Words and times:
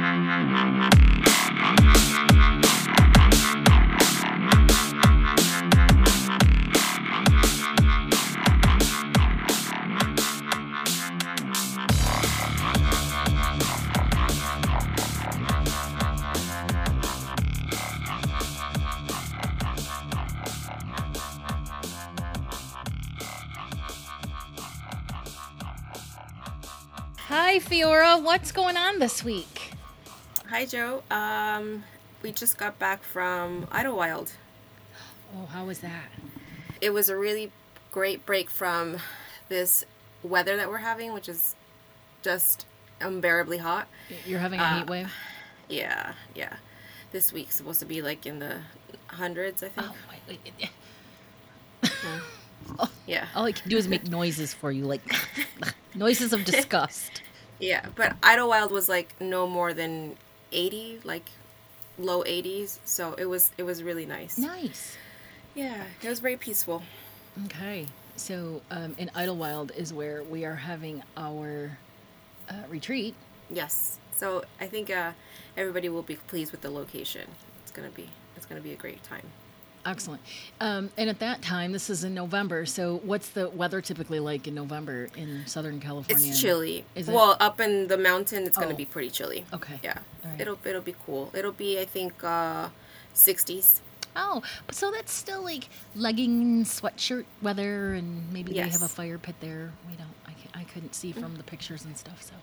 Hi, 0.00 1.07
What's 28.28 28.52
going 28.52 28.76
on 28.76 28.98
this 28.98 29.24
week? 29.24 29.70
Hi, 30.50 30.66
Jo. 30.66 31.02
Um, 31.10 31.84
we 32.20 32.30
just 32.30 32.58
got 32.58 32.78
back 32.78 33.02
from 33.02 33.66
Idyllwild. 33.68 34.32
Oh, 35.34 35.46
how 35.46 35.64
was 35.64 35.78
that? 35.78 36.10
It 36.82 36.90
was 36.90 37.08
a 37.08 37.16
really 37.16 37.50
great 37.90 38.26
break 38.26 38.50
from 38.50 38.98
this 39.48 39.86
weather 40.22 40.58
that 40.58 40.68
we're 40.68 40.76
having, 40.76 41.14
which 41.14 41.26
is 41.26 41.56
just 42.20 42.66
unbearably 43.00 43.56
hot. 43.56 43.88
You're 44.26 44.40
having 44.40 44.60
a 44.60 44.62
Uh, 44.62 44.78
heat 44.80 44.90
wave? 44.90 45.12
Yeah, 45.70 46.12
yeah. 46.34 46.56
This 47.12 47.32
week's 47.32 47.54
supposed 47.54 47.80
to 47.80 47.86
be 47.86 48.02
like 48.02 48.26
in 48.26 48.40
the 48.40 48.58
hundreds, 49.06 49.62
I 49.62 49.70
think. 49.70 49.86
Oh, 49.90 49.94
wait, 50.28 50.38
wait. 50.52 50.70
Yeah, 53.06 53.26
All 53.34 53.46
I 53.46 53.52
can 53.52 53.70
do 53.70 53.78
is 53.78 53.88
make 53.88 54.06
noises 54.06 54.52
for 54.52 54.70
you, 54.70 54.84
like 54.84 55.00
noises 55.94 56.34
of 56.34 56.44
disgust. 56.52 57.22
Yeah. 57.58 57.86
But 57.94 58.20
Idyllwild 58.20 58.70
was 58.70 58.88
like 58.88 59.14
no 59.20 59.46
more 59.46 59.74
than 59.74 60.16
eighty, 60.52 61.00
like 61.04 61.30
low 61.98 62.22
eighties. 62.24 62.78
So 62.84 63.14
it 63.14 63.26
was 63.26 63.50
it 63.58 63.64
was 63.64 63.82
really 63.82 64.06
nice. 64.06 64.38
Nice. 64.38 64.96
Yeah, 65.54 65.82
it 66.02 66.08
was 66.08 66.20
very 66.20 66.36
peaceful. 66.36 66.82
Okay. 67.46 67.86
So, 68.16 68.62
um, 68.70 68.96
in 68.98 69.10
Idyllwild 69.10 69.76
is 69.76 69.92
where 69.92 70.24
we 70.24 70.44
are 70.44 70.56
having 70.56 71.04
our 71.16 71.78
uh, 72.48 72.54
retreat. 72.68 73.14
Yes. 73.48 73.98
So 74.16 74.44
I 74.60 74.66
think 74.66 74.90
uh, 74.90 75.12
everybody 75.56 75.88
will 75.88 76.02
be 76.02 76.16
pleased 76.16 76.50
with 76.50 76.62
the 76.62 76.70
location. 76.70 77.28
It's 77.62 77.70
gonna 77.70 77.90
be 77.90 78.08
it's 78.36 78.46
gonna 78.46 78.60
be 78.60 78.72
a 78.72 78.76
great 78.76 79.02
time. 79.04 79.22
Excellent. 79.88 80.20
Um, 80.60 80.90
and 80.98 81.08
at 81.08 81.18
that 81.20 81.40
time, 81.40 81.72
this 81.72 81.88
is 81.88 82.04
in 82.04 82.12
November. 82.14 82.66
So, 82.66 83.00
what's 83.04 83.30
the 83.30 83.48
weather 83.48 83.80
typically 83.80 84.20
like 84.20 84.46
in 84.46 84.54
November 84.54 85.08
in 85.16 85.46
Southern 85.46 85.80
California? 85.80 86.28
It's 86.30 86.40
chilly. 86.40 86.84
Is 86.94 87.08
it? 87.08 87.14
Well, 87.14 87.36
up 87.40 87.58
in 87.58 87.88
the 87.88 87.96
mountain, 87.96 88.44
it's 88.44 88.58
Oh. 88.58 88.60
gonna 88.60 88.74
be 88.74 88.84
pretty 88.84 89.08
chilly. 89.10 89.46
Okay. 89.52 89.80
Yeah. 89.82 89.98
Right. 90.24 90.40
It'll 90.40 90.58
it'll 90.64 90.82
be 90.82 90.94
cool. 91.06 91.30
It'll 91.34 91.52
be 91.52 91.80
I 91.80 91.86
think 91.86 92.22
uh, 92.22 92.68
60s. 93.14 93.80
Oh, 94.14 94.42
but 94.66 94.74
so 94.74 94.90
that's 94.90 95.12
still 95.12 95.42
like 95.42 95.68
legging, 95.94 96.64
sweatshirt 96.64 97.24
weather, 97.40 97.94
and 97.94 98.30
maybe 98.32 98.52
they 98.52 98.68
have 98.68 98.82
a 98.82 98.88
fire 98.88 99.16
pit 99.16 99.36
there. 99.40 99.72
We 99.88 99.96
don't. 99.96 100.08
I, 100.26 100.32
ca- 100.32 100.60
I 100.60 100.64
couldn't 100.64 100.94
see 100.94 101.12
from 101.12 101.36
the 101.36 101.44
pictures 101.44 101.84
and 101.84 101.96
stuff. 101.96 102.22
So. 102.22 102.34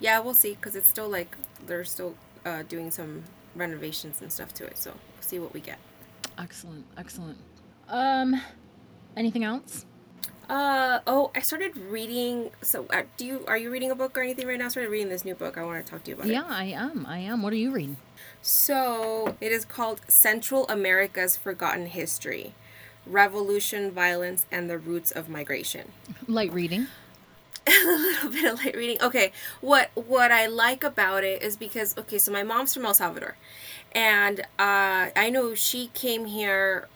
Yeah, 0.00 0.18
we'll 0.20 0.34
see 0.34 0.54
because 0.54 0.74
it's 0.74 0.88
still 0.88 1.08
like 1.08 1.36
they're 1.66 1.84
still 1.84 2.14
uh, 2.44 2.62
doing 2.68 2.90
some 2.90 3.24
renovations 3.54 4.20
and 4.22 4.32
stuff 4.32 4.52
to 4.54 4.64
it. 4.64 4.78
So 4.78 4.90
we'll 4.90 5.22
see 5.22 5.38
what 5.38 5.52
we 5.54 5.60
get. 5.60 5.78
Excellent, 6.40 6.86
excellent. 6.96 7.38
Um, 7.88 8.40
anything 9.16 9.44
else? 9.44 9.84
Uh 10.48 10.98
oh, 11.06 11.30
I 11.34 11.40
started 11.40 11.76
reading. 11.76 12.50
So 12.62 12.86
uh, 12.90 13.02
do 13.16 13.24
you 13.24 13.44
are 13.46 13.56
you 13.56 13.70
reading 13.70 13.90
a 13.90 13.94
book 13.94 14.18
or 14.18 14.22
anything 14.22 14.48
right 14.48 14.58
now? 14.58 14.66
I 14.66 14.68
started 14.68 14.90
reading 14.90 15.08
this 15.08 15.24
new 15.24 15.34
book. 15.34 15.56
I 15.56 15.62
want 15.64 15.84
to 15.84 15.90
talk 15.90 16.02
to 16.04 16.10
you 16.10 16.16
about 16.16 16.26
it. 16.26 16.32
Yeah, 16.32 16.46
I 16.48 16.64
am. 16.64 17.06
I 17.06 17.18
am. 17.18 17.42
What 17.42 17.52
are 17.52 17.56
you 17.56 17.70
reading? 17.70 17.98
So 18.42 19.36
it 19.40 19.52
is 19.52 19.64
called 19.64 20.00
Central 20.08 20.66
America's 20.68 21.36
Forgotten 21.36 21.86
History 21.86 22.54
Revolution, 23.06 23.92
Violence, 23.92 24.46
and 24.50 24.68
the 24.68 24.78
Roots 24.78 25.10
of 25.12 25.28
Migration. 25.28 25.92
Light 26.26 26.52
reading. 26.52 26.88
a 27.66 27.86
little 27.86 28.30
bit 28.30 28.44
of 28.52 28.64
light 28.64 28.76
reading. 28.76 29.00
Okay, 29.02 29.32
what 29.60 29.90
what 29.94 30.32
I 30.32 30.46
like 30.46 30.82
about 30.82 31.22
it 31.22 31.42
is 31.42 31.56
because 31.56 31.96
okay, 31.98 32.18
so 32.18 32.32
my 32.32 32.42
mom's 32.42 32.74
from 32.74 32.86
El 32.86 32.94
Salvador, 32.94 33.36
and 33.92 34.40
uh, 34.58 35.10
I 35.16 35.30
know 35.30 35.54
she 35.54 35.88
came 35.94 36.26
here 36.26 36.88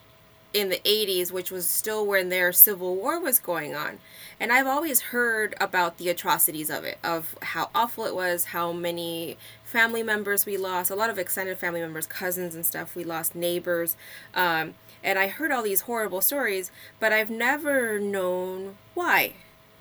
in 0.53 0.69
the 0.69 0.81
80s, 0.85 1.33
which 1.33 1.51
was 1.51 1.69
still 1.69 2.07
when 2.07 2.29
their 2.29 2.53
civil 2.53 2.95
war 2.95 3.19
was 3.19 3.41
going 3.41 3.75
on. 3.75 3.99
And 4.39 4.53
I've 4.53 4.69
always 4.69 5.01
heard 5.01 5.55
about 5.61 5.99
the 5.99 6.09
atrocities 6.09 6.71
of 6.71 6.85
it, 6.85 6.99
of 7.03 7.37
how 7.43 7.71
awful 7.75 8.05
it 8.05 8.15
was, 8.15 8.47
how 8.47 8.73
many 8.73 9.37
family 9.65 10.05
members 10.05 10.47
we 10.47 10.57
lost, 10.57 10.91
a 10.91 10.95
lot 10.95 11.11
of 11.11 11.19
extended 11.19 11.59
family 11.59 11.81
members, 11.81 12.07
cousins 12.07 12.55
and 12.55 12.65
stuff, 12.65 12.95
we 12.95 13.03
lost 13.03 13.35
neighbors. 13.35 13.97
Um, 14.33 14.75
and 15.03 15.19
I 15.19 15.27
heard 15.27 15.51
all 15.51 15.63
these 15.63 15.83
horrible 15.83 16.21
stories, 16.21 16.71
but 17.01 17.13
I've 17.13 17.31
never 17.31 17.99
known 17.99 18.77
why. 18.95 19.35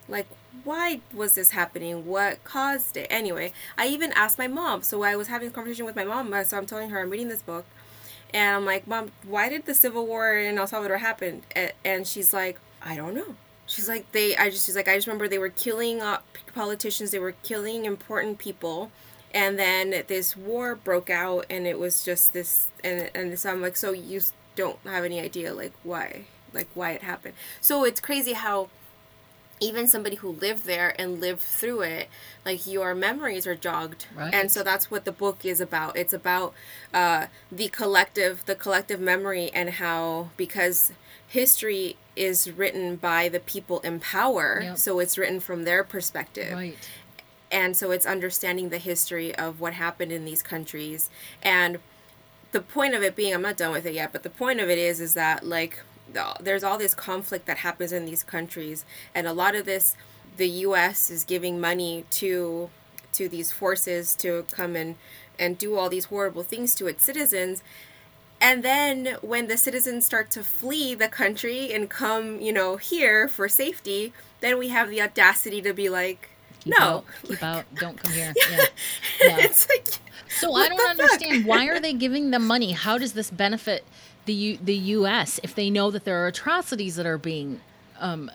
Like, 0.10 0.28
why 0.64 1.02
was 1.14 1.36
this 1.36 1.52
happening? 1.52 2.06
What 2.06 2.44
caused 2.44 2.96
it? 2.98 3.08
Anyway, 3.10 3.54
I 3.78 3.88
even 3.88 4.12
asked 4.14 4.38
my 4.38 4.48
mom. 4.48 4.82
So 4.84 5.04
I 5.04 5.16
was 5.16 5.28
having 5.28 5.48
a 5.48 5.52
conversation 5.52 5.86
with 5.86 5.96
my 5.96 6.04
mom. 6.04 6.32
uh, 6.34 6.44
So 6.44 6.58
I'm 6.58 6.66
telling 6.66 6.90
her 6.92 7.00
I'm 7.02 7.10
reading 7.10 7.30
this 7.30 7.42
book. 7.42 7.66
And 8.34 8.56
I'm 8.56 8.66
like, 8.66 8.88
Mom, 8.88 9.12
why 9.24 9.48
did 9.50 9.66
the 9.66 9.76
Civil 9.76 10.08
War 10.08 10.36
in 10.36 10.58
El 10.58 10.66
Salvador 10.68 10.98
happen? 10.98 11.44
And 11.86 12.08
she's 12.08 12.34
like, 12.34 12.60
I 12.82 12.96
don't 12.96 13.14
know. 13.14 13.36
She's 13.68 13.88
like, 13.88 14.12
they, 14.12 14.36
I 14.36 14.50
just, 14.50 14.66
she's 14.66 14.76
like, 14.76 14.88
I 14.88 14.96
just 14.96 15.08
remember 15.08 15.28
they 15.28 15.38
were 15.38 15.50
killing 15.50 16.02
politicians, 16.54 17.12
they 17.12 17.20
were 17.20 17.36
killing 17.44 17.86
important 17.86 18.38
people. 18.40 18.92
And 19.34 19.58
then 19.58 20.04
this 20.08 20.36
war 20.38 20.76
broke 20.76 21.10
out, 21.10 21.46
and 21.50 21.66
it 21.66 21.80
was 21.80 22.04
just 22.04 22.34
this, 22.34 22.68
and, 22.84 23.10
and 23.16 23.40
so 23.40 23.50
I'm 23.52 23.62
like, 23.62 23.76
so 23.76 23.92
you 23.92 24.22
don't 24.56 24.78
have 24.84 25.04
any 25.04 25.20
idea, 25.20 25.54
like, 25.54 25.74
why? 25.84 26.26
Like, 26.54 26.68
why 26.76 26.92
it 26.92 27.02
happened. 27.02 27.34
So 27.62 27.84
it's 27.84 28.00
crazy 28.00 28.34
how 28.34 28.70
even 29.60 29.88
somebody 29.88 30.18
who 30.18 30.30
lived 30.30 30.66
there 30.66 30.94
and 31.00 31.22
lived 31.22 31.42
through 31.42 31.82
it 31.82 32.10
like 32.46 32.68
your 32.68 32.94
memories 32.94 33.48
are 33.48 33.56
jogged 33.56 34.06
Right. 34.16 34.34
and 34.34 34.52
so 34.52 34.64
that's 34.64 34.92
what 34.92 35.06
the 35.06 35.12
book 35.12 35.46
is 35.46 35.62
about 35.62 35.96
it's 35.96 36.14
about 36.14 36.54
uh, 36.94 37.28
the 37.52 37.70
collective 37.70 38.46
the 38.46 38.56
collective 38.56 39.00
memory 39.00 39.50
and 39.54 39.70
how 39.72 40.30
because 40.38 40.92
history 41.28 41.96
is 42.16 42.52
written 42.52 42.96
by 42.96 43.30
the 43.30 43.40
people 43.40 43.80
in 43.82 44.00
power 44.00 44.60
Yep. 44.64 44.78
so 44.78 45.00
it's 45.00 45.18
written 45.18 45.40
from 45.40 45.64
their 45.64 45.84
perspective 45.84 46.54
Right. 46.54 46.78
and 47.52 47.76
so 47.78 47.92
it's 47.92 48.06
understanding 48.06 48.70
the 48.70 48.78
history 48.80 49.34
of 49.36 49.60
what 49.62 49.74
happened 49.74 50.12
in 50.12 50.26
these 50.26 50.44
countries 50.44 51.10
and 51.42 51.80
the 52.52 52.62
point 52.62 52.94
of 52.94 53.02
it 53.02 53.16
being 53.16 53.34
i'm 53.34 53.42
not 53.42 53.58
done 53.58 53.72
with 53.72 53.86
it 53.86 53.94
yet 53.94 54.12
but 54.12 54.22
the 54.24 54.30
point 54.30 54.60
of 54.60 54.70
it 54.70 54.78
is 54.78 55.00
is 55.00 55.14
that 55.16 55.46
like 55.46 55.80
the- 56.12 56.36
there's 56.40 56.64
all 56.64 56.78
this 56.78 56.94
conflict 56.96 57.46
that 57.46 57.58
happens 57.60 57.92
in 57.92 58.06
these 58.06 58.24
countries 58.24 58.86
and 59.16 59.28
a 59.28 59.34
lot 59.34 59.56
of 59.56 59.66
this 59.66 59.96
the 60.38 60.48
us 60.48 61.10
is 61.10 61.24
giving 61.24 61.60
money 61.62 62.06
to 62.10 62.70
to 63.12 63.30
these 63.30 63.52
forces 63.52 64.16
to 64.16 64.46
come 64.52 64.76
and 64.76 64.96
and 65.40 65.58
do 65.58 65.76
all 65.78 65.90
these 65.90 66.06
horrible 66.06 66.44
things 66.44 66.74
to 66.76 66.88
its 66.88 67.04
citizens 67.04 67.62
and 68.42 68.64
then 68.64 69.18
when 69.22 69.48
the 69.48 69.58
citizens 69.58 70.06
start 70.06 70.30
to 70.32 70.44
flee 70.44 70.94
the 70.94 71.08
country 71.08 71.72
and 71.74 71.90
come 71.90 72.40
you 72.42 72.52
know 72.52 72.78
here 72.78 73.28
for 73.28 73.48
safety 73.48 74.12
then 74.42 74.58
we 74.58 74.70
have 74.70 74.90
the 74.90 75.02
audacity 75.02 75.62
to 75.62 75.74
be 75.74 75.90
like 75.90 76.30
Keep 76.62 76.76
no 76.80 76.86
out, 76.86 77.06
keep 77.24 77.44
out. 77.44 77.66
Don't 77.76 77.98
come 78.02 78.14
here. 78.14 78.34
Yeah. 78.50 78.58
Yeah. 79.22 79.38
it's 79.42 79.68
like 79.70 79.86
So 80.40 80.54
I 80.54 80.70
don't 80.70 80.80
fuck? 80.80 80.90
understand 80.92 81.46
why 81.46 81.68
are 81.68 81.80
they 81.80 81.92
giving 81.94 82.32
them 82.32 82.48
money? 82.48 82.72
How 82.72 82.98
does 82.98 83.12
this 83.14 83.30
benefit 83.30 83.84
the 84.26 84.34
U- 84.34 84.58
the 84.62 84.76
U.S. 84.76 85.40
if 85.44 85.56
they 85.56 85.70
know 85.70 85.92
that 85.92 86.06
there 86.06 86.24
are 86.24 86.28
atrocities 86.28 86.96
that 86.96 87.06
are 87.06 87.18
being, 87.18 87.62
um, 88.00 88.32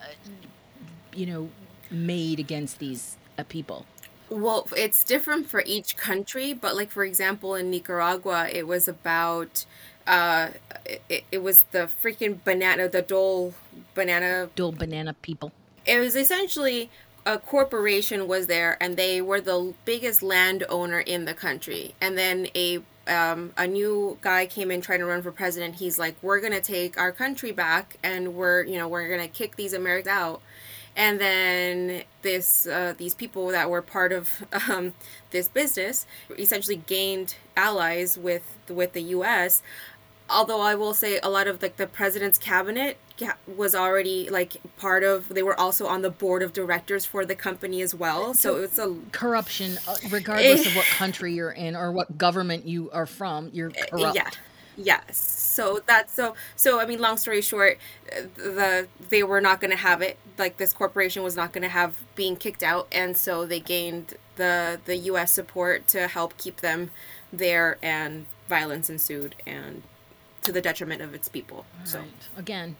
you 1.12 1.26
know, 1.26 1.48
made 1.90 2.38
against 2.38 2.78
these 2.78 3.16
uh, 3.38 3.44
people? 3.48 3.86
Well, 4.30 4.68
it's 4.76 5.04
different 5.04 5.48
for 5.48 5.62
each 5.64 5.96
country, 5.96 6.52
but 6.52 6.76
like 6.76 6.90
for 6.90 7.04
example, 7.04 7.54
in 7.54 7.70
Nicaragua, 7.70 8.48
it 8.52 8.66
was 8.66 8.86
about 8.86 9.64
uh, 10.06 10.50
it, 11.08 11.24
it 11.32 11.42
was 11.42 11.62
the 11.70 11.88
freaking 12.02 12.42
banana, 12.44 12.88
the 12.88 13.02
dole 13.02 13.54
banana. 13.94 14.50
Dole 14.54 14.72
banana 14.72 15.14
people. 15.14 15.52
It 15.86 15.98
was 15.98 16.16
essentially 16.16 16.90
a 17.24 17.38
corporation 17.38 18.26
was 18.26 18.46
there, 18.46 18.76
and 18.82 18.96
they 18.96 19.20
were 19.20 19.40
the 19.40 19.74
biggest 19.84 20.22
landowner 20.22 21.00
in 21.00 21.24
the 21.24 21.34
country. 21.34 21.94
And 22.00 22.16
then 22.16 22.48
a 22.54 22.80
um, 23.08 23.52
a 23.56 23.66
new 23.66 24.18
guy 24.20 24.46
came 24.46 24.70
in 24.70 24.80
trying 24.80 25.00
to 25.00 25.06
run 25.06 25.22
for 25.22 25.32
president. 25.32 25.76
He's 25.76 25.98
like, 25.98 26.16
"We're 26.22 26.40
gonna 26.40 26.60
take 26.60 26.98
our 26.98 27.12
country 27.12 27.52
back, 27.52 27.96
and 28.02 28.34
we're 28.34 28.64
you 28.64 28.78
know 28.78 28.88
we're 28.88 29.08
gonna 29.08 29.28
kick 29.28 29.56
these 29.56 29.72
Americans 29.72 30.08
out." 30.08 30.42
and 30.98 31.20
then 31.20 32.02
this 32.22 32.66
uh, 32.66 32.92
these 32.98 33.14
people 33.14 33.48
that 33.48 33.70
were 33.70 33.80
part 33.80 34.12
of 34.12 34.44
um, 34.68 34.92
this 35.30 35.48
business 35.48 36.06
essentially 36.36 36.76
gained 36.76 37.36
allies 37.56 38.18
with 38.18 38.58
with 38.68 38.92
the 38.92 39.02
U.S. 39.02 39.62
although 40.28 40.60
I 40.60 40.74
will 40.74 40.92
say 40.92 41.18
a 41.22 41.30
lot 41.30 41.46
of 41.46 41.62
like 41.62 41.76
the 41.76 41.86
president's 41.86 42.36
cabinet 42.36 42.98
was 43.56 43.74
already 43.74 44.28
like 44.30 44.56
part 44.76 45.02
of 45.02 45.28
they 45.28 45.42
were 45.42 45.58
also 45.58 45.86
on 45.86 46.02
the 46.02 46.10
board 46.10 46.42
of 46.42 46.52
directors 46.52 47.04
for 47.04 47.24
the 47.24 47.34
company 47.34 47.80
as 47.82 47.94
well 47.94 48.34
so 48.34 48.56
it's 48.56 48.78
a 48.78 48.96
corruption 49.12 49.78
uh, 49.88 49.96
regardless 50.10 50.66
of 50.66 50.76
what 50.76 50.84
country 50.96 51.32
you're 51.32 51.50
in 51.50 51.74
or 51.74 51.92
what 51.92 52.16
government 52.18 52.66
you 52.66 52.90
are 52.92 53.06
from 53.06 53.50
you're 53.52 53.70
eh, 53.76 53.86
corrupt 53.90 54.16
yeah 54.16 54.30
yes 54.76 55.16
so 55.16 55.80
that's 55.86 56.14
so 56.14 56.34
so 56.54 56.80
i 56.80 56.86
mean 56.86 57.00
long 57.00 57.16
story 57.16 57.40
short 57.40 57.78
the 58.36 58.86
they 59.08 59.22
were 59.22 59.40
not 59.40 59.60
going 59.60 59.72
to 59.72 59.76
have 59.76 60.00
it 60.02 60.16
like 60.38 60.56
this 60.56 60.72
corporation 60.72 61.22
was 61.22 61.34
not 61.34 61.52
going 61.52 61.62
to 61.62 61.68
have 61.68 61.94
being 62.14 62.36
kicked 62.36 62.62
out 62.62 62.86
and 62.92 63.16
so 63.16 63.44
they 63.44 63.58
gained 63.58 64.14
the 64.36 64.80
the 64.84 64.96
us 64.96 65.32
support 65.32 65.88
to 65.88 66.06
help 66.06 66.36
keep 66.36 66.60
them 66.60 66.90
there 67.32 67.76
and 67.82 68.26
violence 68.48 68.88
ensued 68.88 69.34
and 69.46 69.82
to 70.42 70.52
the 70.52 70.60
detriment 70.60 71.02
of 71.02 71.14
its 71.14 71.28
people. 71.28 71.66
All 71.80 71.86
so 71.86 71.98
right. 72.00 72.08
again, 72.36 72.76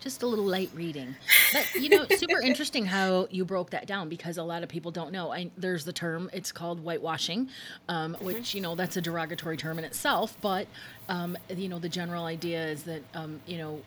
just 0.00 0.22
a 0.22 0.26
little 0.26 0.44
light 0.44 0.70
reading. 0.74 1.16
But 1.52 1.74
you 1.74 1.88
know, 1.88 2.06
super 2.16 2.40
interesting 2.40 2.86
how 2.86 3.28
you 3.30 3.44
broke 3.44 3.70
that 3.70 3.86
down 3.86 4.08
because 4.08 4.36
a 4.36 4.42
lot 4.42 4.62
of 4.62 4.68
people 4.68 4.90
don't 4.90 5.12
know. 5.12 5.32
I, 5.32 5.50
there's 5.56 5.84
the 5.84 5.92
term 5.92 6.30
it's 6.32 6.52
called 6.52 6.80
whitewashing, 6.80 7.48
um, 7.88 8.14
mm-hmm. 8.14 8.24
which 8.24 8.54
you 8.54 8.60
know 8.60 8.74
that's 8.74 8.96
a 8.96 9.00
derogatory 9.00 9.56
term 9.56 9.78
in 9.78 9.84
itself. 9.84 10.36
But 10.40 10.66
um, 11.08 11.36
you 11.54 11.68
know, 11.68 11.78
the 11.78 11.88
general 11.88 12.24
idea 12.24 12.66
is 12.66 12.84
that 12.84 13.02
um, 13.14 13.40
you 13.46 13.58
know 13.58 13.80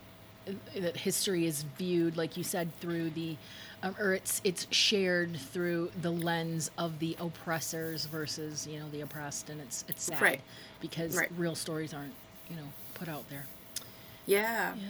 that 0.76 0.98
history 0.98 1.46
is 1.46 1.64
viewed, 1.78 2.18
like 2.18 2.36
you 2.36 2.44
said, 2.44 2.74
through 2.80 3.12
the 3.12 3.38
um, 3.84 3.96
or 4.00 4.14
it's 4.14 4.42
it's 4.44 4.68
shared 4.72 5.36
through 5.38 5.92
the 6.02 6.12
lens 6.12 6.70
of 6.78 7.00
the 7.00 7.16
oppressors 7.20 8.06
versus 8.06 8.68
you 8.68 8.80
know 8.80 8.90
the 8.92 9.02
oppressed, 9.02 9.50
and 9.50 9.62
it's 9.62 9.86
it's 9.88 10.04
sad 10.04 10.22
right. 10.22 10.42
because 10.80 11.16
right. 11.16 11.30
real 11.38 11.56
stories 11.56 11.94
aren't 11.94 12.14
you 12.50 12.56
know 12.56 12.68
put 12.94 13.08
out 13.08 13.28
there. 13.30 13.46
Yeah. 14.26 14.76
Yeah. 14.76 14.88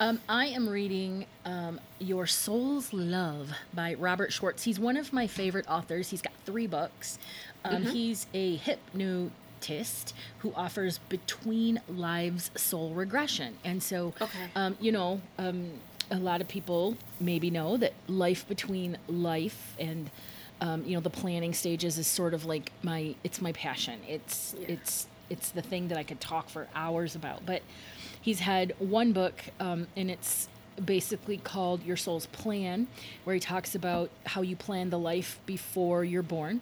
Um, 0.00 0.20
I 0.28 0.46
am 0.46 0.68
reading 0.68 1.26
um, 1.44 1.80
Your 1.98 2.26
Soul's 2.26 2.92
Love 2.92 3.50
by 3.74 3.94
Robert 3.94 4.32
Schwartz. 4.32 4.62
He's 4.62 4.78
one 4.78 4.96
of 4.96 5.12
my 5.12 5.26
favorite 5.26 5.66
authors. 5.68 6.10
He's 6.10 6.22
got 6.22 6.32
three 6.46 6.68
books. 6.68 7.18
Um, 7.64 7.82
mm-hmm. 7.82 7.90
He's 7.90 8.26
a 8.32 8.56
hypnotist 8.56 10.14
who 10.38 10.52
offers 10.54 10.98
between 11.08 11.80
lives 11.88 12.52
soul 12.54 12.94
regression. 12.94 13.56
And 13.64 13.82
so, 13.82 14.14
okay. 14.20 14.38
Um, 14.54 14.76
you 14.80 14.92
know, 14.92 15.20
um, 15.36 15.72
a 16.12 16.18
lot 16.18 16.40
of 16.40 16.46
people 16.46 16.96
maybe 17.18 17.50
know 17.50 17.76
that 17.76 17.92
life 18.06 18.46
between 18.46 18.98
life 19.08 19.74
and 19.80 20.10
um, 20.60 20.84
you 20.84 20.94
know 20.94 21.00
the 21.00 21.10
planning 21.10 21.54
stages 21.54 21.98
is 21.98 22.06
sort 22.06 22.34
of 22.34 22.44
like 22.44 22.72
my 22.82 23.14
it's 23.22 23.40
my 23.40 23.52
passion 23.52 24.00
it's 24.08 24.56
yeah. 24.58 24.68
it's 24.70 25.06
it's 25.30 25.50
the 25.50 25.62
thing 25.62 25.88
that 25.88 25.98
I 25.98 26.02
could 26.02 26.20
talk 26.20 26.48
for 26.48 26.68
hours 26.74 27.14
about. 27.14 27.44
But 27.44 27.62
he's 28.28 28.40
had 28.40 28.74
one 28.78 29.10
book, 29.12 29.42
um, 29.58 29.86
and 29.96 30.10
it's 30.10 30.50
basically 30.84 31.38
called 31.38 31.82
Your 31.82 31.96
Soul's 31.96 32.26
Plan, 32.26 32.86
where 33.24 33.32
he 33.32 33.40
talks 33.40 33.74
about 33.74 34.10
how 34.26 34.42
you 34.42 34.54
plan 34.54 34.90
the 34.90 34.98
life 34.98 35.40
before 35.46 36.04
you're 36.04 36.22
born. 36.22 36.60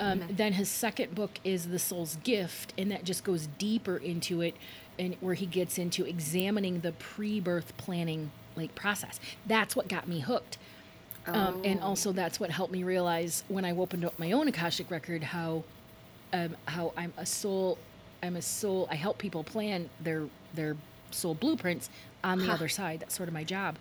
Um, 0.00 0.18
mm-hmm. 0.18 0.34
Then 0.34 0.54
his 0.54 0.68
second 0.68 1.14
book 1.14 1.38
is 1.44 1.68
The 1.68 1.78
Soul's 1.78 2.16
Gift, 2.24 2.74
and 2.76 2.90
that 2.90 3.04
just 3.04 3.22
goes 3.22 3.46
deeper 3.56 3.96
into 3.98 4.40
it, 4.40 4.56
and 4.98 5.14
where 5.20 5.34
he 5.34 5.46
gets 5.46 5.78
into 5.78 6.04
examining 6.04 6.80
the 6.80 6.90
pre-birth 6.90 7.76
planning 7.76 8.32
like 8.56 8.74
process. 8.74 9.20
That's 9.46 9.76
what 9.76 9.86
got 9.86 10.08
me 10.08 10.18
hooked. 10.18 10.58
Oh. 11.28 11.32
Um, 11.32 11.62
and 11.64 11.78
oh. 11.82 11.90
also 11.90 12.10
that's 12.10 12.40
what 12.40 12.50
helped 12.50 12.72
me 12.72 12.82
realize 12.82 13.44
when 13.46 13.64
I 13.64 13.70
opened 13.70 14.04
up 14.04 14.18
my 14.18 14.32
own 14.32 14.48
Akashic 14.48 14.90
record 14.90 15.22
how 15.22 15.62
um, 16.32 16.56
how 16.66 16.92
I'm 16.96 17.12
a 17.16 17.26
soul 17.26 17.78
I'm 18.22 18.36
a 18.36 18.42
soul. 18.42 18.88
I 18.90 18.96
help 18.96 19.18
people 19.18 19.44
plan 19.44 19.88
their 20.00 20.24
their 20.54 20.76
soul 21.10 21.34
blueprints 21.34 21.90
on 22.24 22.38
the 22.38 22.46
huh. 22.46 22.52
other 22.52 22.68
side. 22.68 23.00
That's 23.00 23.14
sort 23.14 23.28
of 23.28 23.34
my 23.34 23.44
job. 23.44 23.76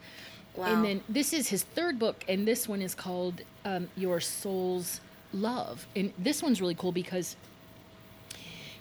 Wow. 0.56 0.68
And 0.68 0.86
then 0.86 1.02
this 1.10 1.34
is 1.34 1.50
his 1.50 1.64
third 1.64 2.00
book, 2.00 2.24
and 2.30 2.48
this 2.48 2.68
one 2.68 2.82
is 2.82 2.96
called 2.96 3.42
um, 3.66 3.90
Your 3.98 4.20
Soul's 4.20 5.02
Love. 5.34 5.86
And 5.96 6.14
this 6.18 6.42
one's 6.42 6.62
really 6.62 6.76
cool 6.76 6.94
because 6.94 7.36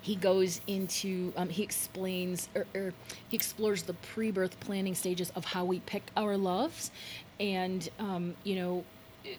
he 0.05 0.17
goes 0.17 0.61
into 0.67 1.33
um, 1.35 1.49
he 1.49 1.63
explains 1.63 2.49
or, 2.55 2.67
or, 2.75 2.93
he 3.29 3.37
explores 3.37 3.85
the 3.85 3.95
pre-birth 3.95 4.61
planning 4.61 4.95
stages 4.95 5.33
of 5.35 5.47
how 5.47 5.65
we 5.65 5.81
pick 5.81 6.03
our 6.15 6.37
loves 6.37 6.91
and 7.41 7.89
um, 7.99 8.35
you 8.45 8.55
know 8.55 8.85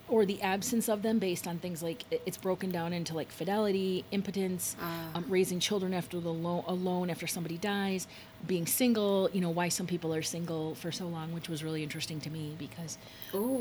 or 0.08 0.26
the 0.26 0.42
absence 0.42 0.90
of 0.90 1.02
them 1.02 1.20
based 1.20 1.48
on 1.48 1.60
things 1.60 1.84
like 1.84 2.04
it's 2.26 2.38
broken 2.38 2.72
down 2.72 2.94
into 2.94 3.14
like 3.14 3.32
fidelity, 3.32 4.04
impotence, 4.12 4.76
uh, 4.82 5.18
um, 5.18 5.26
raising 5.28 5.60
children 5.60 5.94
after 5.94 6.20
the 6.20 6.32
lo- 6.34 6.64
alone 6.68 7.10
after 7.10 7.28
somebody 7.28 7.58
dies, 7.58 8.08
being 8.48 8.66
single. 8.66 9.30
You 9.34 9.42
know 9.42 9.50
why 9.50 9.70
some 9.70 9.88
people 9.88 10.14
are 10.14 10.22
single 10.22 10.76
for 10.76 10.92
so 10.92 11.08
long, 11.08 11.34
which 11.34 11.50
was 11.50 11.64
really 11.64 11.84
interesting 11.84 12.20
to 12.22 12.30
me 12.30 12.56
because 12.58 12.98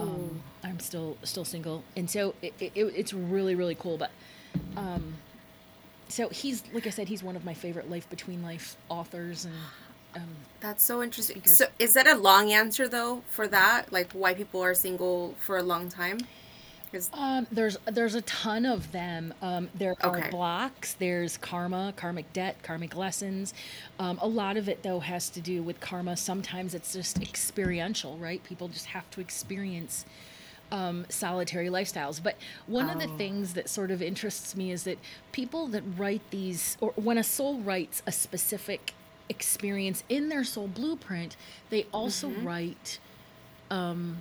um, 0.00 0.43
I'm 0.62 0.81
still 0.81 1.17
still 1.23 1.44
single, 1.44 1.85
and 1.97 2.09
so 2.09 2.35
it, 2.43 2.55
it, 2.61 2.73
it's 2.75 3.12
really 3.12 3.55
really 3.55 3.75
cool. 3.75 3.99
But 3.99 4.11
um, 4.76 5.15
so 6.09 6.29
he's 6.29 6.62
like 6.73 6.87
I 6.87 6.91
said, 6.91 7.09
he's 7.09 7.23
one 7.23 7.37
of 7.37 7.44
my 7.44 7.55
favorite 7.55 7.91
life 7.91 8.09
between 8.09 8.43
life 8.43 8.76
authors 8.88 9.44
and 9.44 9.55
um, 10.14 10.28
That's 10.61 10.82
so 10.82 11.02
interesting. 11.02 11.43
So, 11.44 11.66
is 11.78 11.94
that 11.94 12.06
a 12.06 12.14
long 12.16 12.52
answer 12.52 12.88
though 12.88 13.22
for 13.28 13.46
that? 13.49 13.93
Like 13.93 14.12
why 14.12 14.34
people 14.34 14.62
are 14.62 14.75
single 14.75 15.34
for 15.38 15.56
a 15.56 15.62
long 15.62 15.88
time? 15.88 16.19
Um, 17.12 17.46
there's 17.50 17.76
there's 17.87 18.14
a 18.14 18.22
ton 18.22 18.64
of 18.64 18.93
them. 18.93 19.34
Um, 19.43 19.69
there 19.75 19.94
are 20.00 20.19
okay. 20.19 20.31
blocks. 20.31 20.94
There's 20.94 21.37
karma, 21.38 21.93
karmic 21.96 22.32
debt, 22.32 22.62
karmic 22.62 22.94
lessons. 22.94 23.52
Um, 23.99 24.19
a 24.22 24.28
lot 24.28 24.56
of 24.56 24.69
it 24.69 24.82
though 24.82 25.00
has 25.00 25.28
to 25.31 25.40
do 25.40 25.62
with 25.62 25.81
karma. 25.81 26.16
Sometimes 26.16 26.75
it's 26.75 26.93
just 26.93 27.20
experiential, 27.20 28.16
right? 28.19 28.43
People 28.44 28.69
just 28.69 28.87
have 28.87 29.11
to 29.11 29.20
experience 29.20 30.05
um, 30.70 31.06
solitary 31.08 31.69
lifestyles. 31.69 32.22
But 32.22 32.37
one 32.66 32.88
oh. 32.88 32.93
of 32.93 32.99
the 33.00 33.08
oh. 33.08 33.16
things 33.16 33.55
that 33.55 33.69
sort 33.69 33.90
of 33.90 34.02
interests 34.02 34.56
me 34.56 34.70
is 34.70 34.84
that 34.84 34.99
people 35.32 35.66
that 35.69 35.82
write 35.96 36.22
these, 36.31 36.76
or 36.81 36.93
when 36.96 37.19
a 37.19 37.25
soul 37.25 37.58
writes 37.58 38.02
a 38.06 38.12
specific 38.12 38.93
experience 39.29 40.05
in 40.09 40.29
their 40.29 40.44
soul 40.44 40.69
blueprint, 40.69 41.37
they 41.71 41.87
also 41.93 42.29
mm-hmm. 42.29 42.47
write 42.47 42.99
um, 43.71 44.19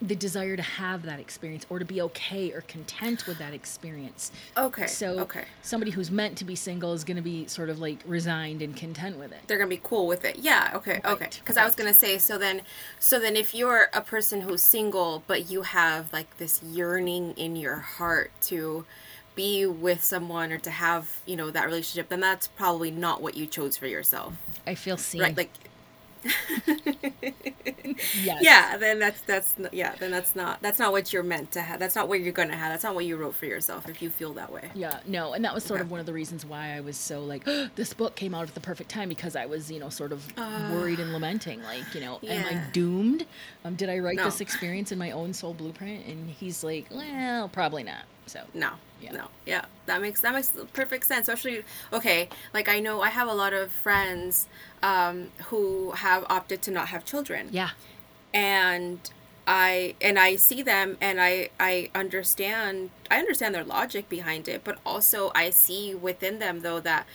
the 0.00 0.14
desire 0.14 0.56
to 0.56 0.62
have 0.62 1.02
that 1.02 1.18
experience 1.18 1.66
or 1.68 1.78
to 1.78 1.84
be 1.84 2.00
okay 2.00 2.52
or 2.52 2.60
content 2.62 3.26
with 3.26 3.38
that 3.38 3.52
experience. 3.52 4.30
Okay. 4.56 4.86
So 4.86 5.20
okay. 5.20 5.44
somebody 5.62 5.90
who's 5.90 6.10
meant 6.10 6.38
to 6.38 6.44
be 6.44 6.54
single 6.54 6.92
is 6.92 7.04
going 7.04 7.16
to 7.16 7.22
be 7.22 7.46
sort 7.46 7.68
of 7.68 7.80
like 7.80 7.98
resigned 8.06 8.62
and 8.62 8.76
content 8.76 9.18
with 9.18 9.32
it. 9.32 9.40
They're 9.46 9.58
going 9.58 9.68
to 9.68 9.74
be 9.74 9.82
cool 9.82 10.06
with 10.06 10.24
it. 10.24 10.38
Yeah, 10.38 10.72
okay. 10.74 11.00
Right. 11.04 11.06
Okay. 11.06 11.28
Cuz 11.44 11.56
right. 11.56 11.62
I 11.62 11.64
was 11.64 11.74
going 11.74 11.92
to 11.92 11.98
say 11.98 12.18
so 12.18 12.38
then 12.38 12.62
so 12.98 13.18
then 13.18 13.34
if 13.34 13.54
you're 13.54 13.88
a 13.92 14.00
person 14.00 14.42
who's 14.42 14.62
single 14.62 15.24
but 15.26 15.50
you 15.50 15.62
have 15.62 16.12
like 16.12 16.38
this 16.38 16.62
yearning 16.62 17.32
in 17.32 17.56
your 17.56 17.76
heart 17.76 18.30
to 18.42 18.84
be 19.38 19.64
with 19.64 20.02
someone 20.02 20.50
or 20.50 20.58
to 20.58 20.70
have 20.70 21.20
you 21.24 21.36
know 21.36 21.48
that 21.48 21.64
relationship 21.64 22.08
then 22.08 22.18
that's 22.18 22.48
probably 22.48 22.90
not 22.90 23.22
what 23.22 23.36
you 23.36 23.46
chose 23.46 23.76
for 23.76 23.86
yourself 23.86 24.34
i 24.66 24.74
feel 24.74 24.96
seen 24.96 25.20
right 25.20 25.36
like 25.36 25.50
yes. 28.20 28.42
yeah 28.42 28.76
then 28.76 28.98
that's 28.98 29.20
that's 29.20 29.54
yeah 29.70 29.94
then 30.00 30.10
that's 30.10 30.34
not 30.34 30.60
that's 30.60 30.80
not 30.80 30.90
what 30.90 31.12
you're 31.12 31.22
meant 31.22 31.52
to 31.52 31.60
have 31.60 31.78
that's 31.78 31.94
not 31.94 32.08
what 32.08 32.18
you're 32.18 32.32
gonna 32.32 32.56
have 32.56 32.72
that's 32.72 32.82
not 32.82 32.96
what 32.96 33.04
you 33.04 33.16
wrote 33.16 33.32
for 33.32 33.46
yourself 33.46 33.88
if 33.88 34.02
you 34.02 34.10
feel 34.10 34.32
that 34.32 34.52
way 34.52 34.68
yeah 34.74 34.98
no 35.06 35.34
and 35.34 35.44
that 35.44 35.54
was 35.54 35.62
sort 35.62 35.78
okay. 35.78 35.86
of 35.86 35.90
one 35.92 36.00
of 36.00 36.06
the 36.06 36.12
reasons 36.12 36.44
why 36.44 36.74
i 36.74 36.80
was 36.80 36.96
so 36.96 37.22
like 37.22 37.44
oh, 37.46 37.68
this 37.76 37.94
book 37.94 38.16
came 38.16 38.34
out 38.34 38.48
at 38.48 38.54
the 38.54 38.60
perfect 38.60 38.90
time 38.90 39.08
because 39.08 39.36
i 39.36 39.46
was 39.46 39.70
you 39.70 39.78
know 39.78 39.88
sort 39.88 40.10
of 40.10 40.26
uh, 40.36 40.70
worried 40.72 40.98
and 40.98 41.12
lamenting 41.12 41.62
like 41.62 41.94
you 41.94 42.00
know 42.00 42.18
yeah. 42.22 42.32
am 42.32 42.46
i 42.56 42.60
doomed 42.72 43.24
um, 43.64 43.76
did 43.76 43.88
i 43.88 44.00
write 44.00 44.16
no. 44.16 44.24
this 44.24 44.40
experience 44.40 44.90
in 44.90 44.98
my 44.98 45.12
own 45.12 45.32
soul 45.32 45.54
blueprint 45.54 46.04
and 46.06 46.28
he's 46.28 46.64
like 46.64 46.86
well 46.90 47.48
probably 47.48 47.84
not 47.84 48.02
so 48.26 48.40
no 48.54 48.72
yeah. 49.00 49.12
No. 49.12 49.28
Yeah. 49.46 49.64
That 49.86 50.00
makes 50.00 50.20
that 50.20 50.34
makes 50.34 50.52
perfect 50.72 51.06
sense. 51.06 51.28
Especially 51.28 51.64
okay, 51.92 52.28
like 52.52 52.68
I 52.68 52.80
know 52.80 53.00
I 53.00 53.10
have 53.10 53.28
a 53.28 53.34
lot 53.34 53.52
of 53.52 53.70
friends 53.70 54.46
um, 54.82 55.28
who 55.46 55.92
have 55.92 56.24
opted 56.28 56.62
to 56.62 56.70
not 56.70 56.88
have 56.88 57.04
children. 57.04 57.48
Yeah. 57.50 57.70
And 58.34 58.98
I 59.46 59.94
and 60.02 60.18
I 60.18 60.36
see 60.36 60.62
them 60.62 60.98
and 61.00 61.20
I 61.20 61.48
I 61.58 61.90
understand 61.94 62.90
I 63.10 63.18
understand 63.18 63.54
their 63.54 63.64
logic 63.64 64.08
behind 64.08 64.46
it, 64.46 64.62
but 64.62 64.78
also 64.84 65.32
I 65.34 65.50
see 65.50 65.94
within 65.94 66.38
them 66.38 66.60
though 66.60 66.80
that 66.80 67.06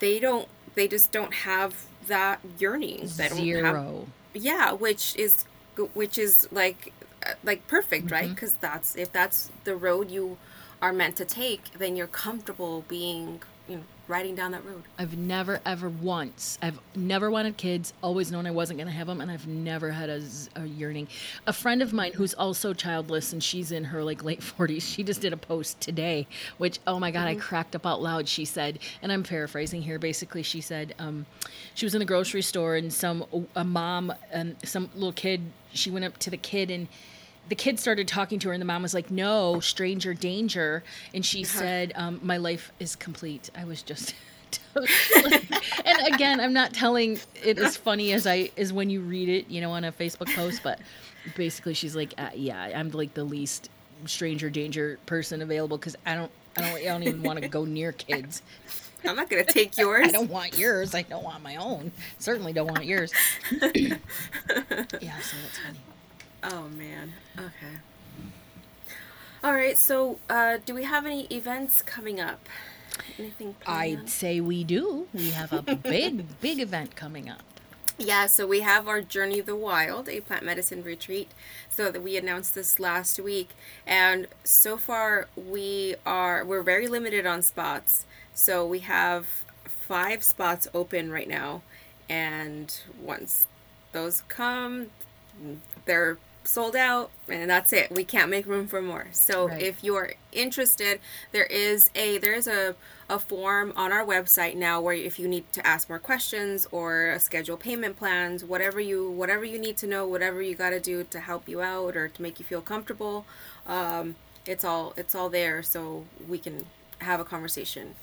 they 0.00 0.18
don't 0.18 0.48
they 0.74 0.88
just 0.88 1.12
don't 1.12 1.32
have 1.32 1.86
that 2.08 2.40
yearning. 2.58 3.08
Don't 3.16 3.34
Zero. 3.34 4.06
Have, 4.32 4.42
yeah, 4.42 4.72
which 4.72 5.14
is 5.16 5.44
which 5.94 6.18
is 6.18 6.48
like 6.50 6.92
uh, 7.24 7.34
like 7.44 7.66
perfect, 7.66 8.06
mm-hmm. 8.06 8.14
right? 8.14 8.30
Because 8.30 8.54
that's 8.54 8.96
if 8.96 9.12
that's 9.12 9.50
the 9.64 9.76
road 9.76 10.10
you 10.10 10.38
are 10.82 10.92
meant 10.92 11.16
to 11.16 11.24
take, 11.24 11.72
then 11.78 11.96
you're 11.96 12.06
comfortable 12.06 12.84
being, 12.88 13.40
you 13.68 13.76
know, 13.76 13.82
riding 14.08 14.36
down 14.36 14.52
that 14.52 14.64
road. 14.64 14.84
I've 14.98 15.16
never 15.16 15.60
ever 15.66 15.88
once. 15.88 16.58
I've 16.62 16.78
never 16.94 17.28
wanted 17.30 17.56
kids. 17.56 17.92
Always 18.02 18.30
known 18.30 18.46
I 18.46 18.52
wasn't 18.52 18.78
going 18.78 18.86
to 18.86 18.92
have 18.92 19.08
them, 19.08 19.20
and 19.20 19.30
I've 19.30 19.48
never 19.48 19.90
had 19.90 20.08
a 20.08 20.64
yearning. 20.64 21.08
A 21.46 21.52
friend 21.52 21.82
of 21.82 21.92
mine 21.92 22.12
who's 22.12 22.32
also 22.34 22.72
childless, 22.72 23.32
and 23.32 23.42
she's 23.42 23.72
in 23.72 23.84
her 23.84 24.04
like 24.04 24.22
late 24.22 24.42
forties. 24.42 24.88
She 24.88 25.02
just 25.02 25.20
did 25.20 25.32
a 25.32 25.36
post 25.36 25.80
today, 25.80 26.28
which 26.58 26.78
oh 26.86 27.00
my 27.00 27.10
god, 27.10 27.26
I 27.26 27.34
cracked 27.34 27.74
up 27.74 27.84
out 27.84 28.00
loud. 28.00 28.28
She 28.28 28.44
said, 28.44 28.78
and 29.02 29.10
I'm 29.10 29.24
paraphrasing 29.24 29.82
here. 29.82 29.98
Basically, 29.98 30.42
she 30.42 30.60
said 30.60 30.94
um, 31.00 31.26
she 31.74 31.84
was 31.84 31.94
in 31.94 31.98
the 31.98 32.04
grocery 32.04 32.42
store, 32.42 32.76
and 32.76 32.92
some 32.92 33.24
a 33.56 33.64
mom 33.64 34.12
and 34.30 34.56
some 34.64 34.88
little 34.94 35.12
kid. 35.12 35.40
She 35.72 35.90
went 35.90 36.04
up 36.04 36.16
to 36.18 36.30
the 36.30 36.36
kid 36.36 36.70
and 36.70 36.86
the 37.48 37.54
kid 37.54 37.78
started 37.78 38.08
talking 38.08 38.38
to 38.40 38.48
her 38.48 38.54
and 38.54 38.60
the 38.60 38.66
mom 38.66 38.82
was 38.82 38.94
like 38.94 39.10
no 39.10 39.60
stranger 39.60 40.14
danger. 40.14 40.82
And 41.14 41.24
she 41.24 41.44
said 41.44 41.92
um, 41.94 42.20
my 42.22 42.36
life 42.36 42.72
is 42.80 42.96
complete. 42.96 43.50
I 43.56 43.64
was 43.64 43.82
just 43.82 44.14
and 45.84 46.14
again 46.14 46.38
i'm 46.38 46.52
not 46.52 46.72
telling 46.72 47.18
it 47.42 47.58
as 47.58 47.76
funny 47.76 48.12
as 48.12 48.26
i 48.26 48.48
is 48.56 48.72
when 48.72 48.88
you 48.88 49.00
read 49.00 49.28
it 49.28 49.50
you 49.50 49.60
know 49.60 49.70
on 49.72 49.84
a 49.84 49.92
facebook 49.92 50.32
post 50.34 50.62
but 50.62 50.78
basically 51.34 51.74
she's 51.74 51.96
like 51.96 52.14
uh, 52.18 52.28
yeah 52.34 52.70
i'm 52.74 52.90
like 52.90 53.12
the 53.14 53.24
least 53.24 53.70
stranger 54.04 54.48
danger 54.48 54.98
person 55.06 55.42
available 55.42 55.76
because 55.76 55.96
i 56.06 56.14
don't 56.14 56.30
i 56.56 56.60
don't 56.62 56.76
i 56.76 56.84
don't 56.84 57.02
even 57.02 57.22
want 57.22 57.40
to 57.40 57.48
go 57.48 57.64
near 57.64 57.92
kids. 57.92 58.42
I'm 59.04 59.16
not 59.16 59.28
gonna 59.30 59.44
take 59.44 59.76
yours. 59.78 60.08
i 60.08 60.10
don't 60.10 60.30
want 60.30 60.58
yours. 60.58 60.94
I 60.94 61.02
don't 61.02 61.22
want 61.22 61.42
my 61.42 61.56
own. 61.56 61.92
Certainly 62.18 62.54
don't 62.54 62.68
want 62.68 62.84
yours. 62.84 63.12
Yeah 65.00 65.18
so 65.20 65.36
that's 65.42 65.58
funny 65.58 65.78
Oh 66.42 66.68
man. 66.68 67.14
Okay. 67.38 67.78
All 69.42 69.54
right. 69.54 69.78
So, 69.78 70.18
uh, 70.28 70.58
do 70.64 70.74
we 70.74 70.84
have 70.84 71.06
any 71.06 71.24
events 71.26 71.82
coming 71.82 72.20
up? 72.20 72.48
Anything? 73.18 73.54
I'd 73.66 73.94
planned? 73.94 74.10
say 74.10 74.40
we 74.40 74.64
do. 74.64 75.06
We 75.12 75.30
have 75.30 75.52
a 75.52 75.62
big, 75.76 76.40
big 76.40 76.60
event 76.60 76.96
coming 76.96 77.28
up. 77.28 77.42
Yeah. 77.98 78.26
So 78.26 78.46
we 78.46 78.60
have 78.60 78.88
our 78.88 79.00
Journey 79.00 79.38
of 79.38 79.46
the 79.46 79.56
Wild, 79.56 80.08
a 80.08 80.20
plant 80.20 80.44
medicine 80.44 80.82
retreat. 80.82 81.30
So 81.70 81.90
that 81.90 82.02
we 82.02 82.16
announced 82.16 82.54
this 82.54 82.80
last 82.80 83.18
week, 83.20 83.50
and 83.86 84.28
so 84.44 84.76
far 84.76 85.28
we 85.36 85.94
are 86.04 86.44
we're 86.44 86.62
very 86.62 86.88
limited 86.88 87.26
on 87.26 87.42
spots. 87.42 88.06
So 88.34 88.66
we 88.66 88.80
have 88.80 89.44
five 89.66 90.22
spots 90.24 90.66
open 90.74 91.10
right 91.10 91.28
now, 91.28 91.62
and 92.08 92.76
once 93.00 93.46
those 93.92 94.22
come, 94.28 94.86
they're 95.84 96.18
sold 96.46 96.76
out 96.76 97.10
and 97.28 97.50
that's 97.50 97.72
it. 97.72 97.90
We 97.90 98.04
can't 98.04 98.30
make 98.30 98.46
room 98.46 98.66
for 98.68 98.80
more. 98.82 99.08
So 99.12 99.48
Right. 99.48 99.60
if 99.62 99.84
you're 99.84 100.14
interested 100.32 101.00
there 101.32 101.44
is 101.46 101.90
a 101.94 102.18
there 102.18 102.34
is 102.34 102.46
a, 102.46 102.74
a 103.08 103.18
form 103.18 103.72
on 103.76 103.92
our 103.92 104.04
website 104.04 104.54
now 104.54 104.80
where 104.80 104.94
if 104.94 105.18
you 105.18 105.26
need 105.28 105.50
to 105.52 105.66
ask 105.66 105.88
more 105.88 105.98
questions 105.98 106.66
or 106.70 107.16
schedule 107.18 107.56
payment 107.56 107.96
plans 107.96 108.44
whatever 108.44 108.80
you 108.80 109.10
whatever 109.10 109.44
you 109.44 109.58
need 109.58 109.76
to 109.78 109.86
know 109.86 110.06
whatever 110.06 110.42
you 110.42 110.54
got 110.54 110.70
to 110.70 110.80
do 110.80 111.04
to 111.04 111.20
help 111.20 111.48
you 111.48 111.60
out 111.62 111.96
or 111.96 112.08
to 112.08 112.22
make 112.22 112.38
you 112.38 112.44
feel 112.44 112.60
comfortable 112.60 113.24
um, 113.66 114.14
it's 114.46 114.64
all 114.64 114.92
it's 114.96 115.14
all 115.14 115.28
there. 115.28 115.62
So 115.62 116.04
we 116.28 116.38
can 116.38 116.66
have 117.00 117.20
a 117.20 117.24
conversation 117.24 117.94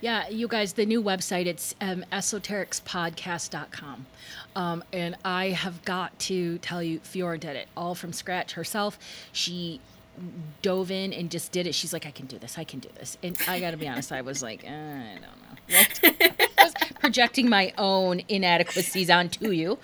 Yeah, 0.00 0.28
you 0.28 0.48
guys, 0.48 0.72
the 0.72 0.86
new 0.86 1.02
website, 1.02 1.46
it's 1.46 1.74
um, 1.80 2.04
esoterixpodcast.com. 2.10 4.06
Um, 4.56 4.84
and 4.92 5.16
I 5.24 5.50
have 5.50 5.84
got 5.84 6.18
to 6.20 6.58
tell 6.58 6.82
you, 6.82 7.00
Fiora 7.00 7.38
did 7.38 7.56
it 7.56 7.68
all 7.76 7.94
from 7.94 8.12
scratch 8.12 8.52
herself. 8.52 8.98
She 9.32 9.80
dove 10.62 10.90
in 10.90 11.12
and 11.12 11.30
just 11.30 11.52
did 11.52 11.66
it. 11.66 11.74
She's 11.74 11.92
like, 11.92 12.06
I 12.06 12.10
can 12.10 12.26
do 12.26 12.38
this. 12.38 12.58
I 12.58 12.64
can 12.64 12.80
do 12.80 12.88
this. 12.98 13.16
And 13.22 13.36
I 13.46 13.60
got 13.60 13.70
to 13.72 13.76
be 13.76 13.88
honest, 13.88 14.10
I 14.12 14.22
was 14.22 14.42
like, 14.42 14.64
uh, 14.64 14.68
I 14.68 15.18
don't 15.20 15.22
know. 16.30 16.46
I 16.60 16.64
was 16.64 16.74
projecting 17.00 17.48
my 17.48 17.72
own 17.78 18.20
inadequacies 18.28 19.10
onto 19.10 19.50
you. 19.50 19.78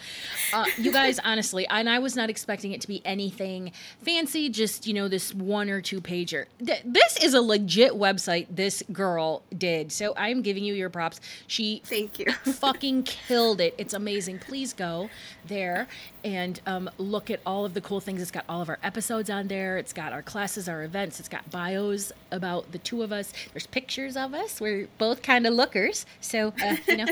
Uh, 0.53 0.65
you 0.77 0.93
guys, 0.93 1.19
honestly, 1.25 1.67
and 1.69 1.89
I 1.89 1.99
was 1.99 2.15
not 2.17 2.31
expecting 2.31 2.73
it 2.73 2.81
to 2.83 2.89
be 2.89 3.03
anything 3.05 3.73
fancy, 4.03 4.49
just, 4.49 4.87
you 4.87 4.95
know, 4.95 5.09
this 5.09 5.35
one 5.35 5.71
or 5.71 5.81
two 5.81 6.01
pager. 6.01 6.47
Th- 6.65 6.83
this 6.85 7.17
is 7.23 7.35
a 7.35 7.41
legit 7.41 7.93
website 7.93 8.47
this 8.51 8.83
girl 8.93 9.43
did. 9.57 9.91
So 9.93 10.15
I'm 10.17 10.43
giving 10.43 10.65
you 10.65 10.75
your 10.75 10.91
props. 10.91 11.21
She 11.47 11.83
thank 11.85 12.19
you 12.19 12.33
fucking 12.33 13.05
killed 13.05 13.61
it. 13.61 13.75
It's 13.79 13.95
amazing. 13.95 14.39
Please 14.39 14.73
go 14.73 15.09
there 15.47 15.89
and 16.25 16.61
um, 16.67 16.91
look 16.99 17.31
at 17.31 17.41
all 17.47 17.65
of 17.65 17.75
the 17.75 17.81
cool 17.81 18.01
things. 18.01 18.21
It's 18.21 18.31
got 18.31 18.45
all 18.49 18.61
of 18.61 18.69
our 18.69 18.79
episodes 18.83 19.31
on 19.31 19.49
there. 19.49 19.79
It's 19.79 19.93
got 19.93 20.13
our 20.13 20.23
classes, 20.23 20.69
our 20.69 20.83
events. 20.85 21.21
It's 21.21 21.29
got 21.29 21.49
bios 21.51 22.13
about 22.31 22.73
the 22.73 22.79
two 22.79 23.03
of 23.03 23.13
us. 23.13 23.33
There's 23.53 23.67
pictures 23.67 24.17
of 24.17 24.35
us. 24.35 24.61
We're 24.61 24.89
both 24.99 25.23
kind 25.23 25.47
of 25.47 25.55
lookers, 25.55 26.05
so 26.21 26.53
you 26.89 26.97
know. 26.97 27.07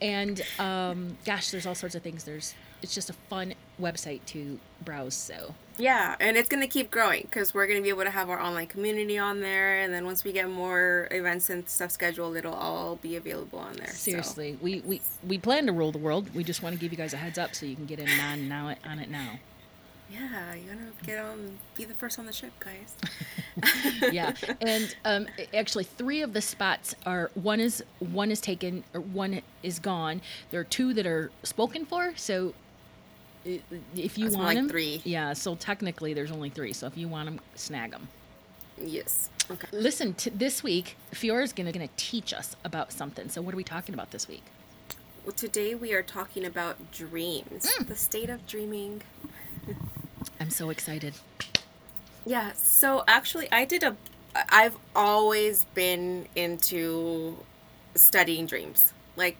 and 0.00 0.42
um, 0.58 1.16
gosh, 1.24 1.50
there's 1.50 1.66
all 1.66 1.74
sorts 1.74 1.94
of 1.94 2.02
things. 2.02 2.24
There's 2.24 2.54
it's 2.82 2.94
just 2.94 3.10
a 3.10 3.14
fun 3.14 3.54
website 3.80 4.20
to 4.26 4.58
browse. 4.84 5.14
So 5.14 5.54
Yeah, 5.78 6.14
and 6.20 6.36
it's 6.36 6.48
gonna 6.48 6.66
keep 6.66 6.90
growing 6.90 7.22
because 7.22 7.54
we're 7.54 7.66
gonna 7.66 7.82
be 7.82 7.88
able 7.88 8.04
to 8.04 8.10
have 8.10 8.30
our 8.30 8.40
online 8.40 8.66
community 8.66 9.18
on 9.18 9.40
there, 9.40 9.80
and 9.80 9.92
then 9.92 10.04
once 10.04 10.24
we 10.24 10.32
get 10.32 10.48
more 10.48 11.08
events 11.10 11.50
and 11.50 11.68
stuff 11.68 11.90
scheduled, 11.90 12.36
it'll 12.36 12.54
all 12.54 12.96
be 12.96 13.16
available 13.16 13.58
on 13.58 13.74
there. 13.74 13.88
so. 13.88 14.10
seriously, 14.10 14.58
we, 14.60 14.80
we 14.80 15.00
we 15.26 15.38
plan 15.38 15.66
to 15.66 15.72
rule 15.72 15.92
the 15.92 15.98
world. 15.98 16.34
We 16.34 16.44
just 16.44 16.62
want 16.62 16.74
to 16.74 16.80
give 16.80 16.92
you 16.92 16.98
guys 16.98 17.12
a 17.14 17.18
heads 17.18 17.38
up 17.38 17.54
so 17.54 17.66
you 17.66 17.76
can 17.76 17.86
get 17.86 17.98
in 17.98 18.08
on 18.20 18.48
now 18.48 18.74
on 18.84 18.98
it 18.98 19.10
now. 19.10 19.38
Yeah, 20.10 20.54
you 20.54 20.62
gotta 20.70 21.04
get 21.04 21.18
on, 21.18 21.58
be 21.74 21.84
the 21.84 21.94
first 21.94 22.18
on 22.18 22.26
the 22.26 22.32
ship, 22.32 22.52
guys. 22.60 22.94
yeah 24.12 24.32
and 24.60 24.94
um, 25.04 25.26
actually 25.54 25.84
three 25.84 26.20
of 26.22 26.32
the 26.34 26.40
spots 26.42 26.94
are 27.06 27.30
one 27.34 27.58
is 27.58 27.82
one 28.00 28.30
is 28.30 28.40
taken 28.40 28.84
or 28.94 29.00
one 29.00 29.40
is 29.62 29.78
gone 29.78 30.20
there 30.50 30.60
are 30.60 30.64
two 30.64 30.92
that 30.92 31.06
are 31.06 31.30
spoken 31.42 31.86
for 31.86 32.12
so 32.16 32.52
if 33.46 34.18
you 34.18 34.24
That's 34.26 34.36
want 34.36 34.46
like 34.48 34.56
them 34.58 34.68
three. 34.68 35.00
yeah 35.04 35.32
so 35.32 35.54
technically 35.54 36.12
there's 36.12 36.30
only 36.30 36.50
three 36.50 36.74
so 36.74 36.86
if 36.86 36.98
you 36.98 37.08
want 37.08 37.26
them 37.26 37.40
snag 37.54 37.92
them 37.92 38.08
Yes. 38.78 39.30
Okay. 39.50 39.66
listen 39.72 40.12
to 40.14 40.28
this 40.30 40.62
week 40.62 40.96
fiora's 41.12 41.54
gonna, 41.54 41.72
gonna 41.72 41.88
teach 41.96 42.34
us 42.34 42.54
about 42.62 42.92
something 42.92 43.30
so 43.30 43.40
what 43.40 43.54
are 43.54 43.56
we 43.56 43.64
talking 43.64 43.94
about 43.94 44.10
this 44.10 44.28
week 44.28 44.42
Well, 45.24 45.32
today 45.32 45.74
we 45.74 45.94
are 45.94 46.02
talking 46.02 46.44
about 46.44 46.92
dreams, 46.92 47.66
Mm. 47.78 47.88
the 47.88 47.96
state 47.96 48.28
of 48.28 48.46
dreaming. 48.46 49.00
i'm 50.40 50.50
so 50.50 50.70
excited 50.70 51.14
Yeah, 52.28 52.52
so 52.54 53.04
actually, 53.06 53.46
I 53.52 53.64
did 53.64 53.82
a. 53.84 53.94
I've 54.50 54.76
always 54.96 55.64
been 55.74 56.26
into 56.34 57.36
studying 57.94 58.46
dreams. 58.46 58.92
Like, 59.14 59.36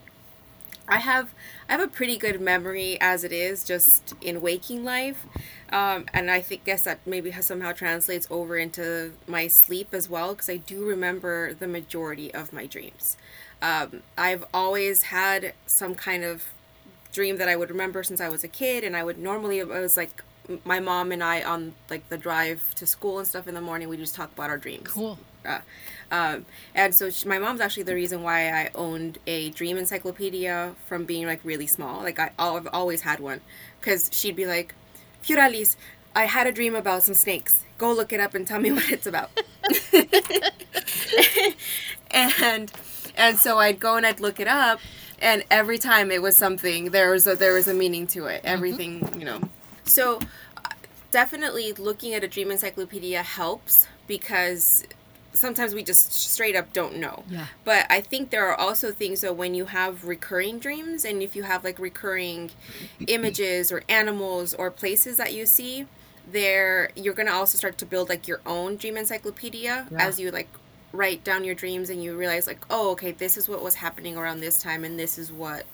I 0.88 0.98
have, 0.98 1.34
I 1.68 1.72
have 1.72 1.80
a 1.80 1.88
pretty 1.88 2.16
good 2.16 2.40
memory 2.40 2.96
as 3.00 3.24
it 3.24 3.32
is, 3.32 3.64
just 3.64 4.14
in 4.20 4.40
waking 4.40 4.84
life, 4.84 5.26
um, 5.72 6.06
and 6.14 6.30
I 6.30 6.40
think 6.40 6.62
guess 6.64 6.82
that 6.84 7.00
maybe 7.04 7.30
has 7.30 7.44
somehow 7.44 7.72
translates 7.72 8.28
over 8.30 8.56
into 8.56 9.14
my 9.26 9.48
sleep 9.48 9.88
as 9.92 10.08
well, 10.08 10.34
because 10.34 10.48
I 10.48 10.58
do 10.58 10.84
remember 10.86 11.54
the 11.54 11.66
majority 11.66 12.32
of 12.32 12.52
my 12.52 12.66
dreams. 12.66 13.16
Um, 13.60 14.02
I've 14.16 14.44
always 14.54 15.02
had 15.10 15.54
some 15.66 15.96
kind 15.96 16.22
of 16.22 16.44
dream 17.12 17.36
that 17.38 17.48
I 17.48 17.56
would 17.56 17.70
remember 17.70 18.04
since 18.04 18.20
I 18.20 18.28
was 18.28 18.44
a 18.44 18.48
kid, 18.48 18.84
and 18.84 18.96
I 18.96 19.02
would 19.02 19.18
normally 19.18 19.58
it 19.58 19.66
was 19.66 19.96
like 19.96 20.22
my 20.64 20.80
mom 20.80 21.12
and 21.12 21.22
I 21.22 21.42
on 21.42 21.74
like 21.90 22.08
the 22.08 22.18
drive 22.18 22.74
to 22.76 22.86
school 22.86 23.18
and 23.18 23.26
stuff 23.26 23.48
in 23.48 23.54
the 23.54 23.60
morning. 23.60 23.88
We 23.88 23.96
just 23.96 24.14
talk 24.14 24.32
about 24.32 24.50
our 24.50 24.58
dreams. 24.58 24.88
Cool. 24.88 25.18
Uh, 25.44 25.60
um, 26.10 26.44
and 26.74 26.94
so 26.94 27.10
she, 27.10 27.28
my 27.28 27.38
mom's 27.38 27.60
actually 27.60 27.84
the 27.84 27.94
reason 27.94 28.22
why 28.22 28.50
I 28.50 28.70
owned 28.74 29.18
a 29.26 29.50
dream 29.50 29.76
encyclopedia 29.76 30.74
from 30.86 31.04
being 31.04 31.26
like 31.26 31.40
really 31.44 31.66
small. 31.66 32.02
Like 32.02 32.18
I, 32.18 32.30
I've 32.38 32.68
always 32.72 33.02
had 33.02 33.20
one, 33.20 33.40
because 33.80 34.10
she'd 34.12 34.36
be 34.36 34.46
like, 34.46 34.74
"Fiorali's, 35.22 35.76
I 36.14 36.24
had 36.24 36.46
a 36.46 36.52
dream 36.52 36.74
about 36.74 37.02
some 37.02 37.14
snakes. 37.14 37.64
Go 37.78 37.92
look 37.92 38.12
it 38.12 38.20
up 38.20 38.34
and 38.34 38.46
tell 38.46 38.60
me 38.60 38.72
what 38.72 38.90
it's 38.90 39.06
about." 39.06 39.30
and 42.10 42.70
and 43.16 43.38
so 43.38 43.58
I'd 43.58 43.80
go 43.80 43.96
and 43.96 44.06
I'd 44.06 44.20
look 44.20 44.40
it 44.40 44.48
up, 44.48 44.80
and 45.20 45.44
every 45.50 45.78
time 45.78 46.10
it 46.10 46.22
was 46.22 46.36
something 46.36 46.90
there 46.90 47.10
was 47.10 47.26
a 47.26 47.34
there 47.34 47.54
was 47.54 47.68
a 47.68 47.74
meaning 47.74 48.06
to 48.08 48.26
it. 48.26 48.40
Everything 48.44 49.18
you 49.18 49.24
know. 49.24 49.40
So 49.86 50.20
uh, 50.56 50.68
definitely 51.10 51.72
looking 51.72 52.14
at 52.14 52.22
a 52.24 52.28
dream 52.28 52.50
encyclopedia 52.50 53.22
helps 53.22 53.86
because 54.06 54.84
sometimes 55.32 55.74
we 55.74 55.82
just 55.82 56.12
straight 56.12 56.56
up 56.56 56.72
don't 56.72 56.96
know. 56.96 57.24
Yeah. 57.28 57.46
But 57.64 57.86
I 57.90 58.00
think 58.00 58.30
there 58.30 58.46
are 58.48 58.58
also 58.58 58.90
things 58.92 59.20
that 59.20 59.36
when 59.36 59.54
you 59.54 59.66
have 59.66 60.04
recurring 60.04 60.58
dreams 60.58 61.04
and 61.04 61.22
if 61.22 61.36
you 61.36 61.42
have 61.44 61.62
like 61.64 61.78
recurring 61.78 62.50
images 63.06 63.70
or 63.70 63.82
animals 63.88 64.54
or 64.54 64.70
places 64.70 65.16
that 65.18 65.32
you 65.34 65.46
see, 65.46 65.86
there 66.30 66.90
you're 66.96 67.14
gonna 67.14 67.30
also 67.32 67.56
start 67.56 67.78
to 67.78 67.86
build 67.86 68.08
like 68.08 68.26
your 68.26 68.40
own 68.46 68.76
dream 68.76 68.96
encyclopedia 68.96 69.86
Yeah. 69.90 70.06
as 70.06 70.18
you 70.18 70.30
like 70.30 70.48
write 70.92 71.22
down 71.22 71.44
your 71.44 71.54
dreams 71.54 71.90
and 71.90 72.02
you 72.02 72.16
realize 72.16 72.46
like, 72.46 72.64
oh 72.70 72.90
okay, 72.92 73.12
this 73.12 73.36
is 73.36 73.48
what 73.48 73.62
was 73.62 73.76
happening 73.76 74.16
around 74.16 74.40
this 74.40 74.60
time 74.60 74.84
and 74.84 74.98
this 74.98 75.18
is 75.18 75.30
what 75.30 75.64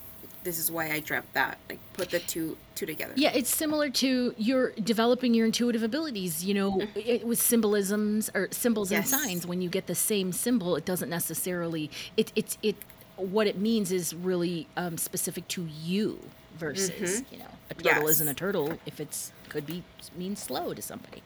this 0.45 0.59
is 0.59 0.71
why 0.71 0.91
I 0.91 1.01
dreamt 1.01 1.33
that. 1.35 1.59
Like 1.69 1.79
put 1.93 2.11
the 2.11 2.19
two 2.21 2.57
two 2.75 2.87
together. 2.87 3.13
Yeah, 3.17 3.33
it's 3.33 3.55
similar 3.55 3.91
to 3.91 4.35
your 4.37 4.71
developing 4.73 5.35
your 5.35 5.47
intuitive 5.47 5.83
abilities. 5.83 6.45
You 6.45 6.55
know, 6.55 6.83
it, 6.95 7.27
with 7.27 7.41
symbolisms 7.41 8.31
or 8.35 8.49
symbols 8.51 8.89
Mm-hmm. 8.89 8.95
Yes. 9.03 9.13
and 9.13 9.23
signs. 9.23 9.47
When 9.47 9.61
you 9.63 9.69
get 9.69 9.87
the 9.87 9.95
same 9.95 10.33
symbol, 10.33 10.77
it 10.77 10.85
doesn't 10.85 11.09
necessarily. 11.11 11.91
It 12.17 12.33
it's 12.37 12.59
it. 12.63 12.77
What 13.17 13.47
it 13.47 13.59
means 13.59 13.93
is 13.93 14.15
really 14.15 14.67
um, 14.77 14.97
specific 14.99 15.47
to 15.49 15.67
you 15.83 16.19
versus 16.59 17.23
you 17.31 17.39
know 17.39 17.45
a 17.71 17.75
turtle 17.75 17.91
Mm-hmm. 17.93 18.01
Yes. 18.03 18.11
isn't 18.11 18.29
a 18.29 18.35
turtle 18.35 18.79
if 18.87 19.01
it's 19.01 19.33
could 19.49 19.67
be 19.67 19.83
mean 20.17 20.35
slow 20.37 20.75
to 20.75 20.83
somebody. 20.83 21.23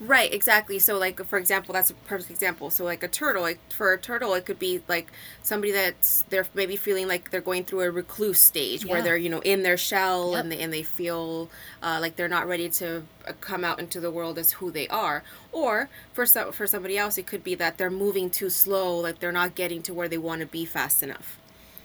Right, 0.00 0.32
exactly. 0.34 0.78
So, 0.80 0.98
like 0.98 1.24
for 1.24 1.38
example, 1.38 1.72
that's 1.72 1.90
a 1.90 1.94
perfect 1.94 2.30
example. 2.30 2.68
So, 2.70 2.84
like 2.84 3.02
a 3.04 3.08
turtle, 3.08 3.42
like 3.42 3.60
for 3.72 3.92
a 3.92 3.98
turtle, 3.98 4.34
it 4.34 4.44
could 4.44 4.58
be 4.58 4.82
like 4.88 5.12
somebody 5.42 5.72
that's 5.72 6.22
they're 6.30 6.46
maybe 6.52 6.74
feeling 6.76 7.06
like 7.06 7.30
they're 7.30 7.40
going 7.40 7.64
through 7.64 7.82
a 7.82 7.90
recluse 7.90 8.40
stage 8.40 8.84
where 8.84 9.02
they're 9.02 9.16
you 9.16 9.28
know 9.28 9.40
in 9.40 9.62
their 9.62 9.76
shell 9.76 10.32
Yep. 10.32 10.40
and 10.42 10.52
they 10.52 10.58
and 10.60 10.72
they 10.72 10.82
feel 10.82 11.48
uh, 11.82 11.98
like 12.00 12.16
they're 12.16 12.28
not 12.28 12.48
ready 12.48 12.68
to 12.70 13.04
uh, 13.28 13.32
come 13.40 13.64
out 13.64 13.78
into 13.78 14.00
the 14.00 14.10
world 14.10 14.36
as 14.38 14.52
who 14.52 14.70
they 14.70 14.88
are. 14.88 15.22
Or 15.52 15.88
for 16.12 16.26
some 16.26 16.50
for 16.52 16.66
somebody 16.66 16.98
else, 16.98 17.16
it 17.16 17.26
could 17.26 17.44
be 17.44 17.54
that 17.54 17.78
they're 17.78 17.90
moving 17.90 18.30
too 18.30 18.50
slow, 18.50 18.98
like 18.98 19.20
they're 19.20 19.32
not 19.32 19.54
getting 19.54 19.80
to 19.82 19.94
where 19.94 20.08
they 20.08 20.18
want 20.18 20.40
to 20.40 20.46
be 20.46 20.64
fast 20.64 21.02
enough. 21.04 21.38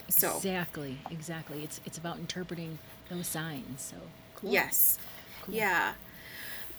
So, 0.07 0.37
Exactly, 0.37 0.97
exactly. 1.11 1.63
It's 1.63 1.79
it's 1.85 1.97
about 1.99 2.17
interpreting 2.17 2.79
those 3.09 3.27
signs. 3.27 3.81
So 3.81 3.97
cool. 4.35 4.51
Yes. 4.51 4.97
Yeah. 5.47 5.93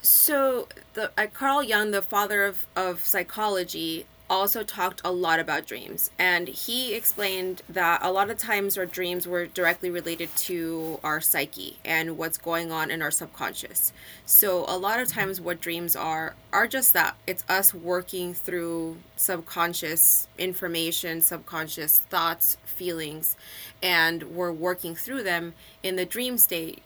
So 0.01 0.67
the 0.93 1.11
uh, 1.17 1.27
Carl 1.31 1.61
Jung, 1.61 1.91
the 1.91 2.01
father 2.01 2.43
of, 2.43 2.65
of 2.75 3.05
psychology, 3.05 4.05
also 4.31 4.63
talked 4.63 5.01
a 5.03 5.11
lot 5.11 5.41
about 5.41 5.67
dreams, 5.67 6.09
and 6.17 6.47
he 6.47 6.95
explained 6.95 7.61
that 7.67 7.99
a 8.01 8.09
lot 8.09 8.29
of 8.29 8.37
times 8.37 8.77
our 8.77 8.85
dreams 8.85 9.27
were 9.27 9.45
directly 9.45 9.91
related 9.91 10.33
to 10.37 10.99
our 11.03 11.19
psyche 11.19 11.77
and 11.83 12.17
what's 12.17 12.37
going 12.37 12.71
on 12.71 12.89
in 12.89 13.01
our 13.01 13.11
subconscious. 13.11 13.91
So 14.25 14.63
a 14.69 14.77
lot 14.77 15.01
of 15.01 15.09
times, 15.09 15.41
what 15.41 15.59
dreams 15.59 15.95
are 15.95 16.33
are 16.53 16.65
just 16.65 16.93
that. 16.93 17.15
It's 17.27 17.43
us 17.49 17.73
working 17.73 18.33
through 18.33 18.97
subconscious 19.17 20.29
information, 20.37 21.21
subconscious 21.21 21.99
thoughts, 21.99 22.57
feelings, 22.63 23.35
and 23.83 24.23
we're 24.23 24.53
working 24.53 24.95
through 24.95 25.23
them 25.23 25.53
in 25.83 25.97
the 25.97 26.05
dream 26.05 26.37
state. 26.37 26.81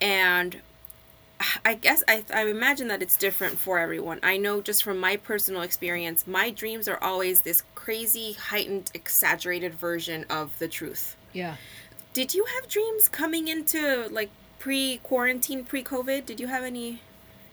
And 0.00 0.60
I 1.64 1.74
guess 1.74 2.02
I, 2.08 2.24
I 2.32 2.46
imagine 2.46 2.88
that 2.88 3.02
it's 3.02 3.16
different 3.16 3.58
for 3.58 3.78
everyone. 3.78 4.20
I 4.22 4.36
know 4.36 4.60
just 4.60 4.82
from 4.82 4.98
my 4.98 5.16
personal 5.16 5.62
experience, 5.62 6.26
my 6.26 6.50
dreams 6.50 6.88
are 6.88 6.98
always 7.02 7.40
this 7.40 7.62
crazy, 7.74 8.32
heightened, 8.32 8.90
exaggerated 8.94 9.74
version 9.74 10.24
of 10.30 10.58
the 10.58 10.68
truth. 10.68 11.16
Yeah. 11.32 11.56
Did 12.12 12.34
you 12.34 12.44
have 12.54 12.68
dreams 12.68 13.08
coming 13.08 13.48
into 13.48 14.08
like 14.10 14.30
pre 14.58 15.00
quarantine, 15.02 15.64
pre 15.64 15.82
COVID? 15.82 16.26
Did 16.26 16.40
you 16.40 16.46
have 16.46 16.64
any 16.64 17.00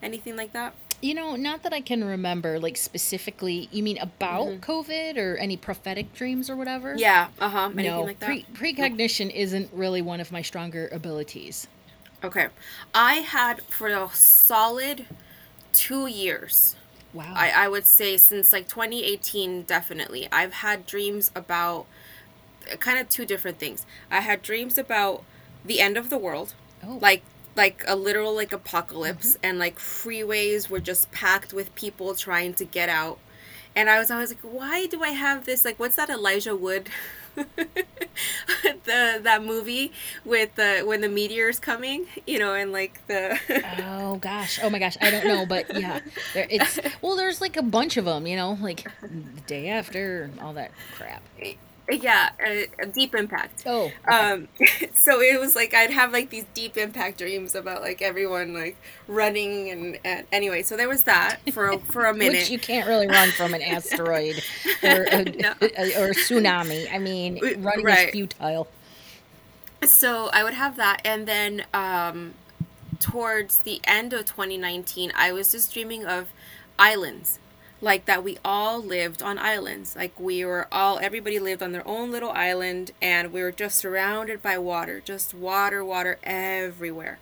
anything 0.02 0.36
like 0.36 0.54
that? 0.54 0.74
You 1.02 1.16
know, 1.16 1.36
not 1.36 1.64
that 1.64 1.74
I 1.74 1.82
can 1.82 2.04
remember, 2.04 2.60
like 2.60 2.78
specifically. 2.78 3.68
You 3.72 3.82
mean 3.82 3.98
about 3.98 4.62
COVID 4.62 5.18
or 5.18 5.36
any 5.38 5.58
prophetic 5.58 6.14
dreams 6.14 6.48
or 6.50 6.56
whatever? 6.56 6.92
Mm-hmm. 6.92 7.00
Yeah, 7.00 7.28
uh 7.40 7.50
huh. 7.50 7.70
Anything 7.74 7.86
No, 7.86 8.04
like 8.04 8.20
that? 8.20 8.28
pre- 8.28 8.46
precognition 8.54 9.32
isn't 9.32 9.70
really 9.74 10.04
one 10.04 10.20
of 10.20 10.32
my 10.32 10.44
stronger 10.44 10.90
abilities. 10.92 11.68
Okay. 12.24 12.48
I 12.94 13.16
had 13.16 13.62
for 13.64 13.88
a 13.88 14.10
solid 14.14 15.06
two 15.74 16.08
years. 16.08 16.76
Wow. 17.14 17.34
I, 17.36 17.50
I 17.50 17.68
would 17.68 17.86
say 17.86 18.16
since 18.16 18.54
like 18.54 18.70
2018 18.70 19.64
definitely 19.64 20.30
i've 20.32 20.54
had 20.54 20.86
dreams 20.86 21.30
about 21.36 21.86
uh, 22.72 22.78
kind 22.78 22.98
of 23.00 23.10
two 23.10 23.26
different 23.26 23.60
things 23.60 23.86
i 24.10 24.22
had 24.22 24.42
dreams 24.42 24.78
about 24.78 25.26
the 25.66 25.82
end 25.82 25.98
of 25.98 26.10
the 26.10 26.18
world 26.18 26.54
Oh. 26.84 26.98
like 27.02 27.24
like 27.56 27.84
a 27.88 27.96
literal 27.96 28.34
like 28.36 28.54
apocalypse 28.54 29.34
mm-hmm. 29.34 29.46
and 29.46 29.60
like 29.60 29.78
freeways 29.78 30.70
were 30.70 30.80
just 30.80 31.12
packed 31.12 31.54
with 31.54 31.74
people 31.76 32.16
trying 32.16 32.54
to 32.56 32.66
get 32.66 32.90
out 32.90 33.20
and 33.76 33.90
i 33.90 34.00
was 34.00 34.10
always 34.10 34.30
like 34.30 34.42
why 34.42 34.88
do 34.88 35.04
i 35.04 35.10
have 35.10 35.46
this 35.46 35.64
like 35.66 35.80
what's 35.80 35.96
that 35.96 36.10
elijah 36.10 36.56
wood 36.56 36.90
the 38.86 39.20
that 39.24 39.44
movie 39.44 39.92
with 40.26 40.54
the 40.56 40.84
when 40.86 41.02
the 41.02 41.10
meteor's 41.10 41.60
coming 41.60 42.06
you 42.28 42.40
know 42.40 42.54
and 42.54 42.72
like 42.72 43.06
the 43.08 43.40
oh 44.02 44.18
gosh. 44.18 44.60
Oh 44.62 44.70
my 44.70 44.80
gosh. 44.80 44.98
I 45.02 45.12
don't 45.12 45.26
know, 45.26 45.46
but 45.46 45.80
yeah, 45.80 46.00
there, 46.34 46.48
it's 46.50 46.80
well. 47.02 47.16
There's 47.16 47.42
like 47.42 47.58
a 47.58 47.62
bunch 47.62 47.98
of 47.98 48.06
them. 48.06 48.28
You 48.28 48.36
know, 48.36 48.58
like 48.62 48.88
the 49.02 49.42
day 49.48 49.70
after 49.70 50.24
and 50.24 50.40
all 50.40 50.54
that 50.54 50.72
crap. 50.96 51.24
yeah 51.92 52.30
a, 52.46 52.68
a 52.80 52.86
deep 52.86 53.14
impact 53.16 53.64
Oh. 53.66 53.92
um 54.12 54.48
so 54.96 55.20
it 55.22 55.40
was 55.40 55.56
like 55.56 55.74
i'd 55.74 55.90
have 55.92 56.12
like 56.14 56.30
these 56.30 56.46
deep 56.54 56.78
impact 56.78 57.18
dreams 57.18 57.56
about 57.56 57.82
like 57.82 58.02
everyone 58.02 58.54
like 58.54 58.78
running 59.08 59.70
and, 59.70 60.00
and 60.06 60.26
anyway 60.32 60.64
so 60.64 60.78
there 60.78 60.88
was 60.88 61.02
that 61.04 61.40
for 61.54 61.68
a, 61.72 61.78
for 61.80 62.06
a 62.06 62.14
minute 62.22 62.40
Which 62.40 62.50
you 62.50 62.60
can't 62.60 62.88
really 62.88 63.08
run 63.08 63.30
from 63.32 63.54
an 63.54 63.62
asteroid 63.62 64.42
or 64.84 65.04
a, 65.12 65.24
No. 65.24 65.50
or 65.62 66.08
a 66.08 66.16
tsunami. 66.16 66.92
I 66.94 66.98
mean, 66.98 67.38
Uh, 67.44 67.58
running 67.60 67.86
right. 67.86 68.08
is 68.08 68.12
futile. 68.12 68.68
so 69.84 70.30
i 70.34 70.44
would 70.44 70.54
have 70.54 70.78
that 70.78 71.02
and 71.04 71.28
then 71.28 71.64
um 71.74 72.34
towards 73.00 73.60
the 73.60 73.82
end 73.86 74.14
of 74.14 74.26
2019 74.26 75.12
i 75.16 75.32
was 75.32 75.52
just 75.52 75.74
dreaming 75.74 76.06
of 76.06 76.28
islands 76.78 77.40
like 77.82 78.06
that 78.06 78.24
we 78.24 78.38
all 78.46 78.80
lived 78.82 79.22
on 79.24 79.38
islands. 79.38 79.96
Like 79.96 80.20
we 80.20 80.46
were 80.46 80.68
all 80.72 81.00
everybody 81.00 81.40
lived 81.40 81.64
on 81.64 81.72
their 81.72 81.88
own 81.88 82.12
little 82.12 82.32
island 82.32 82.92
and 83.02 83.34
we 83.34 83.42
were 83.42 83.52
just 83.52 83.78
surrounded 83.78 84.42
by 84.42 84.58
water 84.58 85.02
just 85.04 85.34
water 85.34 85.84
water 85.84 86.18
everywhere. 86.24 87.20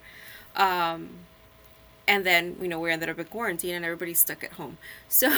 Um 0.56 1.10
and 2.06 2.26
then 2.26 2.56
you 2.60 2.68
know 2.68 2.80
we 2.80 2.90
ended 2.92 3.08
up 3.08 3.18
in 3.18 3.24
quarantine 3.26 3.74
and 3.74 3.84
everybody's 3.84 4.18
stuck 4.18 4.44
at 4.44 4.52
home. 4.52 4.78
So 5.08 5.32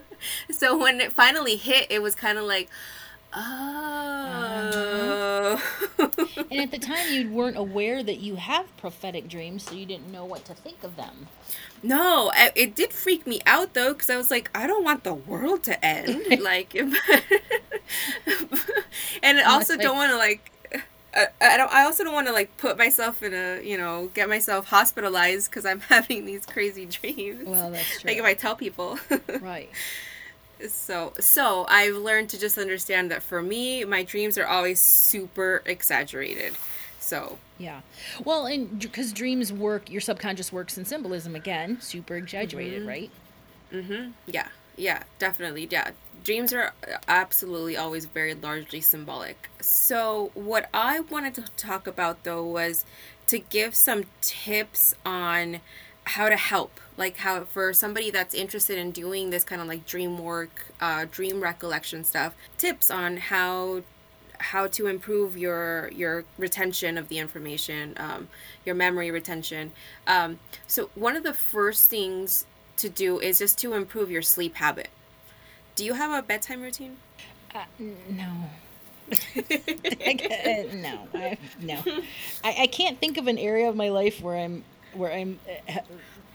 so 0.50 0.76
when 0.78 1.00
it 1.00 1.12
finally 1.12 1.56
hit 1.56 1.86
it 1.90 2.02
was 2.02 2.14
kind 2.14 2.38
of 2.38 2.44
like 2.44 2.68
oh 3.32 4.60
And 6.50 6.60
at 6.60 6.70
the 6.70 6.78
time, 6.78 7.12
you 7.12 7.30
weren't 7.30 7.56
aware 7.56 8.02
that 8.02 8.18
you 8.18 8.36
have 8.36 8.76
prophetic 8.76 9.28
dreams, 9.28 9.64
so 9.64 9.74
you 9.74 9.86
didn't 9.86 10.10
know 10.10 10.24
what 10.24 10.44
to 10.46 10.54
think 10.54 10.82
of 10.82 10.96
them. 10.96 11.28
No, 11.82 12.32
it 12.36 12.74
did 12.74 12.92
freak 12.92 13.26
me 13.26 13.40
out 13.46 13.74
though, 13.74 13.92
because 13.92 14.10
I 14.10 14.16
was 14.16 14.30
like, 14.30 14.50
I 14.54 14.66
don't 14.66 14.84
want 14.84 15.04
the 15.04 15.14
world 15.14 15.62
to 15.64 15.84
end. 15.84 16.40
like, 16.42 16.74
and 16.74 16.94
I 19.22 19.42
also 19.44 19.74
Honestly. 19.74 19.76
don't 19.78 19.96
want 19.96 20.10
to 20.10 20.16
like. 20.16 20.52
I, 21.12 21.26
I 21.40 21.56
don't. 21.56 21.72
I 21.72 21.84
also 21.84 22.04
don't 22.04 22.14
want 22.14 22.28
to 22.28 22.32
like 22.32 22.56
put 22.56 22.78
myself 22.78 23.22
in 23.22 23.34
a 23.34 23.60
you 23.62 23.76
know 23.76 24.10
get 24.14 24.28
myself 24.28 24.66
hospitalized 24.66 25.50
because 25.50 25.64
I'm 25.64 25.80
having 25.88 26.24
these 26.24 26.46
crazy 26.46 26.86
dreams. 26.86 27.46
Well, 27.48 27.70
that's 27.70 28.00
true. 28.00 28.10
like 28.10 28.18
if. 28.18 28.24
I 28.24 28.34
tell 28.34 28.54
people. 28.56 28.98
Right. 29.40 29.70
So 30.68 31.12
so 31.20 31.66
I've 31.68 31.94
learned 31.96 32.28
to 32.30 32.38
just 32.38 32.58
understand 32.58 33.10
that 33.10 33.22
for 33.22 33.42
me, 33.42 33.84
my 33.84 34.02
dreams 34.02 34.36
are 34.38 34.46
always 34.46 34.80
super 34.80 35.62
exaggerated. 35.66 36.54
So 36.98 37.38
Yeah. 37.58 37.80
Well, 38.24 38.46
and 38.46 38.78
because 38.78 39.12
dreams 39.12 39.52
work, 39.52 39.90
your 39.90 40.00
subconscious 40.00 40.52
works 40.52 40.76
in 40.78 40.84
symbolism 40.84 41.34
again, 41.34 41.80
super 41.80 42.14
Mm-hmm. 42.14 42.24
exaggerated, 42.24 42.86
right? 42.86 43.10
Mhm. 43.72 44.12
Yeah, 44.26 44.48
yeah, 44.76 45.02
definitely. 45.18 45.66
Yeah. 45.70 45.90
Dreams 46.24 46.52
are 46.52 46.74
absolutely 47.08 47.76
always 47.76 48.04
very 48.04 48.34
largely 48.34 48.80
symbolic. 48.82 49.48
So, 49.60 50.30
what 50.34 50.68
I 50.74 51.00
wanted 51.00 51.34
to 51.34 51.44
talk 51.56 51.86
about 51.86 52.24
though 52.24 52.44
was 52.44 52.84
to 53.28 53.38
give 53.38 53.74
some 53.74 54.04
tips 54.20 54.94
on 55.06 55.60
how 56.10 56.28
to 56.28 56.36
help. 56.36 56.80
Like, 56.96 57.18
how 57.18 57.44
for 57.44 57.72
somebody 57.72 58.10
that's 58.10 58.34
interested 58.34 58.76
in 58.78 58.90
doing 58.90 59.30
this 59.30 59.44
kind 59.44 59.62
of 59.62 59.68
like 59.68 59.86
dream 59.86 60.18
work, 60.18 60.66
uh, 60.80 61.06
dream 61.10 61.40
recollection 61.40 62.04
stuff, 62.04 62.34
tips 62.58 62.90
on 62.90 63.16
how 63.16 63.82
how 64.38 64.66
to 64.66 64.86
improve 64.86 65.36
your 65.36 65.90
your 65.94 66.24
retention 66.36 66.98
of 66.98 67.08
the 67.08 67.18
information, 67.18 67.94
um, 67.96 68.28
your 68.64 68.74
memory 68.74 69.10
retention. 69.10 69.72
Um, 70.06 70.40
so 70.66 70.90
one 70.94 71.16
of 71.16 71.22
the 71.22 71.34
first 71.34 71.88
things 71.88 72.44
to 72.78 72.88
do 72.88 73.20
is 73.20 73.38
just 73.38 73.58
to 73.58 73.74
improve 73.74 74.10
your 74.10 74.22
sleep 74.22 74.56
habit. 74.56 74.88
Do 75.76 75.84
you 75.84 75.94
have 75.94 76.10
a 76.10 76.26
bedtime 76.26 76.60
routine? 76.60 76.96
Uh, 77.54 77.64
no. 78.08 78.32
Uh, 80.40 80.74
no, 80.74 81.08
I, 81.14 81.36
no. 81.60 81.82
I, 82.44 82.62
I 82.62 82.66
can't 82.68 82.98
think 82.98 83.18
of 83.18 83.26
an 83.26 83.38
area 83.38 83.68
of 83.68 83.76
my 83.76 83.88
life 83.88 84.20
where 84.20 84.36
I'm 84.36 84.64
where 84.94 85.12
I'm 85.12 85.38
uh, 85.68 85.80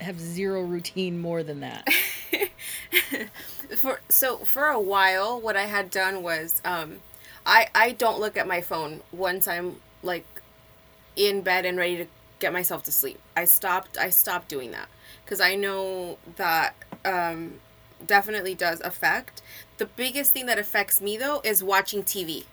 have 0.04 0.20
zero 0.20 0.62
routine 0.62 1.20
more 1.20 1.44
than 1.44 1.62
that. 1.62 1.88
for 3.78 4.02
so 4.10 4.38
for 4.38 4.68
a 4.68 4.80
while 4.80 5.40
what 5.40 5.58
i 5.58 5.64
had 5.64 5.90
done 5.90 6.22
was 6.22 6.62
um 6.64 6.98
i 7.46 7.68
i 7.74 7.92
don't 7.92 8.20
look 8.20 8.38
at 8.38 8.48
my 8.48 8.62
phone 8.62 9.02
once 9.12 9.48
i'm 9.48 9.78
like 10.04 10.24
in 11.16 11.42
bed 11.42 11.66
and 11.66 11.78
ready 11.78 11.98
to 11.98 12.08
get 12.40 12.52
myself 12.52 12.84
to 12.84 12.92
sleep. 12.92 13.20
I 13.36 13.46
stopped 13.46 13.98
i 13.98 14.10
stopped 14.10 14.50
doing 14.50 14.72
that. 14.72 14.90
Because 15.24 15.42
i 15.42 15.56
know 15.56 16.18
that 16.36 16.76
um 17.04 17.56
definitely 18.06 18.56
does 18.56 18.82
affect. 18.82 19.42
The 19.78 19.86
biggest 19.86 20.34
thing 20.34 20.46
that 20.46 20.60
affects 20.60 21.02
me 21.02 21.18
though 21.18 21.42
is 21.44 21.64
watching 21.64 22.04
tv 22.04 22.46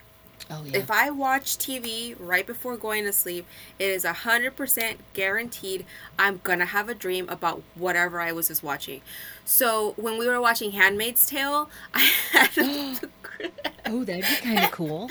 Oh 0.50 0.64
yeah. 0.64 0.72
If 0.78 0.90
I 0.90 1.10
watch 1.10 1.58
TV 1.58 2.14
right 2.18 2.46
before 2.46 2.76
going 2.76 3.04
to 3.04 3.12
sleep, 3.12 3.46
it 3.78 3.86
is 3.86 4.04
a 4.04 4.12
hundred 4.12 4.56
percent 4.56 5.00
guaranteed 5.12 5.84
I'm 6.18 6.40
gonna 6.42 6.64
have 6.66 6.88
a 6.88 6.94
dream 6.94 7.28
about 7.28 7.62
whatever 7.74 8.20
I 8.20 8.32
was 8.32 8.48
just 8.48 8.62
watching. 8.62 9.02
So 9.44 9.92
when 9.96 10.18
we 10.18 10.26
were 10.28 10.40
watching 10.40 10.72
*Handmaid's 10.72 11.26
Tale*, 11.26 11.68
I 11.94 12.00
had 12.32 12.50
oh, 13.86 14.04
that'd 14.04 14.28
be 14.28 14.36
kind 14.36 14.62
of 14.62 14.70
cool. 14.70 15.10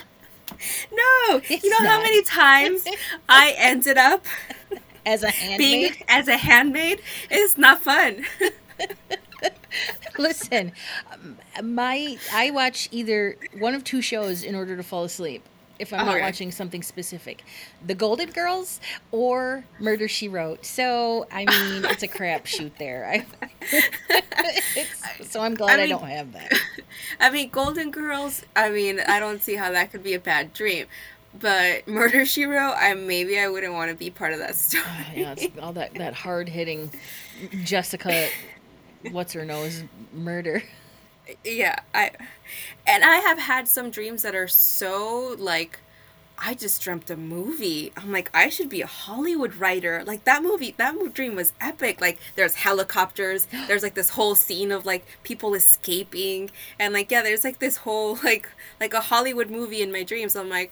no, 0.91 1.41
It's 1.50 1.63
you 1.63 1.70
know 1.70 1.84
how 1.84 2.02
many 2.02 2.22
times 2.24 2.89
I 3.30 3.54
ended 3.58 3.98
up 3.98 4.26
As 5.06 5.24
a 5.24 5.32
being 5.56 5.91
handmaid, 5.91 6.04
as 6.08 6.28
a 6.28 6.38
handmaid. 6.38 7.02
It's 7.30 7.58
not 7.58 7.82
fun. 7.82 8.26
listen, 10.18 10.72
um, 11.12 11.38
my 11.64 12.18
I 12.34 12.52
watch 12.52 12.90
either 12.92 13.36
one 13.58 13.74
of 13.74 13.84
two 13.84 14.02
shows 14.02 14.44
in 14.44 14.56
order 14.56 14.76
to 14.78 14.84
fall 14.84 15.04
asleep. 15.04 15.44
If 15.80 15.92
I'm 15.94 16.06
not 16.06 16.18
Okay. 16.18 16.22
watching 16.22 16.52
something 16.52 16.84
specific, 16.84 17.44
The 17.84 17.96
Golden 17.96 18.30
Girls 18.30 18.80
or 19.12 19.64
Murder 19.80 20.08
She 20.08 20.28
Wrote. 20.28 20.64
So 20.64 21.26
I 21.32 21.46
mean, 21.46 21.84
it's 21.86 22.04
a 22.04 22.08
crapshoot 22.08 22.72
there. 22.78 23.08
I, 23.10 23.26
it's, 24.76 25.32
so 25.32 25.42
I'm 25.42 25.56
glad 25.56 25.80
I, 25.80 25.84
I 25.84 25.88
don't 25.88 26.04
have 26.04 26.34
that. 26.34 26.52
I 27.20 27.32
mean, 27.32 27.50
Golden 27.50 27.90
Girls. 27.90 28.44
I 28.56 28.70
mean, 28.70 29.00
I 29.00 29.20
don't 29.20 29.42
see 29.42 29.56
how 29.56 29.72
that 29.72 29.92
could 29.92 30.04
be 30.04 30.14
a 30.14 30.20
bad 30.20 30.54
dream. 30.54 30.86
But 31.40 31.88
Murder 31.88 32.26
She 32.26 32.44
Wrote, 32.46 32.76
I 32.78 32.94
maybe 32.94 33.40
I 33.40 33.48
wouldn't 33.48 33.74
want 33.74 33.90
to 33.90 33.96
be 33.98 34.12
part 34.12 34.34
of 34.34 34.40
that 34.40 34.54
story. 34.56 34.84
Ah, 34.88 35.12
yeah, 35.16 35.34
it's 35.38 35.58
all 35.60 35.74
that 35.74 35.96
that 35.96 36.14
hard 36.14 36.48
hitting 36.50 36.92
Jessica, 37.64 38.28
what's 39.12 39.34
her 39.34 39.46
nose 39.46 39.84
murder. 40.14 40.64
yeah 41.44 41.80
i 41.94 42.12
and 42.86 43.04
i 43.04 43.18
have 43.18 43.40
had 43.40 43.68
some 43.68 43.90
dreams 43.90 44.22
that 44.22 44.36
are 44.36 44.48
so 44.48 45.36
like 45.40 45.80
i 46.44 46.54
just 46.56 46.82
dreamt 46.82 47.10
a 47.12 47.16
movie. 47.16 47.92
I'm 47.96 48.12
like 48.12 48.30
i 48.34 48.50
should 48.50 48.68
be 48.70 48.82
a 48.82 48.88
hollywood 48.88 49.56
writer. 49.56 50.04
Like 50.06 50.24
that 50.24 50.42
movie 50.42 50.74
that 50.78 50.96
dream 51.14 51.36
was 51.36 51.54
epic. 51.62 52.02
Like 52.02 52.18
there's 52.36 52.56
helicopters. 52.56 53.48
There's 53.68 53.84
like 53.84 53.94
this 53.94 54.10
whole 54.10 54.34
scene 54.36 54.72
of 54.72 54.86
like 54.86 55.06
people 55.24 55.54
escaping. 55.54 56.50
And 56.80 56.94
like 56.94 57.12
yeah 57.12 57.22
there's 57.22 57.44
like 57.44 57.60
this 57.60 57.78
whole 57.78 58.16
like 58.24 58.50
like 58.80 58.94
a 58.94 59.02
hollywood 59.02 59.52
movie 59.52 59.82
in 59.84 59.92
my 59.92 60.04
dreams. 60.04 60.36
I'm 60.36 60.50
like 60.50 60.72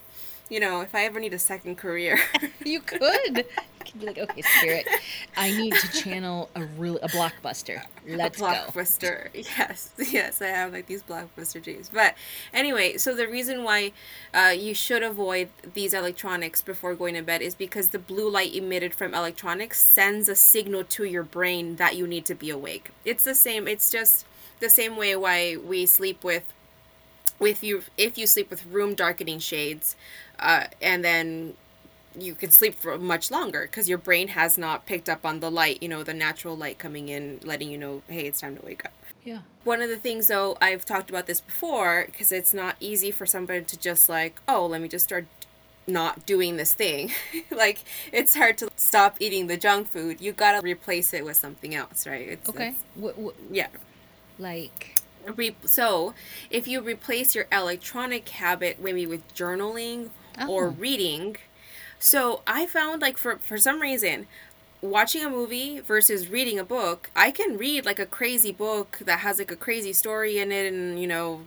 you 0.50 0.60
know 0.60 0.82
if 0.82 0.94
i 0.96 1.04
ever 1.06 1.20
need 1.20 1.34
a 1.34 1.40
second 1.40 1.78
career 1.78 2.20
You 2.70 2.82
could. 2.82 3.02
You 3.38 3.44
could 3.86 4.00
be 4.00 4.06
like, 4.06 4.18
okay, 4.20 4.42
spirit, 4.42 4.88
I 5.36 5.50
need 5.52 5.74
to 5.74 5.92
channel 5.92 6.50
a 6.56 6.66
real 6.66 6.98
a 6.98 7.08
blockbuster. 7.08 7.82
Let's 8.08 8.38
a 8.38 8.42
go. 8.42 8.48
blockbuster. 8.48 9.30
Yes, 9.34 9.92
yes, 9.98 10.42
I 10.42 10.48
have 10.48 10.74
like 10.74 10.86
these 10.86 11.02
blockbuster 11.02 11.64
dreams. 11.64 11.90
But 11.92 12.16
anyway, 12.54 12.98
so 12.98 13.16
the 13.16 13.28
reason 13.28 13.64
why 13.64 13.94
uh, 14.34 14.54
you 14.56 14.74
should 14.76 15.02
avoid 15.02 15.50
these 15.74 15.94
electronics 15.94 16.62
before 16.62 16.94
going 16.94 17.16
to 17.16 17.24
bed 17.24 17.42
is 17.42 17.56
because 17.56 17.90
the 17.90 18.00
blue 18.00 18.30
light 18.30 18.54
emitted 18.54 18.94
from 18.94 19.14
electronics 19.16 19.82
sends 19.82 20.30
a 20.30 20.36
signal 20.36 20.84
to 20.84 21.06
your 21.06 21.24
brain 21.24 21.78
that 21.78 21.96
you 21.96 22.06
need 22.06 22.26
to 22.26 22.36
be 22.36 22.50
awake. 22.50 22.92
It's 23.06 23.24
the 23.24 23.36
same. 23.36 23.68
It's 23.68 23.90
just 23.90 24.26
the 24.60 24.70
same 24.70 24.96
way 24.98 25.16
why 25.16 25.56
we 25.56 25.86
sleep 25.86 26.24
with 26.24 26.44
with 27.40 27.64
you 27.64 27.84
if 27.98 28.18
you 28.18 28.28
sleep 28.28 28.50
with 28.50 28.66
room 28.66 28.94
darkening 28.96 29.40
shades 29.40 29.96
uh, 30.40 30.66
and 30.82 31.04
then 31.04 31.54
you 32.20 32.34
can 32.36 32.52
sleep 32.52 32.76
for 32.76 32.98
much 32.98 33.30
longer 33.32 33.62
because 33.64 33.88
your 33.88 33.98
brain 33.98 34.30
has 34.30 34.58
not 34.58 34.86
picked 34.86 35.08
up 35.08 35.26
on 35.26 35.40
the 35.40 35.50
light 35.50 35.82
you 35.82 35.88
know 35.88 36.04
the 36.04 36.14
natural 36.14 36.56
light 36.58 36.78
coming 36.78 37.08
in 37.10 37.40
letting 37.44 37.70
you 37.70 37.78
know 37.78 38.02
hey 38.10 38.26
it's 38.26 38.42
time 38.42 38.56
to 38.58 38.66
wake 38.66 38.84
up. 38.86 38.92
Yeah. 39.24 39.40
one 39.64 39.82
of 39.82 39.90
the 39.90 39.98
things 39.98 40.28
though 40.28 40.58
i've 40.62 40.86
talked 40.86 41.10
about 41.10 41.28
this 41.28 41.40
before 41.42 42.06
because 42.08 42.32
it's 42.32 42.54
not 42.54 42.76
easy 42.80 43.12
for 43.12 43.26
somebody 43.26 43.64
to 43.64 43.78
just 43.78 44.10
like 44.10 44.40
oh 44.48 44.66
let 44.66 44.82
me 44.82 44.88
just 44.88 45.06
start 45.06 45.26
not 45.88 46.24
doing 46.28 46.56
this 46.58 46.74
thing. 46.74 47.12
Like 47.52 47.84
it's 48.14 48.36
hard 48.36 48.60
to 48.60 48.70
stop 48.76 49.18
eating 49.20 49.48
the 49.48 49.58
junk 49.58 49.90
food. 49.90 50.22
You 50.22 50.34
gotta 50.34 50.62
replace 50.62 51.14
it 51.16 51.26
with 51.26 51.36
something 51.38 51.74
else 51.74 52.06
right? 52.06 52.28
It's, 52.30 52.48
Okay. 52.50 52.68
it's- 52.70 52.84
What, 52.94 53.18
what, 53.18 53.36
yeah. 53.52 53.68
like, 54.38 54.99
Re- 55.26 55.56
so 55.66 56.14
if 56.50 56.68
you 56.68 56.82
replace 56.82 57.36
your 57.36 57.46
electronic 57.52 58.28
habit 58.30 58.82
maybe 58.82 59.06
with 59.06 59.34
journaling 59.36 60.10
or 60.48 60.66
Oh. 60.68 60.76
reading 60.78 61.38
so 62.00 62.42
i 62.48 62.66
found 62.66 63.02
like 63.02 63.18
for 63.18 63.38
for 63.38 63.58
some 63.58 63.82
reason 63.82 64.28
watching 64.82 65.26
a 65.26 65.30
movie 65.30 65.80
versus 65.82 66.30
reading 66.30 66.58
a 66.58 66.64
book 66.64 67.10
i 67.16 67.30
can 67.32 67.58
read 67.58 67.86
like 67.86 68.00
a 68.00 68.06
crazy 68.06 68.52
book 68.52 69.00
that 69.02 69.20
has 69.20 69.38
like 69.40 69.52
a 69.52 69.56
crazy 69.58 69.92
story 69.94 70.38
in 70.40 70.52
it 70.52 70.72
and 70.72 71.00
you 71.02 71.08
know 71.08 71.42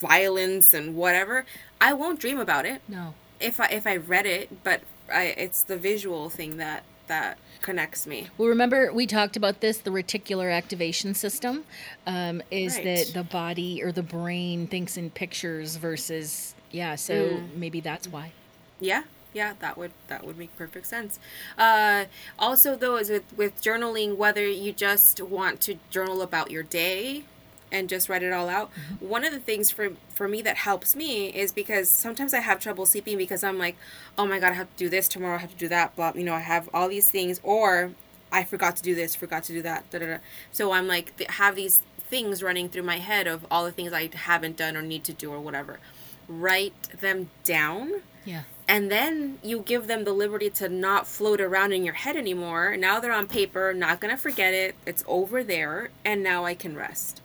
violence 0.00 0.74
and 0.74 0.94
whatever 0.96 1.44
i 1.80 1.92
won't 1.92 2.18
dream 2.20 2.38
about 2.38 2.66
it 2.66 2.80
no. 2.88 3.14
if 3.40 3.60
i 3.60 3.66
if 3.66 3.86
i 3.86 3.96
read 3.96 4.26
it 4.26 4.62
but 4.64 4.80
i 5.12 5.24
it's 5.36 5.62
the 5.62 5.76
visual 5.76 6.28
thing 6.28 6.56
that 6.56 6.82
that 7.06 7.38
connects 7.62 8.06
me 8.06 8.26
Well, 8.38 8.48
remember 8.48 8.92
we 8.92 9.06
talked 9.06 9.36
about 9.36 9.60
this. 9.60 9.78
The 9.78 9.90
reticular 9.90 10.52
activation 10.52 11.14
system 11.14 11.64
um, 12.06 12.42
is 12.50 12.76
Right. 12.76 12.84
that 12.84 13.14
the 13.14 13.24
body 13.24 13.82
or 13.82 13.92
the 13.92 14.02
brain 14.02 14.66
thinks 14.66 14.96
in 14.96 15.10
pictures 15.10 15.76
versus 15.76 16.54
yeah. 16.70 16.94
So 16.96 17.14
Mm. 17.14 17.56
maybe 17.56 17.80
that's 17.80 18.08
why. 18.08 18.32
Yeah, 18.80 19.02
yeah, 19.34 19.54
that 19.60 19.76
would 19.76 19.90
that 20.08 20.24
would 20.24 20.38
make 20.38 20.56
perfect 20.56 20.86
sense. 20.86 21.18
Uh, 21.56 22.04
also, 22.38 22.76
though, 22.76 22.96
is 22.96 23.10
with 23.10 23.24
with 23.36 23.60
journaling, 23.62 24.16
whether 24.16 24.46
you 24.46 24.72
just 24.72 25.20
want 25.20 25.60
to 25.62 25.78
journal 25.90 26.22
about 26.22 26.50
your 26.50 26.62
day 26.62 27.24
and 27.70 27.88
just 27.88 28.08
write 28.08 28.22
it 28.22 28.32
all 28.32 28.48
out. 28.48 28.70
Mm-hmm. 28.72 29.08
One 29.08 29.24
of 29.24 29.32
the 29.32 29.40
things 29.40 29.70
for 29.70 29.90
for 30.14 30.28
me 30.28 30.42
that 30.42 30.56
helps 30.58 30.96
me 30.96 31.28
is 31.28 31.52
because 31.52 31.88
sometimes 31.88 32.32
I 32.34 32.40
have 32.40 32.60
trouble 32.60 32.86
sleeping 32.86 33.18
because 33.18 33.42
I'm 33.44 33.58
like, 33.58 33.76
oh 34.16 34.26
my 34.26 34.38
god, 34.38 34.50
I 34.52 34.54
have 34.54 34.70
to 34.70 34.76
do 34.76 34.88
this 34.88 35.08
tomorrow. 35.08 35.36
I 35.36 35.38
have 35.38 35.52
to 35.52 35.56
do 35.56 35.68
that. 35.68 35.94
Blah, 35.96 36.12
you 36.14 36.24
know, 36.24 36.34
I 36.34 36.40
have 36.40 36.68
all 36.74 36.88
these 36.88 37.10
things, 37.10 37.40
or 37.42 37.92
I 38.32 38.44
forgot 38.44 38.76
to 38.76 38.82
do 38.82 38.94
this, 38.94 39.14
forgot 39.14 39.44
to 39.44 39.52
do 39.52 39.62
that. 39.62 39.90
Da, 39.90 39.98
da, 39.98 40.06
da. 40.06 40.16
So 40.52 40.72
I'm 40.72 40.86
like, 40.88 41.18
have 41.30 41.56
these 41.56 41.82
things 41.98 42.42
running 42.42 42.68
through 42.68 42.82
my 42.84 42.98
head 42.98 43.26
of 43.26 43.46
all 43.50 43.64
the 43.64 43.72
things 43.72 43.92
I 43.92 44.08
haven't 44.14 44.56
done 44.56 44.76
or 44.76 44.82
need 44.82 45.04
to 45.04 45.12
do 45.12 45.30
or 45.32 45.40
whatever. 45.40 45.78
Write 46.26 46.74
them 47.00 47.30
down 47.44 48.02
Yeah. 48.24 48.42
and 48.66 48.90
then 48.90 49.38
you 49.42 49.60
give 49.60 49.86
them 49.86 50.04
the 50.04 50.12
liberty 50.12 50.50
to 50.50 50.68
not 50.68 51.06
float 51.06 51.40
around 51.40 51.72
in 51.72 51.84
your 51.84 51.94
head 51.94 52.16
anymore. 52.16 52.76
Now 52.76 53.00
they're 53.00 53.12
on 53.12 53.26
paper, 53.28 53.72
not 53.72 54.00
gonna 54.00 54.16
forget 54.18 54.52
it. 54.52 54.74
It's 54.86 55.02
over 55.06 55.42
there, 55.42 55.90
and 56.04 56.22
now 56.22 56.44
I 56.44 56.54
can 56.54 56.76
rest. 56.76 57.22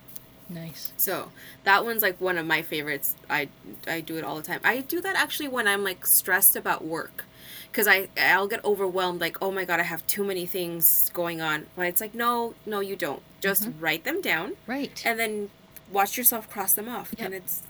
Nice. 0.53 0.93
So 0.97 1.31
that 1.63 1.83
one's 1.85 2.01
like 2.01 2.19
one 2.19 2.37
of 2.37 2.45
my 2.45 2.61
favorites. 2.61 3.15
I 3.29 3.49
I 3.87 4.01
do 4.01 4.17
it 4.17 4.23
all 4.23 4.35
the 4.35 4.43
time. 4.43 4.59
I 4.63 4.81
do 4.81 5.01
that 5.01 5.15
actually 5.15 5.47
when 5.47 5.67
I'm 5.67 5.83
like 5.83 6.05
stressed 6.05 6.55
about 6.55 6.83
work, 6.83 7.25
because 7.71 7.87
I 7.87 8.09
I'll 8.19 8.47
get 8.47 8.63
overwhelmed. 8.63 9.21
Like 9.21 9.37
oh 9.41 9.51
my 9.51 9.65
god, 9.65 9.79
I 9.79 9.83
have 9.83 10.05
too 10.07 10.23
many 10.23 10.45
things 10.45 11.09
going 11.13 11.41
on. 11.41 11.65
But 11.75 11.87
it's 11.87 12.01
like 12.01 12.13
no 12.13 12.55
no 12.65 12.79
you 12.79 12.95
don't. 12.95 13.21
Just 13.41 13.63
mm-hmm. 13.63 13.79
write 13.79 14.03
them 14.03 14.21
down 14.21 14.53
Right. 14.67 15.01
and 15.05 15.19
then 15.19 15.49
watch 15.91 16.17
yourself 16.17 16.49
cross 16.49 16.73
them 16.73 16.87
off. 16.87 17.13
Yep. 17.17 17.25
And 17.25 17.35
it's 17.35 17.63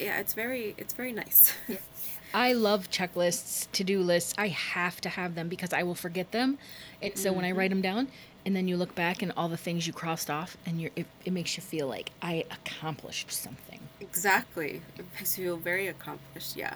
yeah 0.00 0.18
it's 0.18 0.34
very 0.34 0.74
it's 0.78 0.94
very 0.94 1.12
nice. 1.12 1.54
I 2.34 2.54
love 2.54 2.90
checklists, 2.90 3.70
to 3.72 3.84
do 3.84 4.00
lists. 4.00 4.32
I 4.38 4.48
have 4.48 5.00
to 5.02 5.10
have 5.10 5.34
them 5.34 5.48
because 5.48 5.72
I 5.72 5.82
will 5.82 5.94
forget 5.94 6.32
them. 6.32 6.58
And 7.02 7.18
so 7.18 7.32
when 7.32 7.44
I 7.44 7.50
mm-hmm. 7.50 7.58
write 7.58 7.70
them 7.70 7.82
down, 7.82 8.08
and 8.44 8.54
then 8.56 8.68
you 8.68 8.76
look 8.76 8.94
back 8.94 9.22
and 9.22 9.32
all 9.36 9.48
the 9.48 9.56
things 9.56 9.86
you 9.86 9.92
crossed 9.92 10.30
off, 10.30 10.56
and 10.66 10.80
you're, 10.80 10.90
it, 10.96 11.06
it 11.24 11.32
makes 11.32 11.56
you 11.56 11.62
feel 11.62 11.86
like 11.86 12.10
I 12.20 12.44
accomplished 12.50 13.30
something. 13.30 13.80
Exactly. 14.00 14.82
It 14.98 15.04
makes 15.14 15.38
you 15.38 15.44
feel 15.44 15.56
very 15.56 15.86
accomplished. 15.88 16.56
Yeah. 16.56 16.74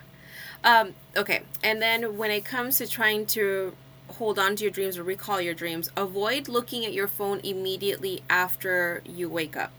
Um, 0.64 0.94
okay. 1.16 1.42
And 1.62 1.80
then 1.80 2.16
when 2.16 2.30
it 2.30 2.44
comes 2.44 2.78
to 2.78 2.86
trying 2.86 3.26
to 3.26 3.74
hold 4.08 4.38
on 4.38 4.56
to 4.56 4.62
your 4.64 4.70
dreams 4.70 4.96
or 4.98 5.02
recall 5.02 5.40
your 5.40 5.54
dreams, 5.54 5.90
avoid 5.96 6.48
looking 6.48 6.84
at 6.84 6.92
your 6.92 7.08
phone 7.08 7.40
immediately 7.42 8.22
after 8.30 9.02
you 9.04 9.28
wake 9.28 9.56
up. 9.56 9.72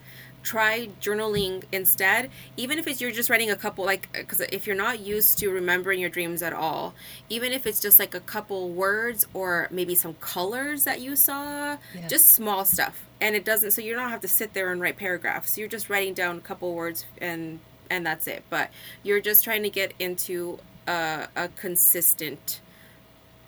Try 0.48 0.88
journaling 1.02 1.64
instead, 1.74 2.30
even 2.56 2.80
if 2.80 2.88
it's 2.88 3.02
you're 3.02 3.12
just 3.12 3.30
writing 3.30 3.52
a 3.52 3.56
couple 3.58 3.84
like 3.84 4.08
because 4.14 4.40
if 4.40 4.66
you're 4.66 4.78
not 4.78 5.02
used 5.02 5.38
to 5.40 5.50
remembering 5.50 6.00
your 6.00 6.10
dreams 6.10 6.42
at 6.42 6.54
all, 6.54 6.94
even 7.28 7.52
if 7.52 7.68
it's 7.68 7.82
just 7.82 8.00
like 8.00 8.16
a 8.16 8.22
couple 8.22 8.70
words 8.70 9.28
or 9.34 9.68
maybe 9.72 9.94
some 9.94 10.14
colors 10.22 10.86
that 10.86 11.02
you 11.02 11.18
saw, 11.18 11.76
just 12.08 12.30
small 12.30 12.64
stuff. 12.64 13.04
And 13.20 13.36
it 13.36 13.44
doesn't 13.44 13.72
so 13.72 13.82
you 13.82 13.94
don't 13.94 14.10
have 14.10 14.22
to 14.22 14.28
sit 14.30 14.54
there 14.54 14.72
and 14.72 14.80
write 14.80 14.96
paragraphs. 14.96 15.58
You're 15.58 15.68
just 15.68 15.90
writing 15.90 16.14
down 16.14 16.38
a 16.38 16.42
couple 16.42 16.74
words 16.74 17.04
and 17.18 17.60
and 17.90 18.06
that's 18.06 18.26
it. 18.26 18.44
But 18.50 18.70
you're 19.04 19.20
just 19.20 19.44
trying 19.44 19.64
to 19.64 19.70
get 19.70 19.94
into 20.00 20.60
a, 20.88 21.28
a 21.36 21.50
consistent 21.50 22.62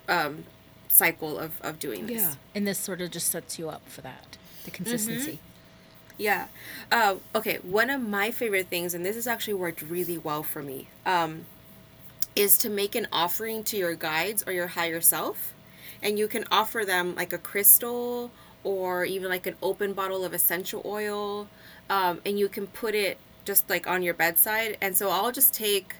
um, 0.06 0.44
cycle 0.88 1.38
of, 1.38 1.62
of 1.62 1.78
doing 1.78 2.06
this. 2.08 2.20
Yeah. 2.20 2.34
And 2.54 2.66
this 2.66 2.78
sort 2.78 3.00
of 3.00 3.10
just 3.10 3.30
sets 3.30 3.58
you 3.58 3.70
up 3.70 3.88
for 3.88 4.02
that 4.02 4.36
the 4.64 4.70
consistency. 4.70 5.38
Yeah. 6.20 6.48
Uh, 6.92 7.16
okay. 7.34 7.58
One 7.62 7.88
of 7.88 8.02
my 8.02 8.30
favorite 8.30 8.68
things, 8.68 8.92
and 8.92 9.04
this 9.06 9.16
has 9.16 9.26
actually 9.26 9.54
worked 9.54 9.80
really 9.80 10.18
well 10.18 10.42
for 10.42 10.62
me, 10.62 10.86
um, 11.06 11.46
is 12.36 12.58
to 12.58 12.68
make 12.68 12.94
an 12.94 13.08
offering 13.10 13.64
to 13.64 13.78
your 13.78 13.94
guides 13.94 14.44
or 14.46 14.52
your 14.52 14.66
higher 14.66 15.00
self. 15.00 15.54
And 16.02 16.18
you 16.18 16.28
can 16.28 16.44
offer 16.52 16.84
them 16.84 17.14
like 17.14 17.32
a 17.32 17.38
crystal 17.38 18.30
or 18.62 19.06
even 19.06 19.30
like 19.30 19.46
an 19.46 19.56
open 19.62 19.94
bottle 19.94 20.22
of 20.22 20.34
essential 20.34 20.82
oil. 20.84 21.48
Um, 21.88 22.20
and 22.26 22.38
you 22.38 22.50
can 22.50 22.66
put 22.66 22.94
it 22.94 23.16
just 23.46 23.70
like 23.70 23.86
on 23.86 24.02
your 24.02 24.14
bedside. 24.14 24.76
And 24.82 24.94
so 24.94 25.08
I'll 25.08 25.32
just 25.32 25.54
take 25.54 25.94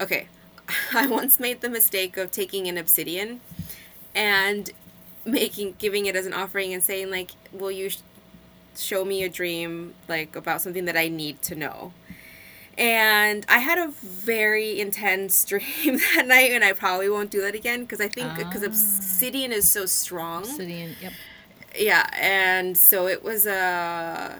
okay, 0.00 0.28
I 0.94 1.06
once 1.08 1.38
made 1.38 1.60
the 1.60 1.68
mistake 1.68 2.16
of 2.16 2.30
taking 2.30 2.68
an 2.68 2.78
obsidian 2.78 3.42
and 4.14 4.70
making 5.26 5.74
giving 5.78 6.06
it 6.06 6.16
as 6.16 6.24
an 6.24 6.32
offering 6.32 6.72
and 6.72 6.82
saying 6.82 7.10
like, 7.10 7.32
"Will 7.52 7.70
you 7.70 7.90
show 8.78 9.04
me 9.04 9.22
a 9.24 9.28
dream 9.28 9.94
like 10.08 10.36
about 10.36 10.62
something 10.62 10.84
that 10.86 10.96
I 10.96 11.08
need 11.08 11.42
to 11.42 11.54
know?" 11.54 11.92
And 12.76 13.44
I 13.48 13.58
had 13.58 13.78
a 13.78 13.88
very 13.88 14.80
intense 14.80 15.44
dream 15.52 15.98
that 16.14 16.24
night, 16.26 16.52
and 16.52 16.62
I 16.64 16.72
probably 16.72 17.08
won't 17.10 17.30
do 17.30 17.40
that 17.42 17.54
again 17.54 17.80
because 17.82 18.00
I 18.00 18.08
think 18.08 18.36
because 18.36 18.62
Ah. 18.62 18.66
obsidian 18.66 19.52
is 19.52 19.68
so 19.68 19.84
strong. 19.86 20.42
Obsidian. 20.44 20.94
Yep. 21.00 21.12
Yeah, 21.78 22.08
and 22.18 22.76
so 22.76 23.06
it 23.08 23.22
was 23.22 23.46
uh 23.46 24.36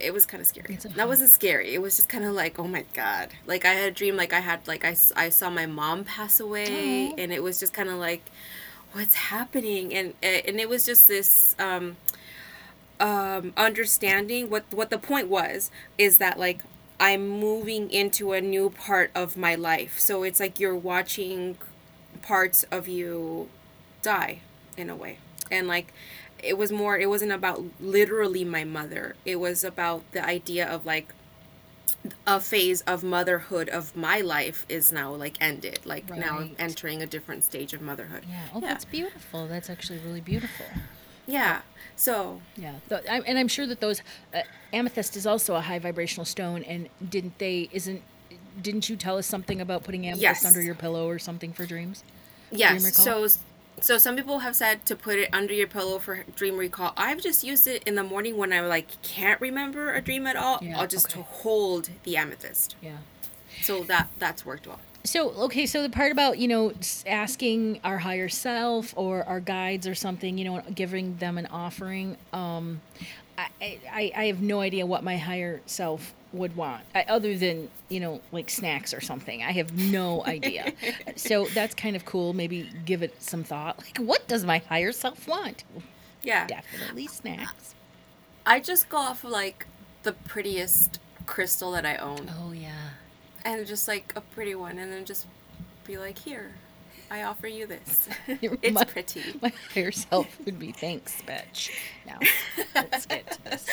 it 0.00 0.12
was 0.12 0.26
kind 0.26 0.40
of 0.40 0.46
scary. 0.46 0.76
That 0.96 1.06
wasn't 1.08 1.30
scary. 1.30 1.72
It 1.72 1.80
was 1.80 1.96
just 1.96 2.08
kind 2.08 2.24
of 2.24 2.32
like, 2.32 2.58
oh 2.58 2.66
my 2.66 2.84
god. 2.94 3.30
Like 3.46 3.64
I 3.64 3.74
had 3.74 3.88
a 3.88 3.94
dream 3.94 4.16
like 4.16 4.32
I 4.32 4.40
had 4.40 4.66
like 4.66 4.84
I, 4.84 4.96
I 5.14 5.28
saw 5.28 5.50
my 5.50 5.66
mom 5.66 6.04
pass 6.04 6.40
away 6.40 7.10
Aw. 7.12 7.14
and 7.16 7.32
it 7.32 7.42
was 7.42 7.60
just 7.60 7.72
kind 7.72 7.88
of 7.88 7.96
like 7.96 8.22
what's 8.92 9.14
happening 9.14 9.92
and 9.94 10.14
and 10.22 10.58
it 10.60 10.68
was 10.68 10.84
just 10.86 11.06
this 11.08 11.54
um 11.58 11.96
um 13.00 13.52
understanding 13.56 14.48
what 14.50 14.64
what 14.70 14.90
the 14.90 14.98
point 14.98 15.28
was 15.28 15.70
is 15.98 16.18
that 16.18 16.38
like 16.38 16.60
I'm 17.00 17.28
moving 17.28 17.90
into 17.90 18.32
a 18.32 18.40
new 18.40 18.70
part 18.70 19.10
of 19.14 19.36
my 19.36 19.56
life. 19.56 19.98
So 19.98 20.22
it's 20.22 20.38
like 20.38 20.60
you're 20.60 20.76
watching 20.76 21.58
parts 22.22 22.62
of 22.70 22.86
you 22.86 23.48
die 24.02 24.38
in 24.76 24.88
a 24.88 24.94
way. 24.96 25.18
And 25.50 25.66
like 25.66 25.92
it 26.42 26.56
was 26.56 26.70
more 26.70 26.96
it 26.96 27.08
wasn't 27.08 27.32
about 27.32 27.64
literally 27.80 28.44
my 28.44 28.62
mother. 28.64 29.16
It 29.24 29.36
was 29.36 29.64
about 29.64 30.02
the 30.12 30.24
idea 30.24 30.66
of 30.66 30.86
like 30.86 31.12
a 32.26 32.38
phase 32.38 32.82
of 32.82 33.02
motherhood 33.02 33.68
of 33.70 33.96
my 33.96 34.20
life 34.20 34.64
is 34.68 34.92
now 34.92 35.12
like 35.12 35.36
ended. 35.40 35.80
Like 35.84 36.08
now 36.16 36.38
I'm 36.38 36.54
entering 36.58 37.02
a 37.02 37.06
different 37.06 37.44
stage 37.44 37.72
of 37.72 37.80
motherhood. 37.80 38.24
Yeah. 38.28 38.44
Oh, 38.54 38.60
Yeah. 38.60 38.68
that's 38.68 38.84
beautiful. 38.84 39.48
That's 39.48 39.68
actually 39.68 39.98
really 39.98 40.20
beautiful. 40.20 40.66
Yeah. 41.26 41.62
So 41.96 42.40
Yeah, 42.56 42.74
and 43.08 43.38
I'm 43.38 43.48
sure 43.48 43.66
that 43.66 43.80
those 43.80 44.02
uh, 44.34 44.40
amethyst 44.72 45.16
is 45.16 45.26
also 45.26 45.54
a 45.54 45.60
high 45.60 45.78
vibrational 45.78 46.24
stone. 46.24 46.62
And 46.64 46.88
didn't 47.08 47.38
they? 47.38 47.68
Isn't? 47.72 48.02
Didn't 48.60 48.88
you 48.88 48.96
tell 48.96 49.18
us 49.18 49.26
something 49.26 49.60
about 49.60 49.84
putting 49.84 50.06
amethyst 50.06 50.22
Yes. 50.22 50.44
under 50.44 50.60
your 50.62 50.74
pillow 50.74 51.08
or 51.08 51.18
something 51.18 51.52
for 51.52 51.66
dreams? 51.66 52.04
Yes. 52.50 52.96
So 52.96 53.26
so 53.80 53.98
some 53.98 54.16
people 54.16 54.40
have 54.40 54.54
said 54.54 54.86
to 54.86 54.96
put 54.96 55.18
it 55.18 55.28
under 55.32 55.52
your 55.52 55.66
pillow 55.66 55.98
for 55.98 56.24
dream 56.36 56.56
recall. 56.56 56.92
I've 56.96 57.20
just 57.20 57.42
used 57.44 57.66
it 57.66 57.82
in 57.84 57.96
the 57.96 58.04
morning 58.04 58.36
when 58.36 58.52
I 58.52 58.60
like 58.60 59.02
can't 59.02 59.40
remember 59.40 59.92
a 59.92 60.00
dream 60.00 60.26
at 60.26 60.36
all. 60.36 60.58
Yeah, 60.62 60.78
I'll 60.78 60.86
just 60.86 61.06
okay. 61.06 61.20
to 61.20 61.22
hold 61.22 61.90
the 62.04 62.16
amethyst. 62.16 62.76
Yeah. 62.80 62.98
So 63.62 63.82
that 63.84 64.08
that's 64.18 64.44
worked 64.46 64.66
well. 64.66 64.80
So 65.04 65.30
okay, 65.32 65.66
so 65.66 65.82
the 65.82 65.90
part 65.90 66.12
about 66.12 66.38
you 66.38 66.48
know 66.48 66.72
asking 67.06 67.80
our 67.84 67.98
higher 67.98 68.28
self 68.28 68.94
or 68.96 69.22
our 69.24 69.40
guides 69.40 69.86
or 69.86 69.94
something, 69.94 70.38
you 70.38 70.44
know, 70.44 70.62
giving 70.74 71.16
them 71.18 71.36
an 71.36 71.46
offering. 71.46 72.16
Um, 72.32 72.80
I 73.36 73.48
I, 73.60 74.12
I 74.16 74.24
have 74.26 74.40
no 74.40 74.60
idea 74.60 74.86
what 74.86 75.04
my 75.04 75.16
higher 75.18 75.60
self 75.66 76.14
would 76.32 76.56
want, 76.56 76.82
I, 76.94 77.02
other 77.02 77.36
than 77.36 77.70
you 77.88 78.00
know 78.00 78.20
like 78.32 78.48
snacks 78.48 78.94
or 78.94 79.00
something. 79.00 79.42
I 79.42 79.52
have 79.52 79.76
no 79.76 80.24
idea. 80.26 80.72
so 81.16 81.46
that's 81.46 81.74
kind 81.74 81.96
of 81.96 82.04
cool. 82.04 82.32
Maybe 82.32 82.70
give 82.84 83.02
it 83.02 83.22
some 83.22 83.44
thought. 83.44 83.78
Like, 83.78 83.98
what 83.98 84.26
does 84.26 84.44
my 84.44 84.58
higher 84.58 84.92
self 84.92 85.28
want? 85.28 85.64
Yeah. 86.22 86.46
Definitely 86.46 87.08
snacks. 87.08 87.74
I 88.46 88.60
just 88.60 88.88
go 88.88 88.96
off 88.98 89.24
of 89.24 89.30
like 89.30 89.66
the 90.02 90.12
prettiest 90.12 90.98
crystal 91.26 91.72
that 91.72 91.84
I 91.84 91.96
own. 91.96 92.30
Oh 92.38 92.52
yeah. 92.52 92.90
And 93.44 93.66
just 93.66 93.86
like 93.88 94.12
a 94.16 94.20
pretty 94.20 94.54
one 94.54 94.78
and 94.78 94.92
then 94.92 95.04
just 95.04 95.26
be 95.86 95.98
like, 95.98 96.18
here, 96.18 96.52
I 97.10 97.22
offer 97.22 97.46
you 97.46 97.66
this. 97.66 98.08
It's 98.28 98.74
mo- 98.74 98.84
pretty. 98.84 99.22
My 99.42 99.52
higher 99.72 99.92
self 99.92 100.26
would 100.44 100.58
be 100.58 100.72
thanks, 100.72 101.22
bitch. 101.26 101.70
Now 102.06 102.18
let's 102.74 103.06
get 103.06 103.30
to 103.30 103.44
this. 103.44 103.66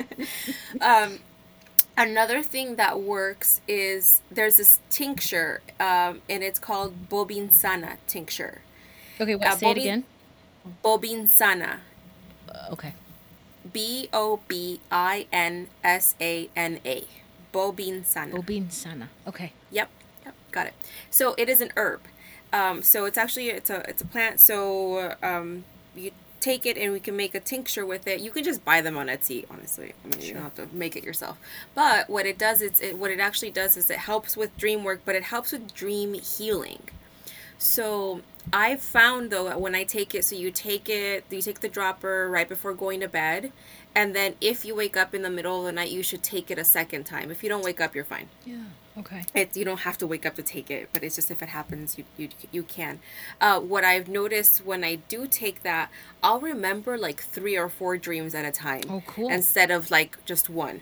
um, 0.80 1.18
another 1.96 2.42
thing 2.42 2.76
that 2.76 3.00
works 3.00 3.60
is 3.68 4.22
there's 4.30 4.56
this 4.56 4.80
tincture, 4.90 5.60
um, 5.78 6.22
and 6.28 6.42
it's 6.42 6.58
called 6.58 7.08
Bobinsana 7.08 7.98
tincture. 8.06 8.62
Okay, 9.20 9.34
what? 9.34 9.46
Uh, 9.48 9.56
say 9.56 9.70
it 9.70 9.78
again. 9.78 10.04
Bobinsana. 10.84 11.78
Uh, 12.48 12.72
okay. 12.72 12.94
B 13.72 14.08
O 14.12 14.40
B 14.48 14.80
I 14.90 15.26
N 15.32 15.68
S 15.84 16.14
A 16.20 16.48
N 16.56 16.80
A. 16.84 17.06
Bobinsana. 17.56 18.34
Obin 18.34 18.70
sana. 18.70 19.08
Okay. 19.26 19.52
Yep, 19.70 19.88
yep, 20.24 20.34
got 20.52 20.66
it. 20.66 20.74
So 21.10 21.34
it 21.38 21.48
is 21.48 21.60
an 21.60 21.72
herb. 21.76 22.02
Um, 22.52 22.82
so 22.82 23.06
it's 23.06 23.18
actually 23.18 23.48
it's 23.48 23.70
a 23.70 23.88
it's 23.88 24.02
a 24.02 24.06
plant. 24.06 24.40
So 24.40 25.14
um, 25.22 25.64
you 25.94 26.10
take 26.40 26.66
it 26.66 26.76
and 26.76 26.92
we 26.92 27.00
can 27.00 27.16
make 27.16 27.34
a 27.34 27.40
tincture 27.40 27.86
with 27.86 28.06
it. 28.06 28.20
You 28.20 28.30
can 28.30 28.44
just 28.44 28.64
buy 28.64 28.80
them 28.82 28.96
on 28.96 29.06
Etsy. 29.06 29.46
Honestly, 29.50 29.94
I 30.04 30.08
mean 30.08 30.20
you 30.26 30.34
don't 30.34 30.42
have 30.42 30.54
to 30.56 30.68
make 30.72 30.96
it 30.96 31.02
yourself. 31.02 31.38
But 31.74 32.10
what 32.10 32.26
it 32.26 32.38
does 32.38 32.60
is 32.60 32.80
it 32.80 32.98
what 32.98 33.10
it 33.10 33.20
actually 33.20 33.50
does 33.50 33.76
is 33.76 33.90
it 33.90 33.98
helps 33.98 34.36
with 34.36 34.56
dream 34.56 34.84
work, 34.84 35.00
but 35.04 35.14
it 35.14 35.24
helps 35.24 35.52
with 35.52 35.74
dream 35.74 36.14
healing. 36.14 36.82
So 37.58 38.22
I've 38.52 38.80
found 38.80 39.30
though 39.30 39.56
when 39.58 39.74
I 39.74 39.84
take 39.84 40.14
it, 40.14 40.24
so 40.24 40.36
you 40.36 40.50
take 40.50 40.88
it, 40.88 41.24
you 41.30 41.42
take 41.42 41.60
the 41.60 41.68
dropper 41.68 42.28
right 42.30 42.48
before 42.48 42.74
going 42.74 43.00
to 43.00 43.08
bed, 43.08 43.52
and 43.94 44.14
then 44.14 44.34
if 44.40 44.64
you 44.64 44.74
wake 44.74 44.96
up 44.96 45.14
in 45.14 45.22
the 45.22 45.30
middle 45.30 45.60
of 45.60 45.64
the 45.64 45.72
night, 45.72 45.90
you 45.90 46.02
should 46.02 46.22
take 46.22 46.50
it 46.50 46.58
a 46.58 46.64
second 46.64 47.04
time. 47.04 47.30
If 47.30 47.42
you 47.42 47.48
don't 47.48 47.64
wake 47.64 47.80
up, 47.80 47.94
you're 47.94 48.04
fine. 48.04 48.28
Yeah. 48.44 48.64
Okay. 48.98 49.24
It's 49.34 49.56
you 49.56 49.64
don't 49.64 49.80
have 49.80 49.98
to 49.98 50.06
wake 50.06 50.24
up 50.24 50.36
to 50.36 50.42
take 50.42 50.70
it, 50.70 50.88
but 50.92 51.02
it's 51.02 51.16
just 51.16 51.30
if 51.30 51.42
it 51.42 51.50
happens, 51.50 51.98
you 51.98 52.04
you, 52.16 52.28
you 52.50 52.62
can. 52.62 53.00
Uh, 53.40 53.60
what 53.60 53.84
I've 53.84 54.08
noticed 54.08 54.64
when 54.64 54.84
I 54.84 54.96
do 54.96 55.26
take 55.26 55.62
that, 55.62 55.90
I'll 56.22 56.40
remember 56.40 56.96
like 56.96 57.20
three 57.20 57.58
or 57.58 57.68
four 57.68 57.98
dreams 57.98 58.34
at 58.34 58.44
a 58.44 58.52
time. 58.52 58.84
Oh, 58.88 59.02
cool. 59.06 59.28
Instead 59.28 59.70
of 59.70 59.90
like 59.90 60.24
just 60.24 60.48
one. 60.48 60.80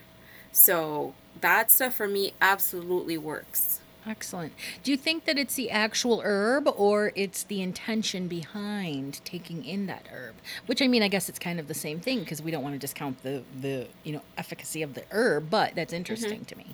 So 0.53 1.15
that 1.41 1.71
stuff 1.73 1.95
for 1.95 2.07
me 2.07 2.35
absolutely 2.41 3.19
works. 3.19 3.74
Excellent. 4.07 4.53
Do 4.83 4.91
you 4.91 4.97
think 4.97 5.25
that 5.25 5.39
it's 5.39 5.55
the 5.55 5.71
actual 5.71 6.21
herb 6.25 6.69
or 6.77 7.11
it's 7.15 7.43
the 7.43 7.63
intention 7.63 8.29
behind 8.29 9.21
taking 9.25 9.65
in 9.65 9.87
that 9.87 10.07
herb? 10.13 10.35
Which 10.67 10.83
I 10.83 10.89
mean, 10.89 11.03
I 11.03 11.09
guess 11.09 11.29
it's 11.29 11.39
kind 11.39 11.59
of 11.59 11.69
the 11.69 11.75
same 11.75 12.01
thing 12.01 12.21
because 12.21 12.43
we 12.43 12.51
don't 12.51 12.63
want 12.63 12.75
to 12.75 12.79
discount 12.79 13.23
the 13.23 13.43
the 13.61 13.87
you 14.03 14.13
know 14.13 14.23
efficacy 14.37 14.83
of 14.83 14.95
the 14.95 15.05
herb, 15.11 15.49
but 15.51 15.75
that's 15.75 15.93
interesting 15.93 16.45
to 16.47 16.57
me 16.57 16.67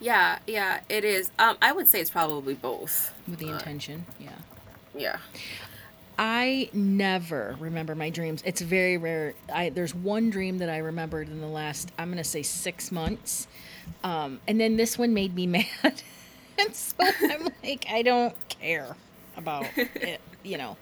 Yeah, 0.00 0.38
yeah, 0.46 0.80
it 0.88 1.04
is. 1.04 1.30
Um, 1.38 1.56
I 1.60 1.72
would 1.72 1.86
say 1.88 2.00
it's 2.00 2.10
probably 2.10 2.54
both. 2.54 3.12
with 3.28 3.38
the 3.38 3.48
intention. 3.48 4.06
Yeah. 4.18 4.30
Yeah. 4.96 5.18
I 6.16 6.70
never 6.72 7.56
remember 7.58 7.94
my 7.96 8.08
dreams. 8.08 8.40
It's 8.46 8.60
very 8.60 8.96
rare. 8.96 9.34
I 9.52 9.70
there's 9.70 9.94
one 9.94 10.30
dream 10.30 10.58
that 10.58 10.68
I 10.70 10.78
remembered 10.78 11.28
in 11.28 11.40
the 11.40 11.48
last 11.48 11.90
I'm 11.98 12.08
gonna 12.10 12.22
say 12.24 12.42
six 12.42 12.92
months, 12.92 13.48
um, 14.04 14.40
and 14.46 14.60
then 14.60 14.76
this 14.76 14.96
one 14.96 15.12
made 15.12 15.34
me 15.34 15.46
mad, 15.82 16.02
and 16.58 16.74
so 16.76 16.94
I'm 17.00 17.48
like 17.62 17.86
I 17.90 18.02
don't 18.02 18.34
care 18.48 18.96
about 19.36 19.66
it. 19.76 20.20
You 20.42 20.58
know. 20.58 20.76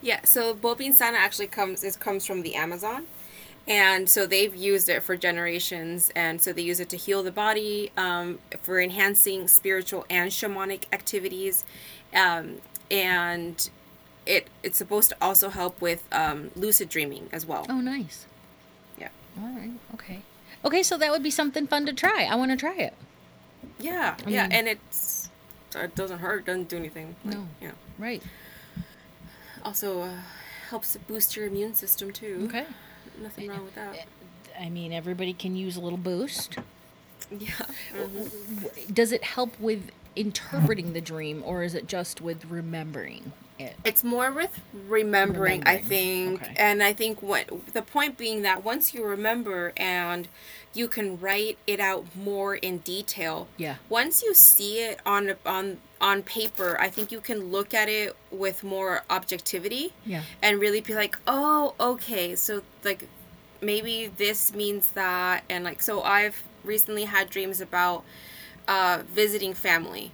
Yeah, 0.00 0.20
so 0.24 0.54
Bobinsana 0.54 1.14
actually 1.14 1.46
comes 1.46 1.82
it 1.82 1.98
comes 1.98 2.26
from 2.26 2.42
the 2.42 2.54
Amazon. 2.54 3.06
And 3.66 4.10
so 4.10 4.26
they've 4.26 4.54
used 4.54 4.90
it 4.90 5.02
for 5.02 5.16
generations, 5.16 6.10
and 6.14 6.42
so 6.42 6.52
they 6.52 6.60
use 6.60 6.80
it 6.80 6.90
to 6.90 6.98
heal 6.98 7.22
the 7.22 7.32
body, 7.32 7.90
um, 7.96 8.38
for 8.60 8.78
enhancing 8.78 9.48
spiritual 9.48 10.04
and 10.10 10.30
shamanic 10.30 10.84
activities, 10.92 11.64
um, 12.14 12.60
and 12.90 13.70
it 14.26 14.48
it's 14.62 14.76
supposed 14.76 15.08
to 15.10 15.16
also 15.18 15.48
help 15.48 15.80
with 15.80 16.06
um, 16.12 16.50
lucid 16.54 16.90
dreaming 16.90 17.30
as 17.32 17.46
well. 17.46 17.64
Oh, 17.70 17.80
nice. 17.80 18.26
Yeah, 18.98 19.08
All 19.40 19.48
right. 19.48 19.70
Okay. 19.94 20.20
Okay, 20.62 20.82
so 20.82 20.98
that 20.98 21.10
would 21.10 21.22
be 21.22 21.30
something 21.30 21.66
fun 21.66 21.86
to 21.86 21.94
try. 21.94 22.24
I 22.30 22.34
want 22.34 22.50
to 22.50 22.56
try 22.58 22.76
it. 22.76 22.92
Yeah, 23.78 24.16
I 24.26 24.28
yeah, 24.30 24.42
mean- 24.44 24.52
and 24.52 24.68
it's 24.68 25.28
it 25.76 25.94
doesn't 25.94 26.18
hurt, 26.20 26.46
doesn't 26.46 26.68
do 26.68 26.76
anything. 26.76 27.16
like, 27.24 27.34
No. 27.34 27.48
yeah. 27.60 27.72
Right. 27.98 28.22
Also 29.64 30.02
uh, 30.02 30.10
helps 30.70 30.96
boost 31.08 31.36
your 31.36 31.46
immune 31.46 31.74
system 31.74 32.12
too. 32.12 32.44
Okay. 32.48 32.64
Nothing 33.20 33.48
wrong 33.48 33.64
with 33.64 33.74
that. 33.74 33.96
I 34.60 34.68
mean, 34.68 34.92
everybody 34.92 35.32
can 35.32 35.56
use 35.56 35.76
a 35.76 35.80
little 35.80 35.98
boost. 35.98 36.58
Yeah. 37.30 37.48
mhm. 37.94 38.94
Does 38.94 39.10
it 39.10 39.24
help 39.24 39.58
with 39.58 39.90
interpreting 40.14 40.92
the 40.92 41.00
dream, 41.00 41.42
or 41.44 41.62
is 41.62 41.74
it 41.74 41.86
just 41.88 42.20
with 42.20 42.44
remembering 42.44 43.32
it? 43.58 43.76
It's 43.84 44.04
more 44.04 44.30
with 44.30 44.60
remembering, 44.88 45.62
I 45.64 45.78
think, 45.78 46.42
okay. 46.42 46.54
and 46.56 46.82
I 46.82 46.92
think 46.92 47.22
what 47.22 47.48
the 47.72 47.82
point 47.82 48.16
being 48.16 48.42
that 48.42 48.64
once 48.64 48.94
you 48.94 49.04
remember 49.04 49.72
and 49.76 50.28
you 50.72 50.88
can 50.88 51.18
write 51.20 51.56
it 51.66 51.80
out 51.80 52.04
more 52.16 52.56
in 52.56 52.78
detail. 52.78 53.46
Yeah. 53.56 53.76
Once 53.88 54.22
you 54.22 54.34
see 54.34 54.80
it 54.80 55.00
on 55.06 55.34
on 55.46 55.78
on 56.00 56.22
paper, 56.22 56.76
I 56.78 56.88
think 56.88 57.12
you 57.12 57.20
can 57.20 57.50
look 57.50 57.72
at 57.72 57.88
it 57.88 58.16
with 58.30 58.64
more 58.64 59.02
objectivity. 59.08 59.92
Yeah. 60.04 60.22
And 60.42 60.60
really 60.60 60.80
be 60.80 60.94
like, 60.94 61.16
oh, 61.26 61.74
okay, 61.78 62.34
so 62.34 62.62
like 62.82 63.08
maybe 63.60 64.10
this 64.16 64.52
means 64.54 64.90
that, 64.90 65.44
and 65.48 65.64
like 65.64 65.80
so 65.80 66.02
I've 66.02 66.42
recently 66.64 67.04
had 67.04 67.30
dreams 67.30 67.60
about 67.60 68.04
uh, 68.66 69.02
visiting 69.06 69.54
family 69.54 70.10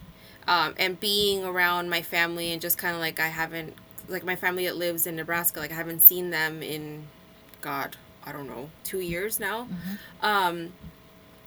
um, 0.51 0.75
and 0.79 0.99
being 0.99 1.45
around 1.45 1.89
my 1.89 2.03
family 2.03 2.53
and 2.53 2.61
just 2.61 2.77
kind 2.77 2.95
of 2.95 3.01
like 3.01 3.19
I 3.19 3.29
haven't 3.29 3.75
like 4.09 4.25
my 4.25 4.37
family 4.37 4.67
that 4.67 4.77
lives 4.77 5.07
in 5.07 5.17
Nebraska 5.17 5.61
like 5.61 5.71
I 5.71 5.75
haven't 5.75 6.01
seen 6.01 6.31
them 6.31 6.63
in 6.63 7.07
God 7.61 7.97
I 8.27 8.33
don't 8.33 8.47
know 8.47 8.69
two 8.85 9.01
years 9.01 9.41
now. 9.41 9.63
Mm-hmm. 9.65 10.27
Um, 10.27 10.73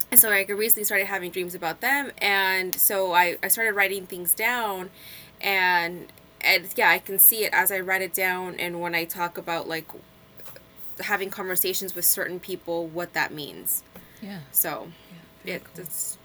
and 0.09 0.19
so 0.19 0.29
I 0.29 0.43
recently 0.43 0.83
started 0.83 1.07
having 1.07 1.31
dreams 1.31 1.55
about 1.55 1.81
them, 1.81 2.11
and 2.19 2.75
so 2.75 3.13
I, 3.13 3.37
I 3.41 3.47
started 3.47 3.73
writing 3.73 4.05
things 4.05 4.33
down, 4.33 4.89
and 5.41 6.11
and 6.41 6.67
yeah, 6.75 6.89
I 6.89 6.99
can 6.99 7.19
see 7.19 7.45
it 7.45 7.53
as 7.53 7.71
I 7.71 7.79
write 7.79 8.01
it 8.01 8.13
down, 8.13 8.55
and 8.59 8.79
when 8.79 8.95
I 8.95 9.05
talk 9.05 9.37
about 9.37 9.67
like 9.67 9.87
having 10.99 11.29
conversations 11.29 11.95
with 11.95 12.05
certain 12.05 12.39
people, 12.39 12.87
what 12.87 13.13
that 13.13 13.33
means. 13.33 13.83
Yeah. 14.21 14.39
So, 14.51 14.89
yeah, 15.43 15.55
it, 15.55 15.63
cool. 15.63 15.83
it's 15.83 16.17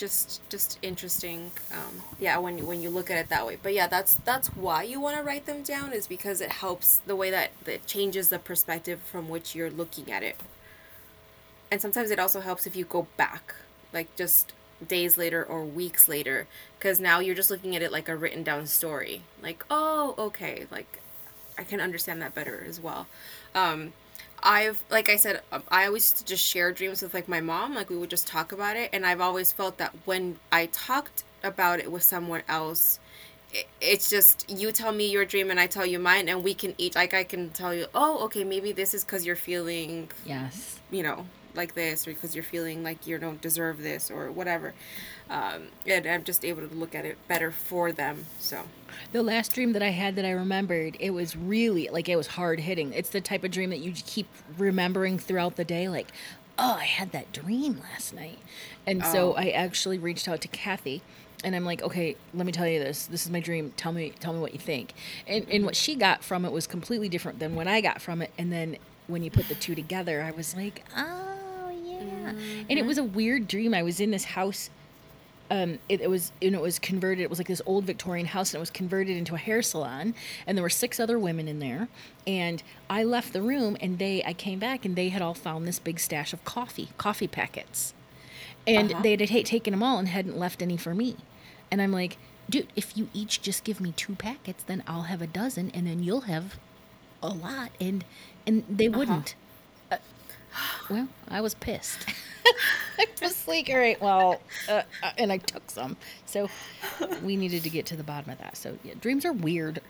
just 0.00 0.40
just 0.48 0.78
interesting 0.80 1.50
um, 1.72 2.02
yeah 2.18 2.38
when 2.38 2.66
when 2.66 2.80
you 2.80 2.88
look 2.88 3.10
at 3.10 3.18
it 3.18 3.28
that 3.28 3.46
way. 3.46 3.58
But 3.62 3.74
yeah 3.74 3.86
that's 3.86 4.16
that's 4.24 4.48
why 4.48 4.82
you 4.82 4.98
want 4.98 5.18
to 5.18 5.22
write 5.22 5.44
them 5.44 5.62
down 5.62 5.92
is 5.92 6.06
because 6.06 6.40
it 6.40 6.50
helps 6.50 7.02
the 7.06 7.14
way 7.14 7.30
that 7.30 7.50
it 7.66 7.86
changes 7.86 8.30
the 8.30 8.38
perspective 8.38 9.00
from 9.00 9.28
which 9.28 9.54
you're 9.54 9.70
looking 9.70 10.10
at 10.10 10.22
it. 10.22 10.40
And 11.70 11.82
sometimes 11.82 12.10
it 12.10 12.18
also 12.18 12.40
helps 12.40 12.66
if 12.66 12.74
you 12.74 12.84
go 12.86 13.06
back 13.18 13.54
like 13.92 14.16
just 14.16 14.54
days 14.86 15.18
later 15.18 15.44
or 15.44 15.62
weeks 15.64 16.08
later 16.08 16.46
because 16.78 16.98
now 16.98 17.20
you're 17.20 17.34
just 17.34 17.50
looking 17.50 17.76
at 17.76 17.82
it 17.82 17.92
like 17.92 18.08
a 18.08 18.16
written 18.16 18.42
down 18.42 18.66
story. 18.66 19.20
Like 19.42 19.64
oh 19.70 20.14
okay 20.16 20.66
like 20.70 20.98
i 21.58 21.62
can 21.62 21.78
understand 21.78 22.22
that 22.22 22.34
better 22.34 22.64
as 22.66 22.80
well. 22.80 23.06
Um, 23.54 23.92
I've 24.42 24.82
like 24.90 25.08
I 25.08 25.16
said, 25.16 25.42
um, 25.52 25.62
I 25.68 25.86
always 25.86 26.04
used 26.04 26.18
to 26.18 26.24
just 26.24 26.44
share 26.44 26.72
dreams 26.72 27.02
with 27.02 27.14
like 27.14 27.28
my 27.28 27.40
mom. 27.40 27.74
Like 27.74 27.90
we 27.90 27.96
would 27.96 28.10
just 28.10 28.26
talk 28.26 28.52
about 28.52 28.76
it, 28.76 28.90
and 28.92 29.06
I've 29.06 29.20
always 29.20 29.52
felt 29.52 29.78
that 29.78 29.94
when 30.04 30.38
I 30.52 30.66
talked 30.66 31.24
about 31.42 31.80
it 31.80 31.90
with 31.90 32.02
someone 32.02 32.42
else, 32.48 32.98
it, 33.52 33.66
it's 33.80 34.10
just 34.10 34.48
you 34.48 34.72
tell 34.72 34.92
me 34.92 35.10
your 35.10 35.24
dream 35.24 35.50
and 35.50 35.58
I 35.60 35.66
tell 35.66 35.86
you 35.86 35.98
mine, 35.98 36.28
and 36.28 36.42
we 36.42 36.54
can 36.54 36.74
each 36.78 36.94
like 36.94 37.14
I 37.14 37.24
can 37.24 37.50
tell 37.50 37.74
you, 37.74 37.86
oh, 37.94 38.24
okay, 38.24 38.44
maybe 38.44 38.72
this 38.72 38.94
is 38.94 39.04
because 39.04 39.26
you're 39.26 39.36
feeling 39.36 40.10
yes, 40.24 40.78
you 40.90 41.02
know, 41.02 41.26
like 41.54 41.74
this, 41.74 42.06
or 42.06 42.12
because 42.12 42.34
you're 42.34 42.44
feeling 42.44 42.82
like 42.82 43.06
you 43.06 43.18
don't 43.18 43.40
deserve 43.40 43.82
this, 43.82 44.10
or 44.10 44.30
whatever 44.30 44.74
um, 45.30 45.68
and 45.86 46.06
I'm 46.06 46.24
just 46.24 46.44
able 46.44 46.66
to 46.66 46.74
look 46.74 46.94
at 46.94 47.04
it 47.04 47.16
better 47.28 47.52
for 47.52 47.92
them. 47.92 48.26
So, 48.40 48.64
the 49.12 49.22
last 49.22 49.54
dream 49.54 49.72
that 49.74 49.82
I 49.82 49.90
had 49.90 50.16
that 50.16 50.24
I 50.24 50.32
remembered, 50.32 50.96
it 50.98 51.10
was 51.10 51.36
really 51.36 51.88
like 51.90 52.08
it 52.08 52.16
was 52.16 52.26
hard 52.26 52.60
hitting. 52.60 52.92
It's 52.92 53.10
the 53.10 53.20
type 53.20 53.44
of 53.44 53.52
dream 53.52 53.70
that 53.70 53.78
you 53.78 53.92
keep 53.92 54.26
remembering 54.58 55.18
throughout 55.18 55.54
the 55.54 55.64
day, 55.64 55.88
like, 55.88 56.08
oh, 56.58 56.78
I 56.80 56.84
had 56.84 57.12
that 57.12 57.32
dream 57.32 57.80
last 57.92 58.12
night. 58.12 58.40
And 58.86 59.02
oh. 59.04 59.12
so 59.12 59.32
I 59.34 59.50
actually 59.50 59.98
reached 59.98 60.26
out 60.26 60.40
to 60.40 60.48
Kathy 60.48 61.00
and 61.44 61.54
I'm 61.54 61.64
like, 61.64 61.80
okay, 61.80 62.16
let 62.34 62.44
me 62.44 62.52
tell 62.52 62.66
you 62.66 62.80
this. 62.80 63.06
This 63.06 63.24
is 63.24 63.30
my 63.30 63.40
dream. 63.40 63.72
Tell 63.76 63.92
me, 63.92 64.12
tell 64.18 64.32
me 64.32 64.40
what 64.40 64.52
you 64.52 64.58
think. 64.58 64.94
And 65.28 65.46
and 65.48 65.64
what 65.64 65.76
she 65.76 65.94
got 65.94 66.24
from 66.24 66.44
it 66.44 66.50
was 66.50 66.66
completely 66.66 67.08
different 67.08 67.38
than 67.38 67.54
what 67.54 67.68
I 67.68 67.80
got 67.80 68.02
from 68.02 68.20
it. 68.20 68.32
And 68.36 68.52
then 68.52 68.78
when 69.06 69.22
you 69.22 69.30
put 69.30 69.46
the 69.46 69.54
two 69.54 69.76
together, 69.76 70.22
I 70.22 70.32
was 70.32 70.56
like, 70.56 70.84
oh 70.96 71.29
yeah. 71.29 71.29
Mm-hmm. 72.00 72.62
And 72.70 72.78
it 72.78 72.86
was 72.86 72.98
a 72.98 73.04
weird 73.04 73.48
dream. 73.48 73.74
I 73.74 73.82
was 73.82 74.00
in 74.00 74.10
this 74.10 74.24
house 74.24 74.70
um, 75.50 75.78
it, 75.88 76.00
it, 76.00 76.08
was 76.08 76.30
and 76.40 76.54
it 76.54 76.60
was 76.60 76.78
converted. 76.78 77.24
It 77.24 77.30
was 77.30 77.38
like 77.40 77.48
this 77.48 77.62
old 77.66 77.84
Victorian 77.84 78.26
house, 78.26 78.54
and 78.54 78.58
it 78.58 78.60
was 78.60 78.70
converted 78.70 79.16
into 79.16 79.34
a 79.34 79.38
hair 79.38 79.62
salon. 79.62 80.14
And 80.46 80.56
there 80.56 80.62
were 80.62 80.70
six 80.70 81.00
other 81.00 81.18
women 81.18 81.48
in 81.48 81.58
there. 81.58 81.88
And 82.26 82.62
I 82.88 83.02
left 83.02 83.32
the 83.32 83.42
room, 83.42 83.76
and 83.80 83.98
they 83.98 84.22
I 84.24 84.32
came 84.32 84.60
back, 84.60 84.84
and 84.84 84.94
they 84.94 85.08
had 85.08 85.22
all 85.22 85.34
found 85.34 85.66
this 85.66 85.80
big 85.80 85.98
stash 85.98 86.32
of 86.32 86.44
coffee, 86.44 86.90
coffee 86.98 87.26
packets, 87.26 87.94
and 88.66 88.92
uh-huh. 88.92 89.02
they 89.02 89.10
had 89.10 89.28
t- 89.28 89.42
taken 89.42 89.72
them 89.72 89.82
all 89.82 89.98
and 89.98 90.08
hadn't 90.08 90.38
left 90.38 90.62
any 90.62 90.76
for 90.76 90.94
me. 90.94 91.16
And 91.70 91.82
I'm 91.82 91.92
like, 91.92 92.16
dude, 92.48 92.68
if 92.76 92.96
you 92.96 93.08
each 93.12 93.42
just 93.42 93.64
give 93.64 93.80
me 93.80 93.92
two 93.96 94.14
packets, 94.14 94.62
then 94.62 94.84
I'll 94.86 95.02
have 95.02 95.20
a 95.20 95.26
dozen, 95.26 95.72
and 95.74 95.86
then 95.86 96.04
you'll 96.04 96.22
have 96.22 96.58
a 97.20 97.28
lot. 97.28 97.72
And 97.80 98.04
and 98.46 98.64
they 98.68 98.86
uh-huh. 98.86 98.98
wouldn't. 98.98 99.34
Uh, 99.90 99.96
well, 100.90 101.08
I 101.28 101.40
was 101.40 101.54
pissed. 101.54 102.06
I 102.98 103.06
was 103.22 103.46
like, 103.46 103.68
all 103.70 103.78
right, 103.78 104.00
well, 104.00 104.40
uh, 104.68 104.82
uh, 105.02 105.10
and 105.18 105.32
I 105.32 105.38
took 105.38 105.70
some. 105.70 105.96
So 106.26 106.48
we 107.22 107.36
needed 107.36 107.62
to 107.62 107.70
get 107.70 107.86
to 107.86 107.96
the 107.96 108.02
bottom 108.02 108.30
of 108.30 108.38
that. 108.38 108.56
So 108.56 108.78
yeah, 108.84 108.94
dreams 109.00 109.24
are 109.24 109.32
weird. 109.32 109.80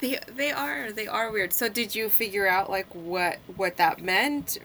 they 0.00 0.18
they 0.28 0.52
are 0.52 0.92
they 0.92 1.06
are 1.06 1.30
weird. 1.30 1.52
So 1.52 1.68
did 1.68 1.94
you 1.94 2.08
figure 2.08 2.46
out 2.46 2.70
like 2.70 2.92
what 2.94 3.38
what 3.56 3.76
that 3.76 4.02
meant 4.02 4.58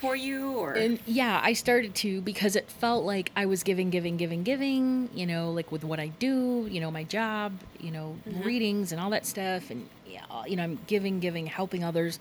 for 0.00 0.16
you 0.16 0.52
or 0.52 0.72
and 0.72 0.98
yeah 1.06 1.40
i 1.44 1.52
started 1.52 1.94
to 1.94 2.20
because 2.22 2.56
it 2.56 2.70
felt 2.70 3.04
like 3.04 3.30
i 3.36 3.44
was 3.44 3.62
giving 3.62 3.90
giving 3.90 4.16
giving 4.16 4.42
giving 4.42 5.10
you 5.14 5.26
know 5.26 5.50
like 5.50 5.70
with 5.70 5.84
what 5.84 6.00
i 6.00 6.06
do 6.06 6.66
you 6.70 6.80
know 6.80 6.90
my 6.90 7.04
job 7.04 7.52
you 7.78 7.90
know 7.90 8.16
mm-hmm. 8.26 8.42
readings 8.42 8.92
and 8.92 9.00
all 9.00 9.10
that 9.10 9.26
stuff 9.26 9.70
and 9.70 9.86
yeah, 10.06 10.20
you 10.46 10.56
know 10.56 10.62
i'm 10.62 10.78
giving 10.86 11.20
giving 11.20 11.46
helping 11.46 11.84
others 11.84 12.18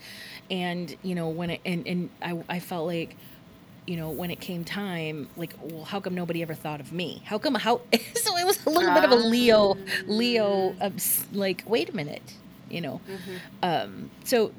and 0.52 0.96
you 1.04 1.16
know 1.16 1.30
when 1.30 1.52
it 1.52 1.62
and 1.66 1.88
and 1.88 2.10
i, 2.22 2.38
I 2.50 2.60
felt 2.60 2.86
like 2.86 3.16
you 3.90 3.98
know, 3.98 4.12
when 4.12 4.30
it 4.30 4.40
came 4.40 4.64
time, 4.64 5.28
like, 5.36 5.56
well, 5.64 5.84
how 5.84 6.00
come 6.00 6.14
nobody 6.14 6.44
ever 6.44 6.54
thought 6.54 6.80
of 6.80 6.94
me? 6.94 7.24
How 7.26 7.40
come, 7.40 7.56
how, 7.56 7.82
so 8.14 8.38
it 8.38 8.46
was 8.46 8.64
a 8.68 8.70
little 8.70 8.94
bit 8.94 9.04
of 9.04 9.10
a 9.10 9.16
Leo, 9.16 9.78
Leo, 10.06 10.76
um, 10.80 10.96
like, 11.34 11.64
wait 11.66 11.90
a 11.90 11.96
minute, 11.96 12.36
you 12.70 12.82
know? 12.82 13.02
Mm-hmm. 13.10 13.36
Um, 13.64 14.12
so 14.26 14.52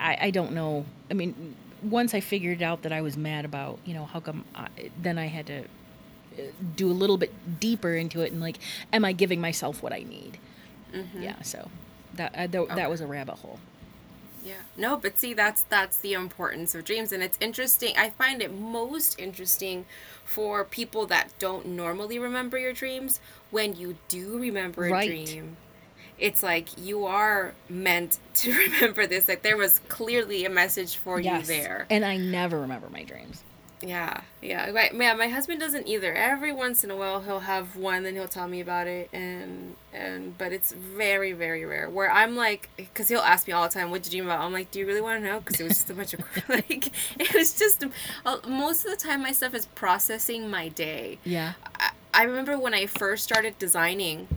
I, 0.00 0.18
I 0.22 0.30
don't 0.30 0.50
know. 0.50 0.84
I 1.08 1.14
mean, 1.14 1.54
once 1.82 2.14
I 2.14 2.20
figured 2.20 2.62
out 2.62 2.82
that 2.82 2.92
I 2.92 3.00
was 3.00 3.16
mad 3.16 3.44
about, 3.44 3.78
you 3.84 3.94
know, 3.94 4.04
how 4.04 4.20
come, 4.20 4.44
I, 4.54 4.68
then 5.00 5.18
I 5.18 5.26
had 5.26 5.46
to 5.46 5.60
uh, 5.60 6.42
do 6.76 6.90
a 6.90 6.92
little 6.92 7.16
bit 7.16 7.32
deeper 7.60 7.94
into 7.94 8.20
it 8.20 8.32
and 8.32 8.40
like, 8.40 8.58
am 8.92 9.04
I 9.04 9.12
giving 9.12 9.40
myself 9.40 9.82
what 9.82 9.92
I 9.92 10.00
need? 10.00 10.38
Mm-hmm. 10.94 11.22
Yeah. 11.22 11.42
So 11.42 11.68
that, 12.14 12.34
uh, 12.34 12.46
th- 12.46 12.54
okay. 12.54 12.74
that 12.74 12.90
was 12.90 13.00
a 13.00 13.06
rabbit 13.06 13.36
hole. 13.36 13.58
Yeah. 14.44 14.54
No, 14.76 14.96
but 14.96 15.18
see 15.18 15.34
that's 15.34 15.62
that's 15.68 15.98
the 15.98 16.14
importance 16.14 16.74
of 16.74 16.84
dreams 16.84 17.12
and 17.12 17.22
it's 17.22 17.38
interesting. 17.40 17.94
I 17.96 18.10
find 18.10 18.42
it 18.42 18.52
most 18.52 19.18
interesting 19.20 19.86
for 20.24 20.64
people 20.64 21.06
that 21.06 21.28
don't 21.38 21.66
normally 21.66 22.18
remember 22.18 22.58
your 22.58 22.72
dreams 22.72 23.20
when 23.50 23.76
you 23.76 23.96
do 24.08 24.38
remember 24.38 24.86
a 24.86 24.90
right. 24.90 25.08
dream. 25.08 25.56
It's 26.22 26.40
like 26.40 26.68
you 26.78 27.06
are 27.06 27.52
meant 27.68 28.18
to 28.34 28.52
remember 28.56 29.06
this. 29.08 29.26
Like 29.26 29.42
there 29.42 29.56
was 29.56 29.80
clearly 29.88 30.44
a 30.44 30.50
message 30.50 30.96
for 30.96 31.20
yes. 31.20 31.40
you 31.40 31.46
there. 31.54 31.86
And 31.90 32.04
I 32.04 32.16
never 32.16 32.60
remember 32.60 32.88
my 32.88 33.02
dreams. 33.02 33.42
Yeah, 33.84 34.20
yeah, 34.40 34.70
right. 34.70 34.94
Yeah, 34.94 35.14
my 35.14 35.26
husband 35.26 35.58
doesn't 35.58 35.88
either. 35.88 36.14
Every 36.14 36.52
once 36.52 36.84
in 36.84 36.92
a 36.92 36.96
while, 36.96 37.20
he'll 37.20 37.40
have 37.40 37.74
one, 37.74 38.04
then 38.04 38.14
he'll 38.14 38.28
tell 38.28 38.46
me 38.46 38.60
about 38.60 38.86
it, 38.86 39.08
and 39.12 39.74
and 39.92 40.38
but 40.38 40.52
it's 40.52 40.70
very 40.70 41.32
very 41.32 41.64
rare. 41.64 41.90
Where 41.90 42.08
I'm 42.08 42.36
like, 42.36 42.70
because 42.76 43.08
he'll 43.08 43.18
ask 43.18 43.48
me 43.48 43.52
all 43.52 43.64
the 43.64 43.74
time, 43.74 43.90
"What 43.90 44.04
did 44.04 44.12
you 44.12 44.20
dream 44.20 44.30
about?" 44.30 44.44
I'm 44.44 44.52
like, 44.52 44.70
"Do 44.70 44.78
you 44.78 44.86
really 44.86 45.00
want 45.00 45.20
to 45.20 45.28
know?" 45.28 45.40
Because 45.40 45.60
it 45.60 45.64
was 45.64 45.72
just 45.72 45.90
a 45.90 45.94
bunch 45.94 46.14
of 46.14 46.20
like, 46.48 46.92
it 47.18 47.34
was 47.34 47.58
just 47.58 47.84
uh, 48.24 48.36
most 48.46 48.84
of 48.84 48.92
the 48.92 48.96
time 48.96 49.20
my 49.22 49.32
stuff 49.32 49.52
is 49.52 49.66
processing 49.66 50.48
my 50.48 50.68
day. 50.68 51.18
Yeah. 51.24 51.54
I, 51.80 51.90
I 52.14 52.22
remember 52.24 52.56
when 52.58 52.74
I 52.74 52.86
first 52.86 53.24
started 53.24 53.58
designing, 53.58 54.28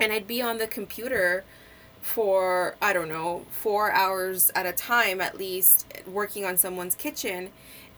and 0.00 0.12
I'd 0.12 0.26
be 0.26 0.40
on 0.42 0.58
the 0.58 0.66
computer 0.66 1.44
for 2.00 2.76
I 2.80 2.92
don't 2.92 3.08
know 3.08 3.44
four 3.50 3.92
hours 3.92 4.50
at 4.54 4.66
a 4.66 4.72
time 4.72 5.20
at 5.20 5.36
least 5.36 5.86
working 6.06 6.44
on 6.44 6.56
someone's 6.56 6.94
kitchen. 6.94 7.50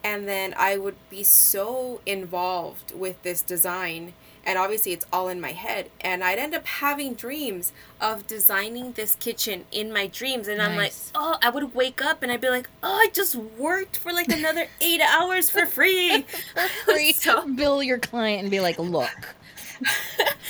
And 0.05 0.27
then 0.27 0.53
I 0.57 0.79
would 0.79 0.97
be 1.11 1.23
so 1.23 2.01
involved 2.05 2.93
with 2.93 3.23
this 3.23 3.41
design 3.41 4.15
and 4.45 4.59
obviously 4.59 4.91
it's 4.93 5.07
all 5.13 5.29
in 5.29 5.41
my 5.41 5.53
head 5.53 5.89
and 6.01 6.25
I'd 6.25 6.41
end 6.41 6.53
up 6.53 6.67
having 6.67 7.15
dreams 7.15 7.73
of 8.01 8.27
designing 8.27 8.91
this 8.93 9.15
kitchen 9.15 9.65
in 9.71 9.93
my 9.93 10.09
dreams. 10.09 10.49
And 10.49 10.59
nice. 10.59 10.69
I'm 10.69 10.77
like 10.77 10.93
oh 11.15 11.39
I 11.41 11.51
would 11.51 11.73
wake 11.77 12.03
up 12.03 12.25
and 12.25 12.33
I'd 12.33 12.41
be 12.41 12.49
like 12.49 12.69
oh 12.83 12.93
I 12.93 13.11
just 13.13 13.37
worked 13.37 13.97
for 13.97 14.13
like 14.13 14.29
another 14.29 14.67
8 14.81 15.01
hours 15.01 15.49
for 15.49 15.67
free. 15.67 16.23
For 16.55 16.69
free 16.85 17.13
so 17.17 17.47
bill 17.55 17.81
your 17.81 17.99
client 17.99 18.43
and 18.43 18.51
be 18.51 18.59
like 18.59 18.81
look 18.81 19.37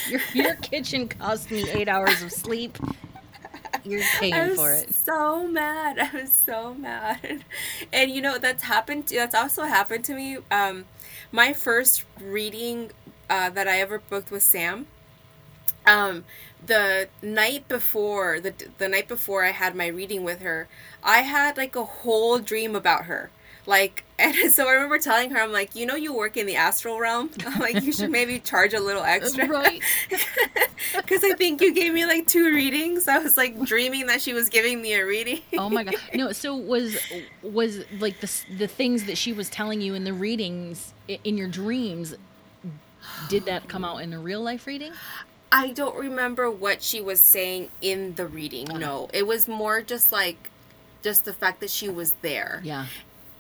your, 0.09 0.21
your 0.35 0.55
kitchen 0.57 1.09
cost 1.09 1.51
me 1.51 1.69
8 1.71 1.89
hours 1.89 2.23
of 2.23 2.33
sleep 2.33 2.79
you're 3.85 4.03
paying 4.19 4.55
for 4.55 4.73
it. 4.73 4.95
So 4.95 5.47
mad. 5.47 5.99
I 5.99 6.11
was 6.17 6.33
so 6.33 6.75
mad. 6.75 7.45
And 7.93 8.11
you 8.11 8.21
know 8.21 8.39
that's 8.39 8.63
happened. 8.63 9.09
To, 9.09 9.17
that's 9.17 9.35
also 9.35 9.65
happened 9.65 10.05
to 10.07 10.15
me. 10.15 10.39
Um, 10.51 10.85
my 11.31 11.53
first 11.53 12.05
reading 12.21 12.93
uh, 13.29 13.51
that 13.51 13.69
I 13.69 13.81
ever 13.81 13.99
booked 13.99 14.31
with 14.31 14.43
Sam. 14.43 14.87
Um, 15.85 16.25
the 16.65 17.09
night 17.23 17.67
before 17.67 18.39
the 18.39 18.55
the 18.79 18.89
night 18.89 19.09
before 19.09 19.45
I 19.45 19.51
had 19.51 19.75
my 19.75 19.89
reading 19.89 20.23
with 20.23 20.41
her, 20.41 20.69
I 21.03 21.19
had 21.19 21.57
like 21.57 21.75
a 21.75 21.85
whole 21.85 22.39
dream 22.39 22.77
about 22.77 23.07
her 23.07 23.31
like 23.67 24.05
and 24.19 24.53
so 24.53 24.69
i 24.69 24.73
remember 24.73 24.99
telling 24.99 25.31
her 25.31 25.41
i'm 25.41 25.53
like 25.53 25.75
you 25.75 25.87
know 25.87 25.95
you 25.95 26.13
work 26.13 26.37
in 26.37 26.47
the 26.47 26.57
astral 26.57 26.99
realm 26.99 27.31
i'm 27.47 27.61
like 27.61 27.83
you 27.83 27.93
should 27.93 28.11
maybe 28.19 28.39
charge 28.39 28.75
a 28.75 28.81
little 28.81 29.03
extra 29.03 29.47
right 29.47 29.81
because 30.97 31.25
i 31.25 31.33
think 31.35 31.61
you 31.61 31.73
gave 31.73 31.93
me 31.93 32.05
like 32.07 32.27
two 32.27 32.47
readings 32.55 33.09
i 33.09 33.19
was 33.19 33.37
like 33.37 33.61
dreaming 33.65 34.07
that 34.07 34.21
she 34.21 34.33
was 34.33 34.49
giving 34.49 34.81
me 34.83 34.95
a 34.95 35.05
reading 35.05 35.41
oh 35.59 35.69
my 35.69 35.85
god 35.85 35.95
no 36.15 36.33
so 36.33 36.55
was 36.55 36.97
was 37.43 37.85
like 37.99 38.19
the, 38.21 38.45
the 38.59 38.67
things 38.67 39.05
that 39.05 39.17
she 39.17 39.33
was 39.33 39.49
telling 39.49 39.81
you 39.81 39.95
in 39.95 40.05
the 40.05 40.13
readings 40.13 40.93
in 41.25 41.37
your 41.37 41.49
dreams 41.49 42.15
Did 43.29 43.47
that 43.47 43.69
come 43.69 43.85
out 43.85 43.99
in 43.99 44.13
a 44.13 44.19
real 44.19 44.41
life 44.41 44.67
reading? 44.67 44.93
I 45.51 45.73
don't 45.73 45.97
remember 45.97 46.51
what 46.51 46.83
she 46.83 47.01
was 47.01 47.21
saying 47.21 47.69
in 47.81 48.15
the 48.15 48.27
reading. 48.27 48.71
Uh-huh. 48.71 48.79
No, 48.79 49.09
it 49.13 49.27
was 49.27 49.49
more 49.49 49.83
just 49.83 50.13
like 50.13 50.51
just 51.03 51.25
the 51.25 51.33
fact 51.33 51.61
that 51.61 51.71
she 51.71 51.89
was 51.89 52.13
there. 52.23 52.61
Yeah. 52.65 52.87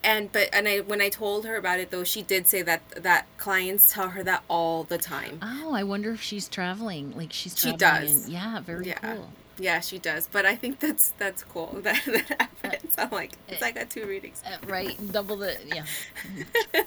And 0.05 0.33
but 0.33 0.49
and 0.53 0.67
I 0.69 0.81
when 0.81 1.01
I 1.01 1.09
told 1.09 1.47
her 1.47 1.57
about 1.57 1.79
it 1.81 1.91
though, 1.91 2.05
she 2.05 2.23
did 2.23 2.47
say 2.49 2.63
that 2.63 2.83
that 3.03 3.27
clients 3.39 3.93
tell 3.93 4.09
her 4.11 4.23
that 4.25 4.43
all 4.49 4.85
the 4.85 4.99
time. 4.99 5.39
Oh, 5.43 5.73
I 5.75 5.85
wonder 5.85 6.11
if 6.13 6.21
she's 6.23 6.49
traveling. 6.49 7.13
Like 7.17 7.33
she's 7.33 7.59
She 7.59 7.73
does. 7.77 8.29
yeah, 8.29 8.61
very 8.61 8.89
Yeah. 8.89 8.99
cool. 8.99 9.31
Yeah, 9.59 9.81
she 9.81 9.99
does. 9.99 10.29
But 10.31 10.47
I 10.47 10.57
think 10.57 10.81
that's 10.81 11.13
that's 11.19 11.43
cool 11.45 11.67
that 11.83 12.01
that 12.07 12.51
happens. 12.63 12.95
I'm 12.99 13.11
like, 13.11 13.33
it's 13.49 13.63
I 13.63 13.71
got 13.71 13.91
two 13.91 14.07
readings. 14.07 14.43
Uh, 14.47 14.57
right, 14.67 14.97
double 15.13 15.37
the 15.37 15.57
yeah. 15.67 15.85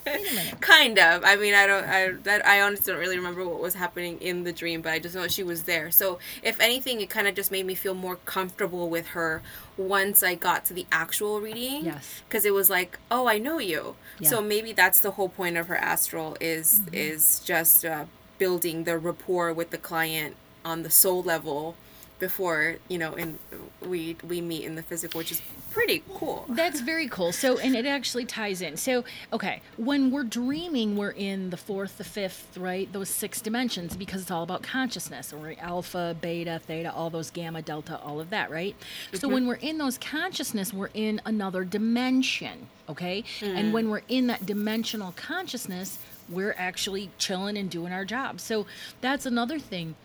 Wait 0.05 0.31
a 0.31 0.35
minute. 0.35 0.61
Kind 0.61 0.99
of. 0.99 1.23
I 1.23 1.35
mean, 1.35 1.53
I 1.53 1.67
don't. 1.67 1.85
I 1.85 2.11
that 2.23 2.45
I 2.45 2.61
honestly 2.61 2.91
don't 2.91 2.99
really 2.99 3.17
remember 3.17 3.45
what 3.47 3.59
was 3.59 3.75
happening 3.75 4.19
in 4.19 4.43
the 4.43 4.53
dream, 4.53 4.81
but 4.81 4.93
I 4.93 4.99
just 4.99 5.15
know 5.15 5.27
she 5.27 5.43
was 5.43 5.63
there. 5.63 5.91
So 5.91 6.19
if 6.41 6.59
anything, 6.59 7.01
it 7.01 7.09
kind 7.09 7.27
of 7.27 7.35
just 7.35 7.51
made 7.51 7.65
me 7.65 7.75
feel 7.75 7.93
more 7.93 8.17
comfortable 8.17 8.89
with 8.89 9.07
her 9.07 9.41
once 9.77 10.23
I 10.23 10.35
got 10.35 10.65
to 10.65 10.73
the 10.73 10.85
actual 10.91 11.41
reading. 11.41 11.85
Yes. 11.85 12.21
Because 12.27 12.45
it 12.45 12.53
was 12.53 12.69
like, 12.69 12.97
oh, 13.11 13.27
I 13.27 13.37
know 13.37 13.59
you. 13.59 13.95
Yeah. 14.19 14.29
So 14.29 14.41
maybe 14.41 14.71
that's 14.71 14.99
the 14.99 15.11
whole 15.11 15.29
point 15.29 15.57
of 15.57 15.67
her 15.67 15.77
astral 15.77 16.37
is 16.41 16.81
is 16.91 17.41
just 17.45 17.85
uh, 17.85 18.05
building 18.39 18.85
the 18.85 18.97
rapport 18.97 19.53
with 19.53 19.69
the 19.69 19.77
client 19.77 20.35
on 20.63 20.81
the 20.83 20.89
soul 20.89 21.21
level 21.21 21.75
before 22.19 22.75
you 22.87 22.97
know 22.97 23.13
and 23.13 23.37
we 23.81 24.15
we 24.27 24.41
meet 24.41 24.63
in 24.63 24.75
the 24.75 24.83
physical 24.83 25.17
which 25.17 25.31
is 25.31 25.41
pretty 25.75 26.01
cool 26.15 26.45
That's 26.47 26.79
very 26.79 27.09
cool. 27.09 27.33
So, 27.33 27.57
and 27.57 27.75
it 27.75 27.85
actually 27.85 28.25
ties 28.25 28.61
in. 28.61 28.77
So, 28.77 29.03
okay, 29.33 29.61
when 29.75 30.09
we're 30.09 30.23
dreaming, 30.23 30.95
we're 30.95 31.11
in 31.11 31.49
the 31.49 31.57
fourth, 31.57 31.97
the 31.97 32.05
fifth, 32.05 32.57
right? 32.57 32.91
Those 32.93 33.09
six 33.09 33.41
dimensions 33.41 33.97
because 33.97 34.21
it's 34.21 34.31
all 34.31 34.43
about 34.43 34.63
consciousness. 34.63 35.33
Or 35.33 35.53
alpha, 35.59 36.15
beta, 36.21 36.61
theta, 36.65 36.93
all 36.93 37.09
those 37.09 37.29
gamma, 37.29 37.61
delta, 37.61 37.99
all 37.99 38.21
of 38.21 38.29
that, 38.29 38.49
right? 38.49 38.73
So, 39.11 39.27
mm-hmm. 39.27 39.33
when 39.33 39.47
we're 39.47 39.55
in 39.55 39.77
those 39.77 39.97
consciousness, 39.97 40.73
we're 40.73 40.91
in 40.93 41.21
another 41.25 41.65
dimension, 41.65 42.67
okay? 42.89 43.25
And 43.41 43.69
mm. 43.69 43.71
when 43.73 43.89
we're 43.89 44.03
in 44.07 44.27
that 44.27 44.45
dimensional 44.45 45.13
consciousness, 45.17 45.99
we're 46.29 46.55
actually 46.57 47.09
chilling 47.17 47.57
and 47.57 47.69
doing 47.69 47.91
our 47.91 48.05
job. 48.05 48.39
So, 48.39 48.65
that's 49.01 49.25
another 49.25 49.59
thing 49.59 49.95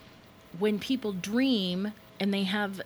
when 0.59 0.78
people 0.78 1.12
dream 1.12 1.92
and 2.18 2.32
they 2.32 2.44
have 2.44 2.80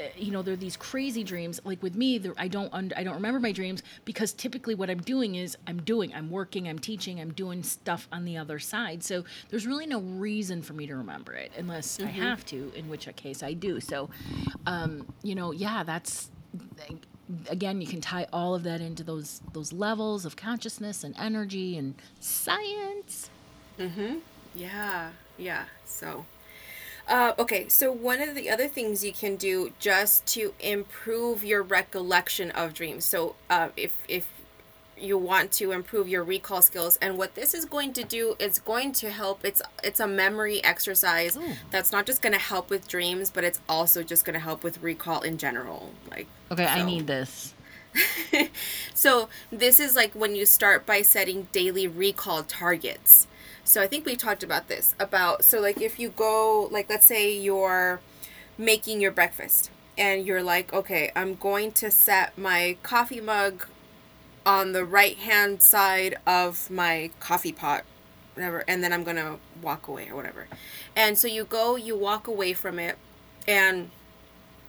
uh, 0.00 0.04
you 0.16 0.30
know, 0.30 0.42
there 0.42 0.54
are 0.54 0.56
these 0.56 0.76
crazy 0.76 1.24
dreams. 1.24 1.60
Like 1.64 1.82
with 1.82 1.96
me, 1.96 2.18
there, 2.18 2.32
I 2.38 2.46
don't 2.48 2.72
I 2.72 3.02
don't 3.02 3.14
remember 3.14 3.40
my 3.40 3.52
dreams 3.52 3.82
because 4.04 4.32
typically 4.32 4.74
what 4.74 4.90
I'm 4.90 5.00
doing 5.00 5.34
is 5.34 5.56
I'm 5.66 5.82
doing, 5.82 6.14
I'm 6.14 6.30
working, 6.30 6.68
I'm 6.68 6.78
teaching, 6.78 7.20
I'm 7.20 7.32
doing 7.32 7.62
stuff 7.62 8.06
on 8.12 8.24
the 8.24 8.36
other 8.36 8.58
side. 8.58 9.02
So 9.02 9.24
there's 9.50 9.66
really 9.66 9.86
no 9.86 10.00
reason 10.00 10.62
for 10.62 10.72
me 10.72 10.86
to 10.86 10.94
remember 10.94 11.32
it 11.32 11.50
unless 11.58 12.00
I 12.00 12.06
have 12.06 12.44
to, 12.46 12.72
in 12.76 12.88
which 12.88 13.08
case 13.16 13.42
I 13.42 13.54
do. 13.54 13.80
So, 13.80 14.08
um, 14.66 15.12
you 15.22 15.34
know, 15.34 15.50
yeah, 15.50 15.82
that's 15.82 16.30
again, 17.50 17.80
you 17.80 17.86
can 17.86 18.00
tie 18.00 18.26
all 18.32 18.54
of 18.54 18.62
that 18.64 18.80
into 18.80 19.02
those 19.02 19.40
those 19.52 19.72
levels 19.72 20.24
of 20.24 20.36
consciousness 20.36 21.02
and 21.04 21.14
energy 21.18 21.76
and 21.76 21.94
science. 22.20 23.30
Mm-hmm. 23.78 24.18
Yeah, 24.54 25.10
yeah. 25.36 25.64
So, 25.84 26.24
uh, 27.08 27.32
okay. 27.38 27.68
So 27.68 27.90
one 27.90 28.20
of 28.20 28.34
the 28.34 28.50
other 28.50 28.68
things 28.68 29.04
you 29.04 29.12
can 29.12 29.36
do 29.36 29.72
just 29.78 30.26
to 30.26 30.54
improve 30.60 31.44
your 31.44 31.62
recollection 31.62 32.50
of 32.50 32.74
dreams. 32.74 33.04
So, 33.04 33.34
uh, 33.48 33.68
if 33.76 33.92
if 34.08 34.26
you 35.00 35.16
want 35.16 35.52
to 35.52 35.72
improve 35.72 36.08
your 36.08 36.24
recall 36.24 36.60
skills, 36.62 36.98
and 37.00 37.16
what 37.16 37.34
this 37.34 37.54
is 37.54 37.64
going 37.64 37.92
to 37.92 38.04
do 38.04 38.36
it's 38.38 38.58
going 38.58 38.92
to 38.92 39.10
help. 39.10 39.44
It's 39.44 39.62
it's 39.82 40.00
a 40.00 40.06
memory 40.06 40.62
exercise 40.62 41.36
Ooh. 41.36 41.54
that's 41.70 41.92
not 41.92 42.06
just 42.06 42.22
going 42.22 42.32
to 42.32 42.38
help 42.38 42.70
with 42.70 42.88
dreams, 42.88 43.30
but 43.30 43.44
it's 43.44 43.60
also 43.68 44.02
just 44.02 44.24
going 44.24 44.34
to 44.34 44.40
help 44.40 44.62
with 44.62 44.82
recall 44.82 45.22
in 45.22 45.38
general. 45.38 45.92
Like 46.10 46.26
Okay, 46.50 46.66
I 46.66 46.84
need 46.84 47.06
this. 47.06 47.54
so 48.94 49.28
this 49.50 49.80
is 49.80 49.96
like 49.96 50.12
when 50.12 50.34
you 50.34 50.44
start 50.46 50.84
by 50.84 51.02
setting 51.02 51.48
daily 51.52 51.86
recall 51.86 52.42
targets. 52.42 53.26
So 53.68 53.82
I 53.82 53.86
think 53.86 54.06
we 54.06 54.16
talked 54.16 54.42
about 54.42 54.68
this 54.68 54.94
about 54.98 55.44
so 55.44 55.60
like 55.60 55.82
if 55.82 55.98
you 55.98 56.08
go 56.08 56.70
like 56.72 56.88
let's 56.88 57.04
say 57.04 57.36
you're 57.36 58.00
making 58.56 58.98
your 59.02 59.10
breakfast 59.10 59.70
and 59.98 60.24
you're 60.24 60.42
like 60.42 60.72
okay, 60.72 61.12
I'm 61.14 61.34
going 61.34 61.72
to 61.72 61.90
set 61.90 62.38
my 62.38 62.78
coffee 62.82 63.20
mug 63.20 63.66
on 64.46 64.72
the 64.72 64.86
right 64.86 65.18
hand 65.18 65.60
side 65.60 66.16
of 66.26 66.70
my 66.70 67.10
coffee 67.20 67.52
pot 67.52 67.84
whatever 68.32 68.64
and 68.66 68.82
then 68.82 68.90
I'm 68.90 69.04
to 69.16 69.38
walk 69.60 69.86
away 69.86 70.08
or 70.08 70.16
whatever. 70.16 70.46
And 70.96 71.18
so 71.18 71.28
you 71.28 71.44
go 71.44 71.76
you 71.76 71.94
walk 71.94 72.26
away 72.26 72.54
from 72.54 72.78
it 72.78 72.96
and 73.46 73.90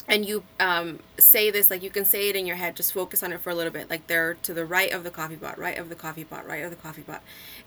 and 0.10 0.26
you 0.26 0.44
um, 0.60 1.00
say 1.18 1.52
this 1.52 1.70
like 1.70 1.84
you 1.84 1.90
can 1.90 2.06
say 2.06 2.30
it 2.30 2.36
in 2.36 2.46
your 2.46 2.58
head 2.58 2.76
just 2.76 2.94
focus 2.94 3.24
on 3.24 3.32
it 3.32 3.40
for 3.42 3.52
a 3.52 3.56
little 3.56 3.72
bit 3.72 3.90
like 3.90 4.08
they're 4.08 4.34
to 4.36 4.54
the 4.54 4.66
right 4.66 4.92
of 4.92 5.04
the 5.04 5.12
coffee 5.12 5.38
pot 5.38 5.58
right 5.58 5.78
of 5.78 5.90
the 5.90 5.96
coffee 5.96 6.24
pot 6.26 6.46
right 6.48 6.64
of 6.64 6.70
the 6.72 6.76
coffee 6.78 7.04
pot. 7.04 7.22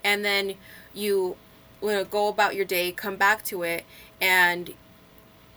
And 0.05 0.25
then 0.25 0.55
you 0.95 1.37
you 1.83 1.89
know, 1.89 2.05
go 2.05 2.29
about 2.29 2.55
your 2.55 2.65
day 2.65 2.93
come 2.93 3.17
back 3.17 3.45
to 3.47 3.63
it 3.63 3.85
and 4.21 4.75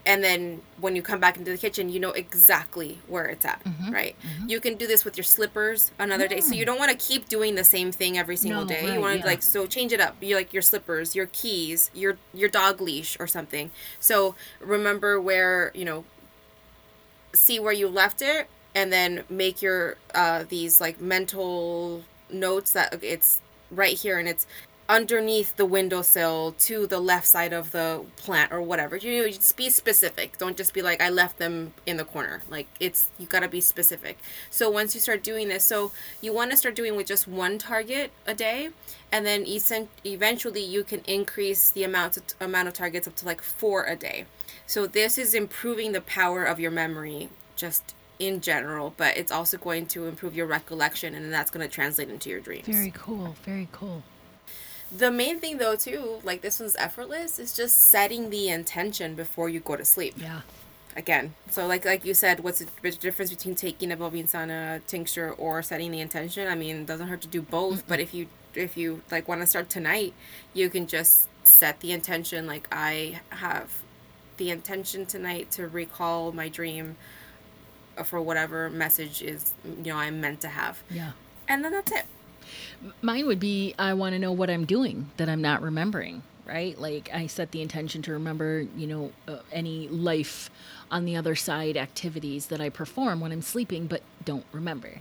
and 0.08 0.24
then 0.24 0.62
when 0.80 0.96
you 0.96 1.02
come 1.02 1.20
back 1.20 1.38
into 1.38 1.52
the 1.52 1.58
kitchen 1.58 1.90
you 1.90 2.00
know 2.00 2.12
exactly 2.12 3.00
where 3.08 3.26
it's 3.26 3.44
at 3.46 3.62
right? 3.90 4.16
You 4.48 4.60
can 4.60 4.76
do 4.76 4.86
this 4.88 5.04
with 5.06 5.18
your 5.18 5.24
slippers 5.24 5.92
another 5.98 6.28
day. 6.28 6.42
So 6.42 6.54
you 6.54 6.66
don't 6.66 6.78
want 6.78 6.92
to 6.92 6.98
keep 6.98 7.28
doing 7.30 7.56
the 7.56 7.64
same 7.64 7.92
thing 7.92 8.18
every 8.18 8.36
single 8.38 8.62
No, 8.62 8.68
day. 8.68 8.84
Right, 8.86 8.94
you 8.94 9.00
want 9.00 9.16
yeah. 9.18 9.22
to 9.22 9.28
like 9.28 9.42
so 9.44 9.66
change 9.66 9.94
it 9.94 10.00
up. 10.02 10.16
You 10.22 10.36
like 10.36 10.54
your 10.54 10.62
slippers 10.62 11.16
your 11.16 11.28
keys 11.28 11.90
your 11.94 12.18
your 12.34 12.50
dog 12.50 12.82
leash 12.82 13.18
or 13.20 13.28
something. 13.28 13.72
So 14.00 14.36
remember 14.60 15.20
where 15.20 15.72
you 15.74 15.86
know 15.86 16.04
see 17.36 17.60
where 17.60 17.74
you 17.74 17.88
left 17.88 18.22
it 18.22 18.48
and 18.74 18.92
then 18.92 19.24
make 19.30 19.62
your 19.62 19.96
uh 20.14 20.44
these 20.50 20.82
like 20.82 21.00
mental 21.00 22.04
notes 22.30 22.74
that 22.74 22.98
it's 23.04 23.42
right 23.72 23.98
here 23.98 24.20
and 24.20 24.28
it's 24.28 24.46
underneath 24.88 25.56
the 25.56 25.66
windowsill 25.66 26.54
to 26.60 26.86
the 26.86 27.00
left 27.00 27.26
side 27.26 27.54
of 27.54 27.72
the 27.72 28.04
plant 28.18 28.52
or 28.52 28.62
whatever. 28.62 28.96
You 28.96 29.24
know 29.24 29.28
just 29.30 29.58
be 29.58 29.70
specific. 29.70 30.38
Don't 30.38 30.56
just 30.56 30.74
be 30.74 30.82
like 30.82 31.02
i 31.02 31.10
left 31.10 31.40
them 31.40 31.74
in 31.86 31.98
the 31.98 32.06
corner. 32.06 32.44
Like 32.50 32.68
it's 32.80 33.10
you 33.18 33.26
got 33.26 33.40
to 33.40 33.48
be 33.48 33.62
specific. 33.62 34.20
So 34.52 34.70
once 34.70 34.94
you 34.94 35.02
start 35.02 35.24
doing 35.24 35.48
this 35.48 35.64
so 35.64 35.92
you 36.22 36.34
want 36.34 36.52
to 36.52 36.58
start 36.58 36.76
doing 36.76 36.96
with 36.96 37.08
just 37.08 37.28
one 37.28 37.58
target 37.58 38.12
a 38.28 38.36
day 38.36 38.70
and 39.12 39.26
then 39.26 39.46
eventually 40.06 40.64
you 40.64 40.84
can 40.84 41.02
increase 41.08 41.72
the 41.72 41.84
amount 41.84 42.18
of, 42.18 42.24
amount 42.40 42.68
of 42.68 42.76
targets 42.76 43.08
up 43.08 43.16
to 43.16 43.26
like 43.26 43.42
four 43.42 43.86
a 43.86 43.96
day 43.96 44.26
so 44.68 44.88
this 44.88 45.18
is 45.18 45.34
improving 45.34 45.92
the 45.92 46.02
power 46.02 46.44
of 46.44 46.60
your 46.60 46.72
memory 46.72 47.30
just 47.56 47.94
in 48.20 48.42
general, 48.42 48.94
but 48.98 49.18
it's 49.18 49.32
also 49.32 49.58
going 49.58 49.86
to 49.88 50.08
improve 50.08 50.36
your 50.36 50.48
recollection 50.48 51.16
and 51.16 51.34
that's 51.34 51.52
going 51.52 51.68
to 51.68 51.74
translate 51.74 52.10
into 52.10 52.30
your 52.30 52.40
dreams. 52.40 52.66
Very 52.66 52.92
cool. 52.96 53.36
Very 53.44 53.68
cool. 53.72 54.04
The 54.96 55.12
main 55.12 55.40
thing 55.40 55.58
though 55.58 55.76
too, 55.76 56.20
like 56.24 56.42
this 56.42 56.60
one's 56.60 56.76
effortless, 56.78 57.40
is 57.40 57.56
just 57.56 57.88
setting 57.88 58.30
the 58.30 58.50
intention 58.50 59.16
before 59.16 59.50
you 59.50 59.60
go 59.60 59.76
to 59.76 59.86
sleep. 59.86 60.16
Yeah. 60.18 60.42
Again, 60.96 61.34
so 61.50 61.68
like 61.68 61.84
like 61.84 62.06
you 62.06 62.14
said, 62.14 62.40
what's 62.40 62.60
the 62.60 62.92
difference 62.92 63.30
between 63.30 63.56
taking 63.56 63.92
a 63.92 63.98
Bobinsana 63.98 64.86
tincture 64.88 65.34
or 65.34 65.62
setting 65.62 65.92
the 65.92 66.00
intention? 66.00 66.48
I 66.48 66.56
mean, 66.56 66.78
it 66.78 66.86
doesn't 66.86 67.08
hurt 67.08 67.22
to 67.22 67.28
do 67.28 67.42
both, 67.42 67.86
but 67.88 68.00
if 68.00 68.14
you 68.14 68.28
if 68.54 68.78
you 68.78 69.02
like 69.12 69.28
want 69.28 69.42
to 69.42 69.48
start 69.48 69.70
tonight, 69.70 70.14
you 70.54 70.70
can 70.70 70.88
just 70.88 71.28
set 71.44 71.82
the 71.82 71.92
intention 71.92 72.48
like 72.48 72.68
I 72.72 73.20
have 73.30 73.70
the 74.38 74.50
intention 74.52 75.06
tonight 75.06 75.52
to 75.52 75.68
recall 75.68 76.32
my 76.32 76.50
dream 76.50 76.98
for 78.04 78.22
whatever 78.22 78.70
message 78.70 79.22
is 79.22 79.54
you 79.66 79.92
know 79.94 79.98
I'm 79.98 80.20
meant 80.22 80.42
to 80.42 80.50
have. 80.50 80.84
Yeah. 80.90 81.12
And 81.48 81.64
then 81.64 81.72
that's 81.72 81.92
it. 81.92 82.06
Mine 83.02 83.26
would 83.26 83.40
be 83.40 83.74
I 83.80 83.94
want 83.94 84.14
to 84.14 84.20
know 84.20 84.32
what 84.32 84.50
I'm 84.50 84.66
doing 84.66 85.10
that 85.18 85.30
I'm 85.30 85.42
not 85.42 85.62
remembering, 85.62 86.22
right? 86.46 86.78
Like 86.80 87.10
I 87.14 87.28
set 87.28 87.52
the 87.52 87.62
intention 87.62 88.02
to 88.04 88.12
remember, 88.12 88.66
you 88.76 88.88
know, 88.88 89.12
uh, 89.28 89.38
any 89.52 89.88
life 89.88 90.50
on 90.92 91.06
the 91.06 91.16
other 91.16 91.36
side 91.36 91.78
activities 91.78 92.48
that 92.48 92.60
I 92.62 92.70
perform 92.70 93.20
when 93.22 93.32
I'm 93.32 93.42
sleeping 93.42 93.88
but 93.88 94.02
don't 94.26 94.46
remember. 94.52 95.00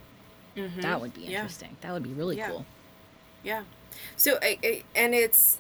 That 0.55 1.01
would 1.01 1.15
be 1.15 1.23
Yeah. 1.23 1.41
interesting. 1.41 1.77
That 1.81 1.93
would 1.93 2.05
be 2.05 2.13
really 2.13 2.37
Yeah. 2.37 2.49
cool. 2.51 2.67
Yeah. 3.43 3.65
So 4.17 4.39
I, 4.41 4.59
I 4.63 4.83
and 4.95 5.15
it's 5.15 5.59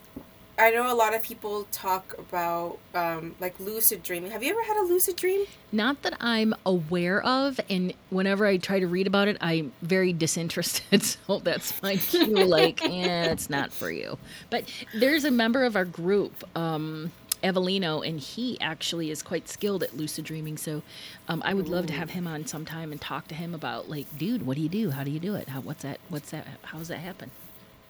I 0.57 0.71
know 0.71 0.93
a 0.93 0.95
lot 0.95 1.15
of 1.15 1.23
people 1.23 1.67
talk 1.73 2.15
about 2.17 2.79
um, 2.95 3.35
like 3.41 3.59
lucid 3.59 4.05
dreaming. 4.05 4.31
Have 4.31 4.43
you 4.43 4.51
ever 4.51 4.63
had 4.63 4.77
a 4.77 4.87
lucid 4.87 5.17
dream? 5.17 5.47
Not 5.73 6.03
that 6.03 6.17
I'm 6.21 6.55
aware 6.65 7.21
of, 7.25 7.59
and 7.69 7.93
whenever 8.11 8.47
I 8.47 8.59
try 8.59 8.79
to 8.79 8.87
read 8.87 9.09
about 9.09 9.27
it, 9.27 9.37
I'm 9.41 9.73
very 9.83 10.13
disinterested. 10.13 11.03
So 11.27 11.39
that's 11.41 11.83
my 11.83 11.97
cue. 11.97 12.27
like, 12.27 12.83
eh, 12.85 13.31
it's 13.31 13.51
not 13.51 13.73
for 13.73 13.91
you. 13.91 14.17
But 14.51 14.65
there's 14.95 15.25
a 15.25 15.31
member 15.31 15.65
of 15.65 15.75
our 15.75 15.85
group, 15.85 16.45
um, 16.57 17.11
Evelino, 17.43 18.07
and 18.07 18.21
he 18.21 18.61
actually 18.61 19.11
is 19.11 19.23
quite 19.23 19.49
skilled 19.49 19.83
at 19.83 19.97
lucid 19.97 20.25
dreaming. 20.25 20.57
So 20.57 20.83
um, 21.29 21.43
I 21.45 21.53
would 21.55 21.69
love 21.69 21.87
to 21.89 21.93
have 21.93 22.11
him 22.11 22.27
on 22.27 22.47
sometime 22.47 22.93
and 22.93 23.01
talk 23.01 23.27
to 23.29 23.35
him 23.35 23.55
about, 23.55 23.91
like, 23.91 24.07
dude, 24.17 24.47
what 24.47 24.57
do 24.57 24.63
you 24.63 24.69
do? 24.69 24.91
How 24.91 25.03
do 25.03 25.11
you 25.11 25.21
do 25.21 25.35
it? 25.35 25.49
How 25.49 25.61
what's 25.61 25.83
that? 25.83 25.99
What's 26.09 26.31
that? 26.31 26.47
How 26.63 26.79
does 26.79 26.89
that 26.89 26.99
happen? 26.99 27.31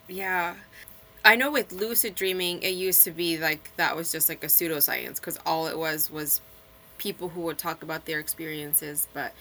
Yeah. 0.09 0.55
I 1.25 1.37
know 1.37 1.51
with 1.51 1.73
lucid 1.73 2.15
dreaming, 2.15 2.63
it 2.63 2.75
used 2.75 3.05
to 3.05 3.11
be 3.11 3.39
like 3.39 3.71
that 3.77 3.97
was 3.97 4.13
just 4.13 4.29
like 4.29 4.45
a 4.45 4.49
pseudoscience 4.49 5.17
because 5.17 5.39
all 5.47 5.67
it 5.67 5.79
was 5.79 6.11
was 6.11 6.41
people 6.99 7.29
who 7.31 7.43
would 7.43 7.59
talk 7.59 7.83
about 7.83 8.05
their 8.05 8.19
experiences. 8.21 9.09
But 9.15 9.33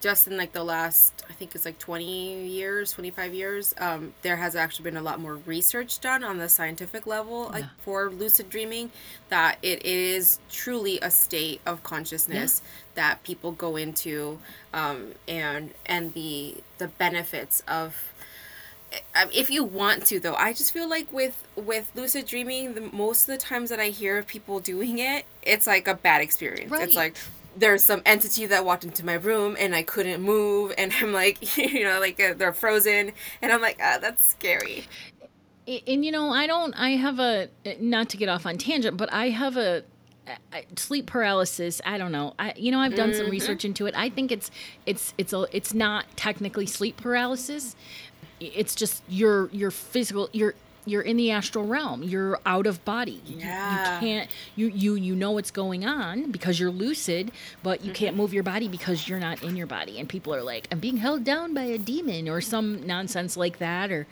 just 0.00 0.28
in 0.28 0.36
like 0.36 0.52
the 0.52 0.62
last, 0.62 1.24
I 1.28 1.32
think 1.32 1.54
it's 1.54 1.64
like 1.64 1.78
20 1.78 2.46
years, 2.46 2.92
25 2.92 3.34
years, 3.34 3.74
um, 3.78 4.14
there 4.22 4.36
has 4.36 4.54
actually 4.54 4.84
been 4.84 4.96
a 4.96 5.02
lot 5.02 5.20
more 5.20 5.36
research 5.46 6.00
done 6.00 6.22
on 6.22 6.38
the 6.38 6.48
scientific 6.48 7.06
level 7.06 7.50
like, 7.52 7.64
for 7.80 8.10
lucid 8.10 8.48
dreaming 8.50 8.90
that 9.30 9.58
it 9.62 9.84
is 9.84 10.38
truly 10.48 11.00
a 11.00 11.10
state 11.10 11.60
of 11.66 11.82
consciousness 11.82 12.62
that 12.94 13.22
people 13.24 13.52
go 13.52 13.76
into 13.76 14.38
um, 14.72 15.12
and 15.26 15.72
and 15.86 16.14
the 16.14 16.56
the 16.78 16.88
benefits 16.88 17.62
of 17.66 18.09
if 19.32 19.50
you 19.50 19.62
want 19.64 20.04
to 20.06 20.18
though 20.18 20.34
i 20.34 20.52
just 20.52 20.72
feel 20.72 20.88
like 20.88 21.12
with 21.12 21.46
with 21.56 21.90
lucid 21.94 22.26
dreaming 22.26 22.74
the 22.74 22.80
most 22.92 23.22
of 23.22 23.26
the 23.28 23.38
times 23.38 23.70
that 23.70 23.78
i 23.80 23.88
hear 23.88 24.18
of 24.18 24.26
people 24.26 24.60
doing 24.60 24.98
it 24.98 25.24
it's 25.42 25.66
like 25.66 25.86
a 25.88 25.94
bad 25.94 26.20
experience. 26.20 26.70
Right. 26.70 26.82
it's 26.82 26.96
like 26.96 27.16
there's 27.56 27.82
some 27.82 28.00
entity 28.06 28.46
that 28.46 28.64
walked 28.64 28.84
into 28.84 29.04
my 29.04 29.14
room 29.14 29.56
and 29.58 29.74
i 29.74 29.82
couldn't 29.82 30.22
move 30.22 30.72
and 30.78 30.92
i'm 31.00 31.12
like 31.12 31.56
you 31.58 31.84
know 31.84 32.00
like 32.00 32.20
uh, 32.20 32.34
they're 32.34 32.52
frozen 32.52 33.12
and 33.42 33.52
i'm 33.52 33.60
like 33.60 33.78
ah, 33.82 33.98
that's 34.00 34.26
scary. 34.26 34.84
A- 35.68 35.82
and 35.86 36.04
you 36.04 36.12
know 36.12 36.30
i 36.30 36.46
don't 36.46 36.74
i 36.74 36.90
have 36.90 37.18
a 37.18 37.48
not 37.80 38.08
to 38.10 38.16
get 38.16 38.28
off 38.28 38.46
on 38.46 38.58
tangent 38.58 38.96
but 38.96 39.12
i 39.12 39.28
have 39.28 39.56
a 39.56 39.84
I- 40.52 40.66
sleep 40.76 41.06
paralysis 41.06 41.80
i 41.84 41.98
don't 41.98 42.12
know. 42.12 42.34
I 42.38 42.52
you 42.56 42.70
know 42.70 42.78
i've 42.78 42.94
done 42.94 43.12
some 43.14 43.28
research 43.30 43.64
into 43.64 43.86
it. 43.86 43.94
I 43.96 44.10
think 44.10 44.30
it's 44.30 44.50
it's 44.86 45.12
it's 45.18 45.32
a 45.32 45.46
it's 45.52 45.74
not 45.74 46.04
technically 46.16 46.66
sleep 46.66 46.96
paralysis 46.98 47.74
it's 48.40 48.74
just 48.74 49.02
your 49.08 49.48
your 49.52 49.70
physical 49.70 50.28
you're 50.32 50.54
you're 50.86 51.02
in 51.02 51.18
the 51.18 51.30
astral 51.30 51.66
realm. 51.66 52.02
You're 52.02 52.40
out 52.46 52.66
of 52.66 52.82
body. 52.86 53.20
You- 53.26 53.36
Yeah. 53.40 53.94
you, 53.94 54.00
can't 54.00 54.30
you 54.56 54.66
you 54.68 54.94
you 54.94 55.14
know 55.14 55.32
what's 55.32 55.50
going 55.50 55.84
on 55.84 56.30
because 56.30 56.58
you're 56.58 56.70
lucid 56.70 57.32
but 57.62 57.84
you 57.84 57.92
can't 57.92 58.16
move 58.16 58.32
your 58.32 58.42
body 58.42 58.66
because 58.66 59.06
you're 59.06 59.20
not 59.20 59.42
in 59.42 59.56
your 59.56 59.66
body. 59.66 59.98
And 59.98 60.08
people 60.08 60.34
are 60.34 60.42
like 60.42 60.66
i'm 60.72 60.78
being 60.80 60.96
held 60.96 61.22
down 61.22 61.52
by 61.54 61.64
a 61.64 61.78
demon 61.78 62.28
or 62.30 62.40
some 62.40 62.86
nonsense 62.86 63.36
like 63.36 63.58
that 63.58 63.92
or 63.92 64.06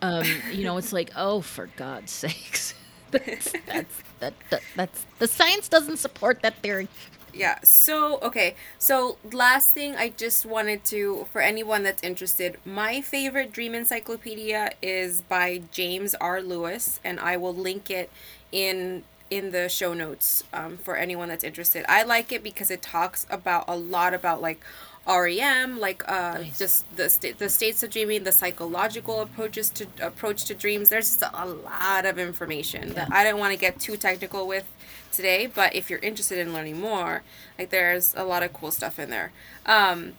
um 0.00 0.24
you 0.52 0.62
know 0.64 0.76
it's 0.76 0.92
like 0.92 1.10
oh 1.16 1.40
for 1.40 1.68
god's 1.76 2.12
sakes. 2.22 2.74
That's, 3.12 3.52
that's 3.66 3.94
that, 4.20 4.32
that 4.48 4.62
that's 4.74 5.04
the 5.18 5.26
science 5.28 5.68
doesn't 5.68 5.98
support 5.98 6.40
that 6.42 6.54
theory 6.62 6.88
Yeah. 7.34 7.58
So, 7.62 8.18
okay. 8.20 8.54
So, 8.78 9.16
last 9.32 9.70
thing 9.70 9.96
I 9.96 10.10
just 10.10 10.44
wanted 10.44 10.84
to, 10.86 11.26
for 11.32 11.40
anyone 11.40 11.82
that's 11.82 12.02
interested, 12.02 12.58
my 12.64 13.00
favorite 13.00 13.52
dream 13.52 13.74
encyclopedia 13.74 14.72
is 14.82 15.22
by 15.22 15.62
James 15.70 16.14
R. 16.16 16.42
Lewis, 16.42 17.00
and 17.02 17.18
I 17.18 17.36
will 17.38 17.54
link 17.54 17.90
it 17.90 18.10
in 18.50 19.04
in 19.30 19.50
the 19.50 19.66
show 19.66 19.94
notes 19.94 20.44
um, 20.52 20.76
for 20.76 20.94
anyone 20.94 21.30
that's 21.30 21.42
interested. 21.42 21.86
I 21.88 22.02
like 22.02 22.32
it 22.32 22.42
because 22.42 22.70
it 22.70 22.82
talks 22.82 23.26
about 23.30 23.64
a 23.66 23.74
lot 23.74 24.12
about 24.12 24.42
like 24.42 24.60
REM, 25.06 25.80
like 25.80 26.06
uh, 26.06 26.38
Nice. 26.38 26.58
just 26.58 26.96
the 26.96 27.08
sta- 27.08 27.32
the 27.32 27.48
states 27.48 27.82
of 27.82 27.88
dreaming, 27.90 28.24
the 28.24 28.32
psychological 28.32 29.20
approaches 29.20 29.70
to 29.70 29.86
approach 30.02 30.44
to 30.44 30.54
dreams. 30.54 30.90
There's 30.90 31.08
just 31.16 31.22
a 31.32 31.46
lot 31.46 32.04
of 32.04 32.18
information 32.18 32.92
that 32.92 33.10
I 33.10 33.24
don't 33.24 33.38
want 33.40 33.54
to 33.54 33.58
get 33.58 33.80
too 33.80 33.96
technical 33.96 34.46
with 34.46 34.70
today. 35.12 35.46
But 35.46 35.74
if 35.74 35.88
you're 35.90 35.98
interested 36.00 36.38
in 36.38 36.52
learning 36.52 36.80
more, 36.80 37.22
like 37.58 37.70
there's 37.70 38.14
a 38.16 38.24
lot 38.24 38.42
of 38.42 38.52
cool 38.52 38.70
stuff 38.70 38.98
in 38.98 39.10
there. 39.10 39.32
Um, 39.66 40.12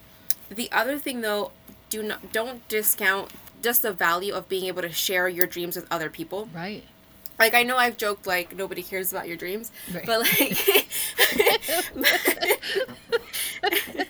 the 0.48 0.70
other 0.72 0.98
thing 0.98 1.20
though, 1.20 1.52
do 1.90 2.02
not 2.02 2.32
don't 2.32 2.66
discount 2.68 3.30
just 3.62 3.82
the 3.82 3.92
value 3.92 4.32
of 4.34 4.48
being 4.48 4.66
able 4.66 4.82
to 4.82 4.90
share 4.92 5.28
your 5.28 5.46
dreams 5.46 5.74
with 5.76 5.86
other 5.90 6.10
people 6.10 6.48
right 6.54 6.82
like 7.38 7.54
I 7.54 7.62
know 7.62 7.76
I've 7.78 7.96
joked 7.96 8.26
like 8.26 8.54
nobody 8.54 8.82
cares 8.82 9.10
about 9.10 9.26
your 9.26 9.36
dreams, 9.38 9.72
Right. 9.92 10.04
but 10.06 10.20
like 10.20 10.86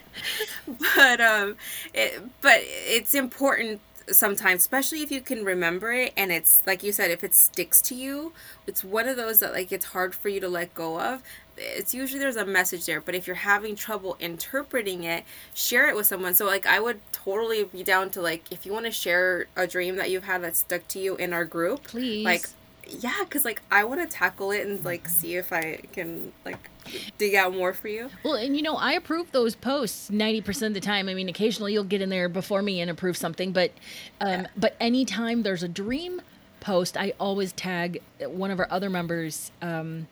but 0.96 1.20
um 1.20 1.56
it, 1.92 2.20
but 2.40 2.58
it's 2.62 3.14
important 3.14 3.80
sometimes 4.10 4.60
especially 4.60 5.02
if 5.02 5.10
you 5.10 5.20
can 5.20 5.44
remember 5.44 5.92
it 5.92 6.12
and 6.16 6.30
it's 6.30 6.62
like 6.66 6.82
you 6.82 6.92
said 6.92 7.10
if 7.10 7.24
it 7.24 7.34
sticks 7.34 7.80
to 7.80 7.94
you 7.94 8.32
it's 8.66 8.84
one 8.84 9.08
of 9.08 9.16
those 9.16 9.38
that 9.40 9.52
like 9.52 9.72
it's 9.72 9.86
hard 9.86 10.14
for 10.14 10.28
you 10.28 10.40
to 10.40 10.48
let 10.48 10.74
go 10.74 11.00
of. 11.00 11.22
It's 11.56 11.94
usually 11.94 12.18
there's 12.18 12.36
a 12.36 12.44
message 12.44 12.86
there 12.86 13.00
but 13.00 13.14
if 13.14 13.26
you're 13.26 13.36
having 13.36 13.76
trouble 13.76 14.16
interpreting 14.18 15.04
it 15.04 15.24
share 15.54 15.88
it 15.88 15.96
with 15.96 16.06
someone. 16.06 16.34
So 16.34 16.44
like 16.46 16.66
i 16.66 16.80
would 16.80 17.00
totally 17.12 17.64
be 17.64 17.82
down 17.82 18.10
to 18.10 18.20
like 18.20 18.44
if 18.50 18.66
you 18.66 18.72
want 18.72 18.86
to 18.86 18.90
share 18.92 19.46
a 19.56 19.66
dream 19.66 19.96
that 19.96 20.10
you've 20.10 20.24
had 20.24 20.42
that 20.42 20.56
stuck 20.56 20.86
to 20.88 20.98
you 20.98 21.16
in 21.16 21.32
our 21.32 21.44
group 21.44 21.84
please. 21.84 22.24
like 22.24 22.46
yeah 22.88 23.20
because 23.20 23.44
like 23.44 23.62
i 23.70 23.82
want 23.84 24.00
to 24.00 24.06
tackle 24.06 24.50
it 24.50 24.66
and 24.66 24.84
like 24.84 25.08
see 25.08 25.36
if 25.36 25.52
i 25.52 25.78
can 25.92 26.32
like 26.44 26.70
dig 27.18 27.34
out 27.34 27.54
more 27.54 27.72
for 27.72 27.88
you 27.88 28.10
Well, 28.22 28.34
and 28.34 28.54
you 28.56 28.62
know, 28.62 28.74
I 28.76 28.92
approve 28.92 29.32
those 29.32 29.54
posts 29.54 30.10
90% 30.10 30.66
of 30.66 30.74
the 30.74 30.80
time. 30.80 31.08
I 31.08 31.14
mean, 31.14 31.30
occasionally 31.30 31.72
you'll 31.72 31.82
get 31.84 32.02
in 32.02 32.10
there 32.10 32.28
before 32.28 32.60
me 32.60 32.80
and 32.80 32.90
approve 32.90 33.16
something, 33.16 33.52
but 33.52 33.72
um 34.20 34.46
but 34.56 34.76
anytime 34.80 35.42
there's 35.44 35.62
a 35.62 35.68
dream 35.68 36.20
post, 36.60 36.96
I 36.96 37.14
always 37.18 37.52
tag 37.52 38.02
one 38.20 38.50
of 38.50 38.58
our 38.60 38.68
other 38.70 38.90
members 38.90 39.50
um 39.62 40.08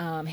um 0.00 0.26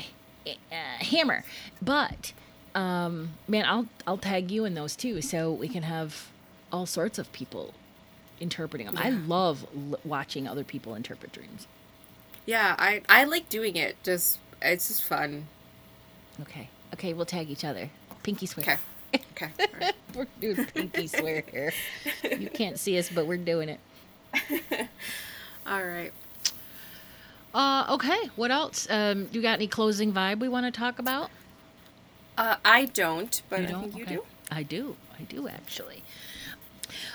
uh, 0.46 0.74
Hammer. 1.04 1.44
But 1.80 2.32
um 2.74 3.34
man, 3.46 3.64
I'll 3.64 3.86
I'll 4.04 4.18
tag 4.18 4.50
you 4.50 4.64
in 4.64 4.74
those 4.74 4.96
too 4.96 5.20
so 5.22 5.52
we 5.52 5.68
can 5.68 5.84
have 5.84 6.28
all 6.72 6.86
sorts 6.86 7.18
of 7.18 7.30
people 7.32 7.72
interpreting 8.40 8.86
them. 8.86 8.96
I 8.98 9.10
love 9.10 9.66
l- 9.74 9.98
watching 10.04 10.46
other 10.48 10.64
people 10.64 10.94
interpret 10.94 11.32
dreams. 11.32 11.66
yeah 12.46 12.74
i 12.78 13.02
i 13.08 13.24
like 13.24 13.48
doing 13.48 13.76
it 13.76 13.96
just 14.02 14.38
it's 14.62 14.88
just 14.88 15.04
fun 15.04 15.46
Okay. 16.40 16.68
Okay, 16.94 17.12
we'll 17.14 17.26
tag 17.26 17.50
each 17.50 17.64
other. 17.64 17.90
Pinky 18.22 18.46
swear. 18.46 18.64
okay 18.64 19.22
okay 19.32 19.50
right. 19.80 19.94
We're 20.14 20.26
doing 20.40 20.64
pinky 20.66 21.06
swear 21.18 21.42
here. 21.50 21.72
You 22.38 22.48
can't 22.48 22.78
see 22.78 22.96
us, 22.98 23.10
but 23.12 23.26
we're 23.26 23.38
doing 23.38 23.68
it. 23.68 23.80
all 25.66 25.84
right 25.84 26.12
Uh, 27.54 27.86
okay. 27.90 28.30
What 28.36 28.50
else? 28.50 28.86
Um, 28.90 29.28
you 29.32 29.42
got 29.42 29.54
any 29.54 29.66
closing 29.66 30.12
vibe 30.12 30.38
we 30.40 30.48
want 30.48 30.66
to 30.66 30.70
talk 30.78 30.98
about? 30.98 31.30
uh 32.36 32.54
i 32.64 32.84
don't 32.84 33.42
but 33.50 33.60
You 33.62 33.66
i 33.66 33.70
don't? 33.70 33.80
think 33.82 33.96
you 33.96 34.02
Okay. 34.04 34.14
do 34.14 34.24
I 34.50 34.62
do. 34.62 34.96
I 35.18 35.22
do 35.24 35.48
actually. 35.48 36.02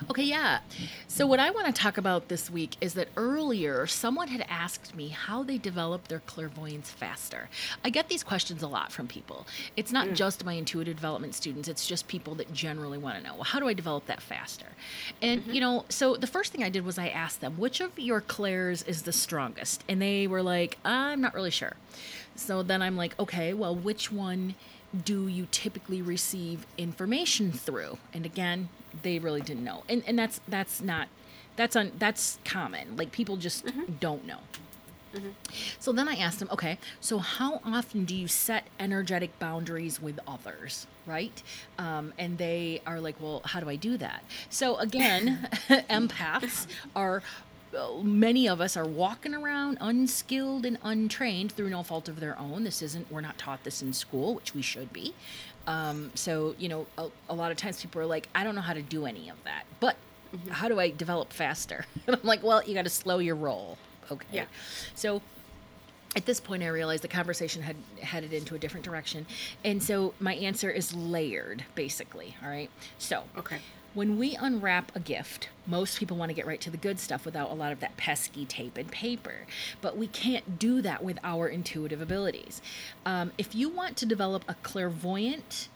Okay, 0.09 0.24
yeah. 0.24 0.59
So, 1.07 1.26
what 1.26 1.39
I 1.39 1.51
want 1.51 1.67
to 1.67 1.74
talk 1.74 1.97
about 1.97 2.28
this 2.28 2.49
week 2.49 2.76
is 2.82 2.93
that 2.95 3.07
earlier 3.17 3.88
someone 3.88 4.28
had 4.28 4.45
asked 4.49 4.95
me 4.95 5.09
how 5.09 5.43
they 5.43 5.57
develop 5.57 6.07
their 6.07 6.19
clairvoyance 6.19 6.89
faster. 6.89 7.49
I 7.84 7.89
get 7.89 8.09
these 8.09 8.24
questions 8.24 8.61
a 8.63 8.67
lot 8.67 8.91
from 8.91 9.07
people. 9.07 9.45
It's 9.76 9.91
not 9.91 10.07
mm. 10.07 10.15
just 10.15 10.45
my 10.45 10.53
intuitive 10.53 10.95
development 10.95 11.36
students, 11.36 11.67
it's 11.67 11.88
just 11.88 12.07
people 12.07 12.36
that 12.36 12.53
generally 12.53 12.97
want 12.97 13.17
to 13.17 13.24
know, 13.24 13.36
well, 13.36 13.43
how 13.43 13.59
do 13.59 13.67
I 13.67 13.74
develop 13.74 14.05
that 14.07 14.21
faster? 14.21 14.65
And, 15.21 15.41
mm-hmm. 15.41 15.51
you 15.51 15.61
know, 15.61 15.86
so 15.89 16.15
the 16.15 16.28
first 16.28 16.51
thing 16.51 16.63
I 16.63 16.69
did 16.69 16.86
was 16.86 16.97
I 16.97 17.07
asked 17.09 17.41
them, 17.41 17.57
which 17.57 17.82
of 17.82 17.97
your 17.97 18.21
clairs 18.21 18.84
is 18.84 19.03
the 19.03 19.13
strongest? 19.13 19.84
And 19.88 20.01
they 20.01 20.28
were 20.28 20.41
like, 20.41 20.78
I'm 20.86 21.21
not 21.21 21.34
really 21.34 21.51
sure. 21.51 21.76
So 22.36 22.63
then 22.63 22.82
I'm 22.82 22.97
like, 22.97 23.17
okay, 23.19 23.53
well, 23.53 23.76
which 23.76 24.11
one 24.11 24.55
do 25.05 25.28
you 25.28 25.47
typically 25.51 26.01
receive 26.01 26.65
information 26.78 27.51
through? 27.51 27.97
And 28.13 28.26
again, 28.26 28.69
they 29.01 29.19
really 29.19 29.41
didn't 29.41 29.63
know. 29.63 29.83
And 29.89 30.03
and 30.07 30.17
that's 30.17 30.39
that's 30.47 30.81
not 30.81 31.07
that's 31.55 31.75
on 31.75 31.91
that's 31.97 32.39
common. 32.45 32.95
Like 32.97 33.11
people 33.11 33.37
just 33.37 33.65
don't 33.99 34.25
know. 34.25 34.39
So 35.79 35.91
then 35.91 36.07
I 36.07 36.15
asked 36.15 36.39
them, 36.39 36.49
okay, 36.51 36.79
so 36.99 37.19
how 37.19 37.61
often 37.63 38.03
do 38.05 38.15
you 38.15 38.27
set 38.27 38.65
energetic 38.79 39.37
boundaries 39.37 40.01
with 40.01 40.19
others, 40.27 40.87
right? 41.05 41.43
Um, 41.77 42.13
and 42.17 42.37
they 42.39 42.81
are 42.87 42.99
like, 42.99 43.15
well, 43.21 43.41
how 43.45 43.59
do 43.59 43.69
I 43.69 43.75
do 43.75 43.97
that? 43.97 44.23
So 44.49 44.77
again, 44.77 45.47
empaths 45.69 46.67
are. 46.95 47.21
Many 48.03 48.47
of 48.47 48.61
us 48.61 48.78
are 48.78 48.86
walking 48.86 49.34
around 49.34 49.78
unskilled 49.82 50.65
and 50.65 50.78
untrained 50.84 51.51
through 51.51 51.69
no 51.69 51.84
fault 51.84 52.07
of 52.07 52.19
their 52.19 52.38
own. 52.39 52.63
This 52.63 52.82
isn't, 52.82 53.11
we're 53.11 53.21
not 53.21 53.38
taught 53.38 53.63
this 53.63 53.82
in 53.82 53.93
school, 53.93 54.36
which 54.36 54.53
we 54.53 54.61
should 54.61 54.93
be. 54.93 55.13
Um, 55.67 56.11
so, 56.15 56.55
you 56.57 56.69
know, 56.69 56.86
a, 56.97 57.07
a 57.30 57.34
lot 57.34 57.51
of 57.51 57.57
times 57.57 57.82
people 57.82 58.01
are 58.01 58.05
like, 58.05 58.28
I 58.36 58.43
don't 58.43 58.55
know 58.55 58.61
how 58.61 58.74
to 58.74 58.82
do 58.82 59.05
any 59.05 59.30
of 59.30 59.43
that. 59.45 59.63
But 59.80 59.95
how 60.49 60.67
do 60.67 60.80
I 60.80 60.89
develop 60.91 61.32
faster? 61.32 61.86
And 62.07 62.15
I'm 62.15 62.28
like, 62.28 62.43
well, 62.43 62.63
you 62.63 62.74
got 62.74 62.84
to 62.84 62.89
slow 62.89 63.19
your 63.19 63.36
roll. 63.36 63.78
Okay. 64.11 64.28
Yeah. 64.32 64.45
So 64.93 65.21
at 66.15 66.26
this 66.26 66.39
point, 66.39 66.63
I 66.63 66.67
realized 66.67 67.03
the 67.03 67.07
conversation 67.07 67.61
had 67.61 67.78
headed 68.01 68.34
into 68.34 68.55
a 68.55 68.59
different 68.59 68.86
direction. 68.86 69.26
And 69.63 69.82
so 69.82 70.13
my 70.19 70.36
answer 70.36 70.69
is 70.69 70.93
layered, 70.93 71.63
basically. 71.76 72.36
All 72.43 72.49
right. 72.49 72.69
So 72.97 73.24
okay 73.38 73.59
when 73.93 74.17
we 74.17 74.35
unwrap 74.35 74.91
a 74.95 74.99
gift, 74.99 75.49
most 75.67 75.99
people 75.99 76.17
want 76.17 76.29
to 76.29 76.33
get 76.33 76.47
right 76.47 76.61
to 76.61 76.69
the 76.69 76.77
good 76.77 76.99
stuff 76.99 77.25
without 77.25 77.51
a 77.51 77.53
lot 77.53 77.71
of 77.71 77.79
that 77.79 77.95
pesky 77.97 78.45
tape 78.45 78.77
and 78.77 78.91
paper. 78.91 79.45
But 79.81 79.97
we 79.97 80.07
can't 80.07 80.57
do 80.57 80.81
that 80.81 81.03
with 81.03 81.19
our 81.23 81.47
intuitive 81.47 82.01
abilities. 82.01 82.61
Um, 83.05 83.31
if 83.37 83.53
you 83.53 83.69
want 83.69 83.97
to 83.97 84.05
develop 84.05 84.43
a 84.47 84.55
clairvoyant 84.55 85.69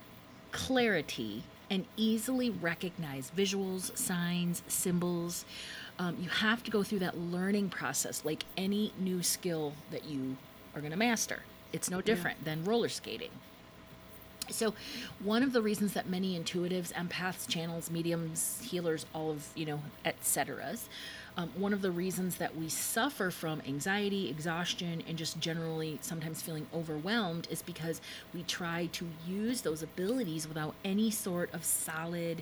clarity 0.52 1.44
and 1.70 1.86
easily 1.96 2.50
recognize 2.50 3.32
visuals, 3.36 3.96
signs, 3.98 4.64
symbols, 4.68 5.46
um, 6.00 6.18
you 6.20 6.30
have 6.30 6.64
to 6.64 6.72
go 6.72 6.84
through 6.84 7.00
that 7.00 7.18
learning 7.18 7.70
process 7.70 8.24
like 8.24 8.46
any 8.56 8.94
new 8.98 9.22
skill 9.22 9.74
that 9.92 10.06
you 10.06 10.38
are 10.76 10.82
going 10.82 10.92
to 10.92 10.98
master. 10.98 11.42
It's 11.74 11.90
no 11.90 12.02
different 12.02 12.46
than 12.46 12.64
roller 12.64 12.90
skating. 12.90 13.32
So, 14.50 14.74
one 15.20 15.44
of 15.44 15.54
the 15.54 15.62
reasons 15.62 15.94
that 15.94 16.08
many 16.08 16.40
intuitives, 16.40 16.94
empaths, 16.94 17.48
channels, 17.48 17.92
mediums, 17.92 18.62
healers, 18.64 19.06
all 19.14 19.32
of 19.32 19.48
you 19.56 19.66
know, 19.66 19.82
etc. 20.06 20.76
Um, 21.38 21.52
one 21.56 21.72
of 21.72 21.84
the 21.84 21.92
reasons 21.92 22.38
that 22.38 22.56
we 22.58 22.68
suffer 22.68 23.30
from 23.30 23.62
anxiety, 23.68 24.28
exhaustion, 24.28 25.04
and 25.08 25.18
just 25.18 25.40
generally 25.40 26.00
sometimes 26.02 26.42
feeling 26.42 26.66
overwhelmed 26.74 27.48
is 27.52 27.62
because 27.62 28.02
we 28.34 28.42
try 28.44 28.88
to 28.94 29.08
use 29.28 29.62
those 29.62 29.84
abilities 29.84 30.48
without 30.48 30.74
any 30.84 31.12
sort 31.12 31.54
of 31.54 31.64
solid, 31.64 32.42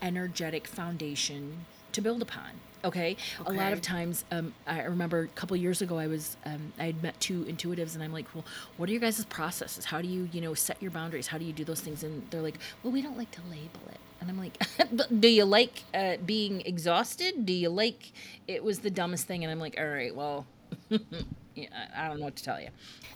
energetic 0.00 0.66
foundation 0.66 1.66
to 1.92 2.00
build 2.00 2.20
upon. 2.20 2.50
Okay? 2.84 3.16
A 3.46 3.52
lot 3.52 3.72
of 3.72 3.80
times, 3.80 4.24
um, 4.30 4.54
I 4.66 4.82
remember 4.82 5.20
a 5.20 5.28
couple 5.28 5.56
years 5.56 5.82
ago, 5.82 5.98
I 5.98 6.06
was 6.06 6.36
um, 6.44 6.72
I 6.78 6.86
had 6.86 7.02
met 7.02 7.18
two 7.20 7.44
intuitives, 7.44 7.94
and 7.94 8.02
I'm 8.02 8.12
like, 8.12 8.26
well, 8.34 8.44
what 8.76 8.88
are 8.88 8.92
your 8.92 9.00
guys' 9.00 9.24
processes? 9.24 9.84
How 9.84 10.02
do 10.02 10.08
you 10.08 10.28
you 10.32 10.40
know 10.40 10.54
set 10.54 10.80
your 10.82 10.90
boundaries? 10.90 11.26
How 11.26 11.38
do 11.38 11.44
you 11.44 11.52
do 11.52 11.64
those 11.64 11.80
things? 11.80 12.02
And 12.02 12.28
they're 12.30 12.42
like, 12.42 12.58
well, 12.82 12.92
we 12.92 13.02
don't 13.02 13.16
like 13.16 13.30
to 13.32 13.40
label 13.50 13.80
it. 13.90 14.00
And 14.20 14.30
I'm 14.30 14.38
like, 14.38 14.62
do 15.20 15.28
you 15.28 15.44
like 15.44 15.82
uh, 15.94 16.16
being 16.24 16.60
exhausted? 16.62 17.44
Do 17.44 17.52
you 17.52 17.68
like? 17.68 18.12
It 18.46 18.62
was 18.62 18.80
the 18.80 18.90
dumbest 18.90 19.26
thing, 19.26 19.44
and 19.44 19.50
I'm 19.50 19.60
like, 19.60 19.76
all 19.78 19.86
right, 19.86 20.14
well, 20.14 20.46
I 21.56 21.68
I 21.96 22.08
don't 22.08 22.18
know 22.18 22.24
what 22.24 22.36
to 22.36 22.44
tell 22.44 22.60
you. 22.60 22.68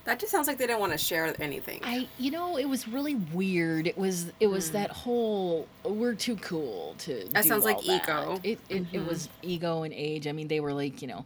That 0.05 0.21
just 0.21 0.31
sounds 0.31 0.47
like 0.47 0.59
they 0.59 0.67
didn't 0.67 0.81
want 0.81 0.93
to 0.93 0.99
share 0.99 1.35
anything. 1.41 1.81
I, 1.83 2.09
you 2.17 2.31
know, 2.31 2.57
it 2.57 2.69
was 2.69 2.87
really 2.87 3.17
weird. 3.17 3.89
It 3.89 3.99
was, 3.99 4.31
it 4.39 4.47
was 4.47 4.71
that 4.71 4.91
mm. 4.91 4.95
whole 4.95 5.67
we're 5.85 6.15
too 6.15 6.37
cool 6.37 6.95
to. 6.99 7.29
That 7.33 7.45
sounds 7.45 7.65
like 7.65 7.79
that." 7.79 8.03
ego. 8.05 8.41
It, 8.45 8.61
it, 8.69 8.77
it 8.77 8.85
mm-hmm. 8.85 9.07
was 9.09 9.29
ego 9.43 9.83
and 9.83 9.93
age. 9.93 10.29
I 10.29 10.33
mean, 10.33 10.47
they 10.47 10.61
were 10.61 10.73
like, 10.73 11.03
you 11.03 11.09
know, 11.09 11.25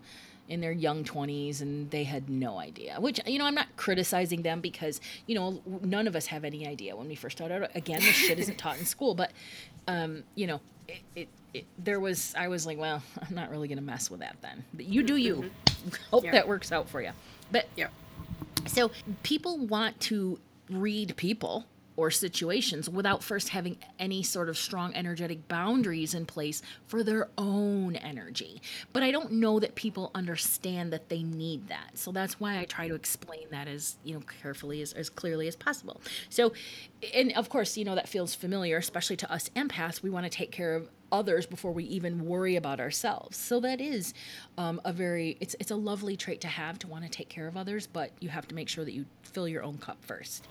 in 0.51 0.61
their 0.61 0.73
young 0.73 1.05
twenties, 1.05 1.63
and 1.63 1.89
they 1.91 2.03
had 2.05 2.29
no 2.29 2.59
idea. 2.59 2.97
Which, 3.01 3.21
you 3.25 3.39
know, 3.39 3.47
I'm 3.47 3.55
not 3.55 3.69
criticizing 3.77 4.43
them 4.43 4.61
because, 4.61 5.01
you 5.27 5.37
know, 5.37 5.63
none 5.83 6.07
of 6.09 6.17
us 6.17 6.27
have 6.27 6.45
any 6.45 6.67
idea 6.67 6.97
when 6.97 7.09
we 7.09 7.15
first 7.15 7.39
started. 7.39 7.63
out. 7.63 7.71
Again, 7.77 8.01
this 8.01 8.17
shit 8.17 8.39
isn't 8.41 8.59
taught 8.59 8.77
in 8.79 8.85
school, 8.85 9.15
but, 9.15 9.31
um, 9.87 10.25
you 10.35 10.49
know, 10.49 10.61
it, 10.89 10.99
it, 11.15 11.29
it, 11.55 11.65
there 11.79 12.01
was. 12.01 12.35
I 12.37 12.49
was 12.49 12.67
like, 12.67 12.79
well, 12.79 13.01
I'm 13.29 13.35
not 13.35 13.51
really 13.51 13.69
gonna 13.69 13.81
mess 13.81 14.11
with 14.11 14.21
that 14.21 14.37
then. 14.43 14.65
But 14.75 14.87
you 14.87 15.03
do 15.05 15.17
you. 15.17 15.51
Hope 16.11 16.25
Yeah. 16.25 16.33
that 16.33 16.49
works 16.49 16.73
out 16.73 16.89
for 16.89 17.01
you. 17.01 17.13
But 17.53 17.67
Yeah. 17.77 17.89
so 18.67 18.91
people 19.23 19.57
want 19.67 19.99
to 20.01 20.39
read 20.69 21.17
people 21.17 21.65
or 22.01 22.11
situations 22.11 22.89
without 22.89 23.23
first 23.23 23.51
having 23.51 23.77
any 23.99 24.23
sort 24.23 24.49
of 24.49 24.57
strong 24.57 24.95
energetic 24.95 25.47
boundaries 25.49 26.15
in 26.15 26.25
place 26.25 26.63
for 26.87 27.03
their 27.03 27.29
own 27.37 27.95
energy. 27.97 28.63
But 28.95 29.03
I 29.03 29.11
don't 29.11 29.33
know 29.33 29.61
that 29.61 29.75
people 29.75 30.11
understand 30.15 30.95
that 30.95 31.11
they 31.11 31.23
need 31.23 31.69
that. 31.69 31.99
So 31.99 32.11
that's 32.11 32.41
why 32.41 32.59
I 32.59 32.65
try 32.65 32.89
to 32.89 32.95
explain 32.95 33.49
that 33.51 33.69
as, 33.69 33.97
you 34.03 34.15
know, 34.15 34.23
carefully 34.41 34.81
as, 34.81 34.95
as 34.95 35.11
clearly 35.11 35.47
as 35.47 35.57
possible. 35.57 36.01
So 36.31 36.55
and 37.15 37.33
of 37.33 37.51
course, 37.51 37.77
you 37.77 37.85
know, 37.85 37.95
that 37.95 38.09
feels 38.09 38.35
familiar, 38.35 38.79
especially 38.79 39.17
to 39.17 39.31
us 39.31 39.51
empaths. 39.55 40.03
We 40.03 40.09
want 40.09 40.25
to 40.25 40.31
take 40.31 40.51
care 40.51 40.75
of 40.75 40.89
others 41.13 41.47
before 41.47 41.73
we 41.73 41.85
even 41.85 42.27
worry 42.27 42.57
about 42.57 42.81
ourselves. 42.81 43.37
So 43.37 43.61
that 43.61 43.81
is 43.81 44.15
um, 44.59 44.81
a 44.85 44.93
very 44.93 45.37
it's 45.41 45.55
it's 45.61 45.71
a 45.71 45.77
lovely 45.77 46.17
trait 46.17 46.41
to 46.43 46.49
have 46.49 46.79
to 46.81 46.87
want 46.87 47.05
to 47.05 47.11
take 47.11 47.29
care 47.29 47.47
of 47.49 47.57
others, 47.57 47.87
but 47.87 48.11
you 48.21 48.29
have 48.29 48.47
to 48.49 48.55
make 48.55 48.69
sure 48.69 48.85
that 48.85 48.93
you 48.93 49.05
fill 49.23 49.49
your 49.49 49.63
own 49.63 49.79
cup 49.79 49.99
first, 50.05 50.47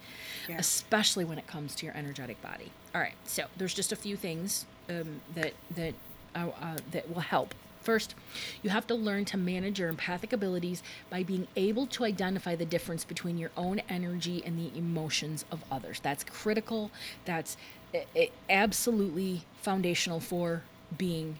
Yeah. 0.47 0.57
especially 0.57 1.25
when 1.25 1.37
it 1.37 1.47
comes 1.47 1.75
to 1.75 1.85
your 1.85 1.95
energetic 1.95 2.41
body. 2.41 2.71
All 2.95 3.01
right, 3.01 3.15
so 3.25 3.45
there's 3.57 3.73
just 3.73 3.91
a 3.91 3.95
few 3.95 4.15
things 4.15 4.65
um, 4.89 5.21
that 5.35 5.53
that 5.75 5.93
uh, 6.35 6.47
uh, 6.61 6.77
that 6.91 7.09
will 7.13 7.21
help. 7.21 7.53
First, 7.89 8.13
you 8.61 8.69
have 8.69 8.85
to 8.85 8.93
learn 8.93 9.25
to 9.25 9.35
manage 9.35 9.79
your 9.79 9.89
empathic 9.89 10.31
abilities 10.31 10.83
by 11.09 11.23
being 11.23 11.47
able 11.55 11.87
to 11.87 12.05
identify 12.05 12.55
the 12.55 12.63
difference 12.63 13.03
between 13.03 13.39
your 13.39 13.49
own 13.57 13.81
energy 13.89 14.43
and 14.45 14.59
the 14.59 14.77
emotions 14.77 15.43
of 15.49 15.63
others. 15.71 15.99
That's 15.99 16.23
critical. 16.23 16.91
That's 17.25 17.57
uh, 17.95 18.01
uh, 18.15 18.25
absolutely 18.47 19.41
foundational 19.63 20.19
for 20.19 20.61
being 20.99 21.39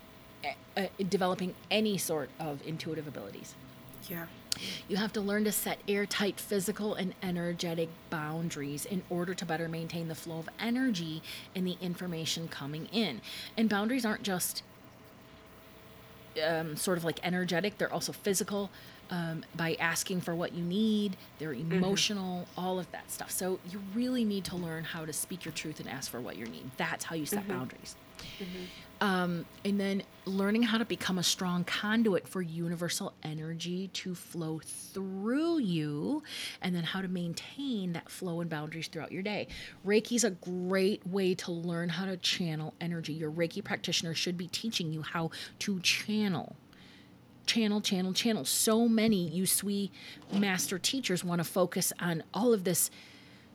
uh, 0.76 0.88
developing 1.08 1.54
any 1.70 2.00
sort 2.00 2.32
of 2.40 2.66
intuitive 2.66 3.08
abilities. 3.08 3.54
Yeah. 4.10 4.26
You 4.88 4.98
have 4.98 5.14
to 5.14 5.22
learn 5.22 5.44
to 5.44 5.52
set 5.52 5.78
airtight 5.88 6.40
physical 6.40 6.96
and 6.96 7.14
energetic 7.22 7.90
boundaries 8.10 8.86
in 8.86 9.04
order 9.12 9.36
to 9.36 9.46
better 9.46 9.70
maintain 9.70 10.08
the 10.08 10.16
flow 10.16 10.40
of 10.40 10.50
energy 10.60 11.22
and 11.56 11.68
the 11.68 11.78
information 11.80 12.48
coming 12.48 12.88
in. 12.92 13.22
And 13.56 13.70
boundaries 13.70 14.04
aren't 14.04 14.24
just 14.24 14.64
um, 16.46 16.76
sort 16.76 16.98
of 16.98 17.04
like 17.04 17.20
energetic, 17.24 17.78
they're 17.78 17.94
also 17.94 18.12
physical. 18.12 18.70
Um, 19.12 19.44
by 19.56 19.76
asking 19.80 20.22
for 20.22 20.36
what 20.36 20.54
you 20.54 20.64
need, 20.64 21.18
they're 21.40 21.54
emotional, 21.54 22.46
all 22.56 22.78
of 22.78 22.92
that 22.92 23.10
stuff. 23.10 23.32
So 23.32 23.60
you 23.72 23.82
really 23.96 24.24
need 24.24 24.44
to 24.46 24.56
learn 24.56 24.84
how 24.84 25.04
to 25.04 25.14
speak 25.14 25.46
your 25.46 25.52
truth 25.52 25.80
and 25.80 25.90
ask 25.90 26.12
for 26.12 26.22
what 26.22 26.36
you 26.38 26.46
need. 26.46 26.70
That's 26.78 27.06
how 27.06 27.16
you 27.16 27.26
set 27.26 27.48
boundaries. 27.48 27.96
Um, 29.02 29.46
and 29.66 29.80
then 29.80 30.04
learning 30.26 30.64
how 30.64 30.78
to 30.78 30.86
become 30.86 31.18
a 31.18 31.24
strong 31.24 31.64
conduit 31.64 32.28
for 32.28 32.42
universal 32.42 33.14
energy 33.24 33.88
to 33.94 34.14
flow 34.14 34.60
through 34.64 35.60
you, 35.60 35.79
and 36.70 36.76
then 36.76 36.84
how 36.84 37.02
to 37.02 37.08
maintain 37.08 37.94
that 37.94 38.08
flow 38.12 38.42
and 38.42 38.50
boundaries 38.50 38.88
throughout 38.88 39.12
your 39.12 39.24
day. 39.24 39.48
Reiki 39.84 40.16
is 40.16 40.24
a 40.24 40.30
great 40.30 41.02
way 41.08 41.34
to 41.34 41.52
learn 41.52 41.90
how 41.90 42.06
to 42.06 42.16
channel 42.16 42.76
energy. 42.80 43.12
Your 43.12 43.32
Reiki 43.32 43.64
practitioner 43.64 44.14
should 44.14 44.38
be 44.38 44.46
teaching 44.46 44.94
you 44.94 45.02
how 45.02 45.32
to 45.58 45.80
channel 45.80 46.56
channel, 47.48 47.82
channel, 47.82 48.14
channel. 48.14 48.46
So 48.46 48.88
many 48.88 49.32
Usui 49.32 49.90
master 50.32 50.78
teachers 50.78 51.24
want 51.24 51.40
to 51.40 51.44
focus 51.44 51.92
on 52.00 52.22
all 52.32 52.54
of 52.54 52.64
this 52.64 52.92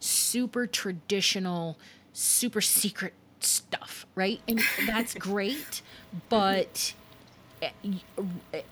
super 0.01 0.67
traditional, 0.67 1.79
super 2.13 2.61
secret 2.61 3.13
stuff, 3.39 4.07
right? 4.17 4.41
And 4.49 4.61
that's 4.89 5.15
great, 5.15 5.83
but 6.29 6.95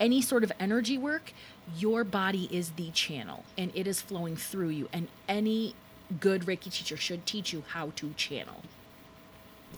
any 0.01 0.23
sort 0.23 0.45
of 0.45 0.53
energy 0.61 0.99
work, 0.99 1.33
your 1.77 2.05
body 2.05 2.49
is 2.51 2.71
the 2.73 2.91
channel 2.91 3.45
and 3.57 3.71
it 3.75 3.87
is 3.87 4.01
flowing 4.01 4.37
through 4.37 4.69
you. 4.69 4.89
And 4.93 5.09
any 5.29 5.75
good 6.21 6.43
Reiki 6.43 6.73
teacher 6.73 6.97
should 6.97 7.25
teach 7.27 7.53
you 7.53 7.65
how 7.69 7.93
to 7.97 8.13
channel. 8.15 8.63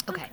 Okay. 0.09 0.27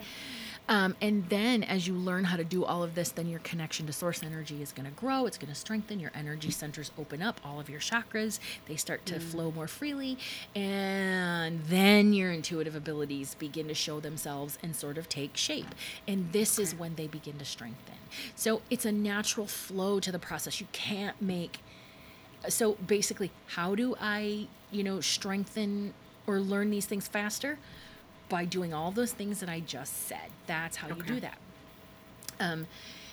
Um, 0.68 0.96
and 1.02 1.28
then 1.28 1.64
as 1.64 1.88
you 1.88 1.94
learn 1.94 2.24
how 2.24 2.38
to 2.38 2.44
do 2.44 2.64
all 2.64 2.82
of 2.82 2.96
this, 2.96 3.10
then 3.10 3.28
your 3.28 3.40
connection 3.40 3.88
to 3.88 3.94
source 3.94 4.24
energy 4.24 4.62
is 4.62 4.72
going 4.72 4.86
to 4.86 4.92
grow. 4.92 5.26
It's 5.26 5.38
going 5.38 5.52
to 5.52 5.60
strengthen. 5.60 6.00
Your 6.00 6.12
energy 6.16 6.50
centers 6.50 6.92
open 6.98 7.22
up. 7.22 7.42
All 7.44 7.60
of 7.60 7.70
your 7.70 7.82
chakras, 7.82 8.40
they 8.68 8.78
start 8.78 9.06
to 9.08 9.20
flow 9.20 9.52
more 9.52 9.68
freely. 9.68 10.18
And 10.56 11.62
then 11.66 12.14
your 12.14 12.32
intuitive 12.32 12.76
abilities 12.76 13.36
begin 13.36 13.68
to 13.68 13.74
show 13.74 14.00
themselves 14.00 14.58
and 14.64 14.76
sort 14.76 14.98
of 14.98 15.10
take 15.10 15.36
shape. 15.36 15.76
And 16.08 16.32
this 16.32 16.58
is 16.58 16.74
when 16.74 16.96
they 16.96 17.08
begin 17.08 17.38
to 17.40 17.46
strengthen. 17.46 17.96
So 18.36 18.62
it's 18.70 18.86
a 18.86 18.92
natural 18.92 19.48
flow 19.48 20.00
to 20.00 20.12
the 20.12 20.20
process. 20.20 20.62
You 20.62 20.68
can't 20.72 21.22
make 21.22 21.60
so 22.50 22.74
basically 22.74 23.32
how 23.48 23.76
do 23.76 23.96
i 24.00 24.48
you 24.72 24.84
know 24.84 25.00
strengthen 25.00 25.94
or 26.28 26.40
learn 26.40 26.70
these 26.70 26.86
things 26.86 27.08
faster 27.08 27.58
by 28.32 28.46
doing 28.46 28.74
all 28.74 28.92
those 28.92 29.12
things 29.12 29.40
that 29.42 29.50
i 29.50 29.60
just 29.60 30.08
said 30.08 30.30
that's 30.48 30.78
how 30.78 30.88
you 30.88 31.04
do 31.04 31.20
that 31.20 31.38
um, 32.40 32.66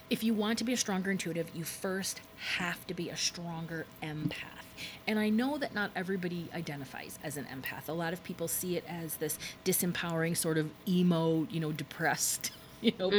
if 0.09 0.23
you 0.25 0.33
want 0.33 0.57
to 0.57 0.65
be 0.65 0.73
a 0.73 0.77
stronger 0.77 1.11
intuitive 1.11 1.51
you 1.55 1.65
first 1.65 2.21
have 2.57 2.87
to 2.87 2.95
be 2.95 3.11
a 3.11 3.17
stronger 3.17 3.85
empath 4.03 4.65
and 5.09 5.19
i 5.19 5.29
know 5.29 5.59
that 5.59 5.75
not 5.75 5.91
everybody 5.97 6.49
identifies 6.55 7.19
as 7.25 7.37
an 7.37 7.45
empath 7.47 7.89
a 7.89 7.93
lot 7.93 8.13
of 8.13 8.23
people 8.23 8.47
see 8.47 8.77
it 8.77 8.85
as 8.89 9.17
this 9.17 9.39
disempowering 9.65 10.37
sort 10.37 10.57
of 10.57 10.71
emo 10.87 11.47
you 11.51 11.59
know 11.61 11.73
depressed 11.73 12.53
you 12.81 12.93
know 12.99 13.11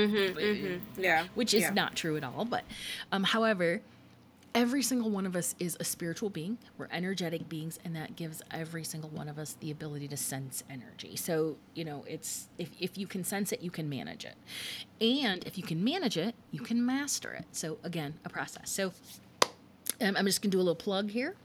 Yeah. 0.97 1.25
which 1.35 1.53
is 1.53 1.63
yeah. 1.63 1.71
not 1.71 1.93
true 1.97 2.15
at 2.15 2.23
all. 2.23 2.45
But, 2.45 2.63
um, 3.11 3.25
however, 3.25 3.81
every 4.55 4.81
single 4.81 5.09
one 5.09 5.25
of 5.25 5.35
us 5.35 5.55
is 5.59 5.77
a 5.79 5.83
spiritual 5.83 6.29
being. 6.29 6.57
We're 6.77 6.87
energetic 6.91 7.47
beings, 7.49 7.79
and 7.83 7.95
that 7.95 8.15
gives 8.15 8.41
every 8.51 8.83
single 8.83 9.09
one 9.09 9.29
of 9.29 9.37
us 9.37 9.55
the 9.59 9.71
ability 9.71 10.07
to 10.09 10.17
sense 10.17 10.63
energy. 10.69 11.15
So, 11.15 11.57
you 11.75 11.85
know, 11.85 12.03
it's 12.07 12.49
if, 12.57 12.69
if 12.79 12.97
you 12.97 13.07
can 13.07 13.23
sense 13.23 13.51
it, 13.51 13.61
you 13.61 13.71
can 13.71 13.89
manage 13.89 14.25
it. 14.25 14.35
And 15.01 15.43
if 15.45 15.57
you 15.57 15.63
can 15.63 15.83
manage 15.83 16.17
it, 16.17 16.35
you 16.51 16.61
can 16.61 16.85
master 16.85 17.33
it. 17.33 17.45
So, 17.51 17.77
again, 17.83 18.15
a 18.25 18.29
process. 18.29 18.69
So, 18.69 18.93
um, 20.01 20.15
I'm 20.17 20.25
just 20.25 20.41
going 20.41 20.51
to 20.51 20.57
do 20.57 20.59
a 20.59 20.63
little 20.63 20.75
plug 20.75 21.09
here. 21.09 21.35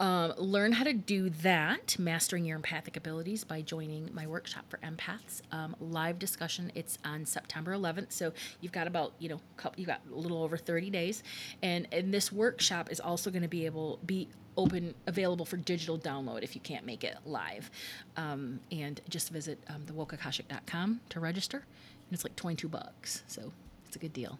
Um, 0.00 0.34
learn 0.36 0.72
how 0.72 0.84
to 0.84 0.92
do 0.92 1.30
that, 1.30 1.96
mastering 1.98 2.44
your 2.44 2.56
empathic 2.56 2.96
abilities, 2.96 3.44
by 3.44 3.62
joining 3.62 4.10
my 4.14 4.26
workshop 4.26 4.64
for 4.68 4.78
empaths. 4.78 5.42
Um, 5.52 5.74
live 5.80 6.18
discussion. 6.18 6.70
It's 6.74 6.98
on 7.04 7.26
September 7.26 7.72
11th, 7.72 8.12
so 8.12 8.32
you've 8.60 8.72
got 8.72 8.86
about 8.86 9.14
you 9.18 9.28
know, 9.28 9.40
couple, 9.56 9.80
you 9.80 9.86
got 9.86 10.00
a 10.10 10.14
little 10.14 10.42
over 10.42 10.56
30 10.56 10.90
days, 10.90 11.22
and 11.62 11.88
and 11.92 12.12
this 12.12 12.32
workshop 12.32 12.90
is 12.90 13.00
also 13.00 13.30
going 13.30 13.42
to 13.42 13.48
be 13.48 13.66
able 13.66 13.98
be 14.06 14.28
open 14.56 14.94
available 15.06 15.44
for 15.44 15.56
digital 15.56 15.98
download 15.98 16.42
if 16.42 16.54
you 16.54 16.60
can't 16.60 16.84
make 16.84 17.04
it 17.04 17.16
live. 17.24 17.70
Um, 18.16 18.60
and 18.72 19.00
just 19.08 19.30
visit 19.30 19.62
um, 19.68 19.82
thewokeakashic.com 19.86 21.00
to 21.10 21.20
register, 21.20 21.58
and 21.58 22.12
it's 22.12 22.24
like 22.24 22.36
22 22.36 22.68
bucks, 22.68 23.22
so 23.26 23.52
it's 23.86 23.96
a 23.96 23.98
good 23.98 24.12
deal. 24.12 24.38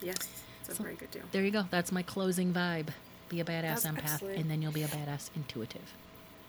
Yes. 0.00 0.47
It's 0.68 0.74
a 0.74 0.76
So- 0.76 0.84
very 0.84 0.96
good 0.96 1.10
deal. 1.10 1.22
There 1.32 1.42
you 1.44 1.50
go. 1.50 1.64
That's 1.70 1.90
my 1.92 2.02
closing 2.02 2.52
vibe. 2.52 2.88
Be 3.28 3.40
a 3.40 3.44
badass 3.44 3.82
That's 3.82 3.86
empath, 3.86 4.12
excellent. 4.14 4.38
and 4.38 4.50
then 4.50 4.62
you'll 4.62 4.72
be 4.72 4.82
a 4.82 4.88
badass 4.88 5.30
intuitive. 5.34 5.94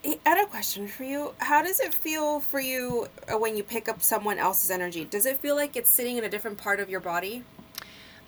I 0.05 0.17
had 0.25 0.41
a 0.41 0.45
question 0.47 0.87
for 0.87 1.03
you. 1.03 1.33
How 1.39 1.61
does 1.61 1.79
it 1.81 1.93
feel 1.93 2.39
for 2.39 2.59
you 2.61 3.07
uh, 3.31 3.37
when 3.37 3.57
you 3.57 3.63
pick 3.63 3.89
up 3.89 4.01
someone 4.01 4.37
else's 4.37 4.71
energy? 4.71 5.03
Does 5.03 5.25
it 5.25 5.37
feel 5.39 5.55
like 5.55 5.75
it's 5.75 5.89
sitting 5.89 6.15
in 6.17 6.23
a 6.23 6.29
different 6.29 6.57
part 6.57 6.79
of 6.79 6.89
your 6.89 7.01
body? 7.01 7.43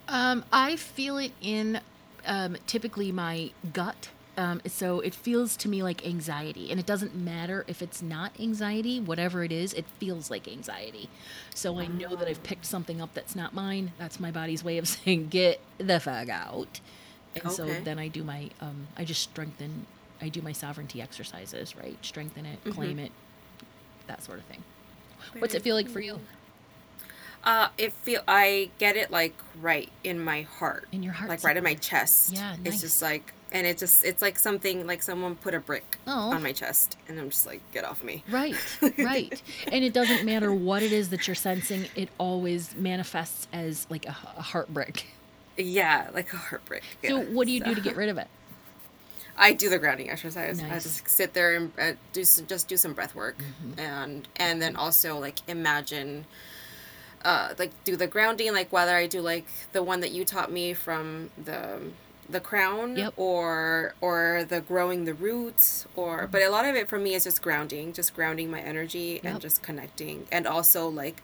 Um, 0.09 0.43
I 0.51 0.75
feel 0.75 1.17
it 1.17 1.31
in 1.41 1.79
um, 2.25 2.57
typically 2.67 3.11
my 3.13 3.51
gut. 3.71 4.09
Um, 4.41 4.59
so 4.65 5.01
it 5.01 5.13
feels 5.13 5.55
to 5.57 5.69
me 5.69 5.83
like 5.83 6.03
anxiety, 6.03 6.71
and 6.71 6.79
it 6.79 6.85
doesn't 6.87 7.15
matter 7.15 7.63
if 7.67 7.83
it's 7.83 8.01
not 8.01 8.31
anxiety, 8.39 8.99
whatever 8.99 9.43
it 9.43 9.51
is, 9.51 9.71
it 9.71 9.85
feels 9.99 10.31
like 10.31 10.47
anxiety. 10.47 11.09
So 11.53 11.77
I 11.77 11.85
know 11.85 12.15
that 12.15 12.27
I've 12.27 12.41
picked 12.41 12.65
something 12.65 12.99
up 12.99 13.13
that's 13.13 13.35
not 13.35 13.53
mine. 13.53 13.91
That's 13.99 14.19
my 14.19 14.31
body's 14.31 14.63
way 14.63 14.79
of 14.79 14.87
saying, 14.95 15.27
get 15.27 15.59
the 15.77 15.99
fuck 15.99 16.27
out. 16.29 16.79
And 17.35 17.51
so 17.51 17.67
then 17.67 17.99
I 17.99 18.07
do 18.07 18.23
my, 18.23 18.49
um, 18.61 18.87
I 18.97 19.05
just 19.05 19.21
strengthen, 19.21 19.85
I 20.19 20.29
do 20.29 20.41
my 20.41 20.53
sovereignty 20.53 21.03
exercises, 21.03 21.75
right? 21.75 22.03
Strengthen 22.03 22.47
it, 22.47 22.63
claim 22.71 22.97
it, 22.97 23.11
that 24.07 24.23
sort 24.23 24.39
of 24.39 24.45
thing. 24.45 24.63
What's 25.37 25.53
it 25.53 25.61
feel 25.61 25.75
like 25.75 25.87
for 25.87 25.99
you? 25.99 26.19
Uh, 27.43 27.69
it 27.77 27.93
feel 27.93 28.21
I 28.27 28.71
get 28.79 28.97
it 28.97 29.11
like 29.11 29.35
right 29.61 29.89
in 30.03 30.19
my 30.19 30.41
heart, 30.41 30.87
In 30.91 31.03
your 31.03 31.13
heart 31.13 31.29
like 31.29 31.43
right 31.43 31.57
in 31.57 31.63
my 31.63 31.75
chest. 31.75 32.33
Yeah, 32.33 32.55
It's 32.65 32.81
just 32.81 33.03
like, 33.03 33.33
and 33.51 33.67
it 33.67 33.77
just 33.77 34.03
it's 34.05 34.21
like 34.21 34.37
something 34.39 34.87
like 34.87 35.01
someone 35.01 35.35
put 35.35 35.53
a 35.53 35.59
brick 35.59 35.97
Oh. 36.07 36.31
on 36.31 36.41
my 36.43 36.51
chest, 36.53 36.97
and 37.07 37.19
I'm 37.19 37.29
just 37.29 37.45
like, 37.45 37.61
get 37.73 37.83
off 37.83 38.03
me. 38.03 38.23
Right, 38.29 38.55
right. 38.97 39.41
and 39.71 39.83
it 39.83 39.93
doesn't 39.93 40.25
matter 40.25 40.53
what 40.53 40.83
it 40.83 40.91
is 40.91 41.09
that 41.09 41.27
you're 41.27 41.35
sensing, 41.35 41.85
it 41.95 42.09
always 42.17 42.75
manifests 42.75 43.47
as 43.53 43.87
like 43.89 44.05
a, 44.05 44.15
a 44.37 44.41
heartbreak. 44.41 45.07
Yeah, 45.57 46.09
like 46.13 46.31
a 46.33 46.37
heartbreak. 46.37 46.83
So, 47.05 47.19
yeah. 47.21 47.23
what 47.25 47.45
do 47.45 47.51
you 47.53 47.59
do 47.59 47.75
to 47.75 47.81
get 47.81 47.95
rid 47.95 48.09
of 48.09 48.17
it? 48.17 48.27
I 49.37 49.53
do 49.53 49.69
the 49.69 49.79
grounding 49.79 50.09
exercise. 50.09 50.59
I 50.61 50.67
Nice. 50.69 50.83
just 50.83 51.07
sit 51.09 51.33
there 51.33 51.55
and 51.55 51.71
uh, 51.79 51.91
do 52.13 52.23
some, 52.23 52.47
just 52.47 52.67
do 52.67 52.77
some 52.77 52.93
breath 52.93 53.15
work, 53.15 53.37
Mm-hmm. 53.37 53.79
and 53.79 54.27
and 54.37 54.61
then 54.61 54.75
also 54.75 55.17
like 55.19 55.39
imagine, 55.47 56.25
uh, 57.23 57.53
like 57.59 57.71
do 57.83 57.95
the 57.95 58.07
grounding 58.07 58.53
like 58.53 58.71
whether 58.71 58.95
I 58.95 59.07
do 59.07 59.21
like 59.21 59.45
the 59.73 59.83
one 59.83 59.99
that 60.01 60.11
you 60.11 60.25
taught 60.25 60.51
me 60.51 60.73
from 60.73 61.29
the 61.43 61.79
the 62.31 62.39
crown 62.39 62.95
Yep. 62.95 63.13
or 63.17 63.93
or 64.01 64.45
the 64.47 64.61
growing 64.61 65.05
the 65.05 65.13
roots 65.13 65.85
or 65.95 66.27
but 66.27 66.41
a 66.41 66.49
lot 66.49 66.65
of 66.65 66.75
it 66.75 66.87
for 66.89 66.97
me 66.99 67.13
is 67.15 67.23
just 67.23 67.41
grounding, 67.41 67.93
just 67.93 68.13
grounding 68.13 68.49
my 68.51 68.59
energy 68.61 69.19
Yep. 69.23 69.25
and 69.25 69.41
just 69.41 69.61
connecting, 69.61 70.27
and 70.31 70.45
also 70.47 70.87
like, 70.87 71.21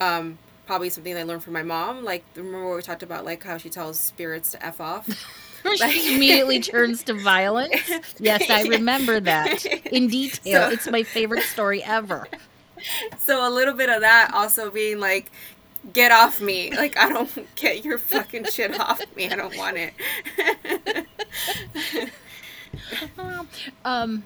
um. 0.00 0.38
Probably 0.66 0.88
something 0.88 1.14
I 1.14 1.24
learned 1.24 1.44
from 1.44 1.52
my 1.52 1.62
mom. 1.62 2.04
Like, 2.04 2.24
remember 2.34 2.74
we 2.74 2.80
talked 2.80 3.02
about 3.02 3.26
like 3.26 3.42
how 3.42 3.58
she 3.58 3.68
tells 3.68 4.00
spirits 4.00 4.52
to 4.52 4.64
f 4.64 4.80
off. 4.80 5.06
she 5.76 6.14
immediately 6.16 6.58
turns 6.72 7.02
to 7.02 7.12
violence. 7.12 7.82
Yes, 8.18 8.48
I 8.48 8.62
remember 8.68 9.20
that 9.20 9.66
in 9.66 10.08
detail. 10.08 10.62
So- 10.62 10.70
it's 10.70 10.90
my 10.90 11.02
favorite 11.02 11.42
story 11.42 11.84
ever. 11.84 12.26
So 13.18 13.46
a 13.46 13.50
little 13.50 13.74
bit 13.74 13.90
of 13.90 14.00
that 14.00 14.30
also 14.32 14.70
being 14.70 15.00
like, 15.00 15.30
get 15.92 16.12
off 16.12 16.40
me. 16.40 16.70
Like 16.74 16.96
I 16.96 17.08
don't 17.08 17.54
get 17.56 17.84
your 17.84 17.98
fucking 17.98 18.44
shit 18.46 18.78
off 18.78 19.00
me. 19.16 19.28
I 19.28 19.36
don't 19.36 19.56
want 19.56 19.76
it. 19.76 19.94
Um, 23.84 24.24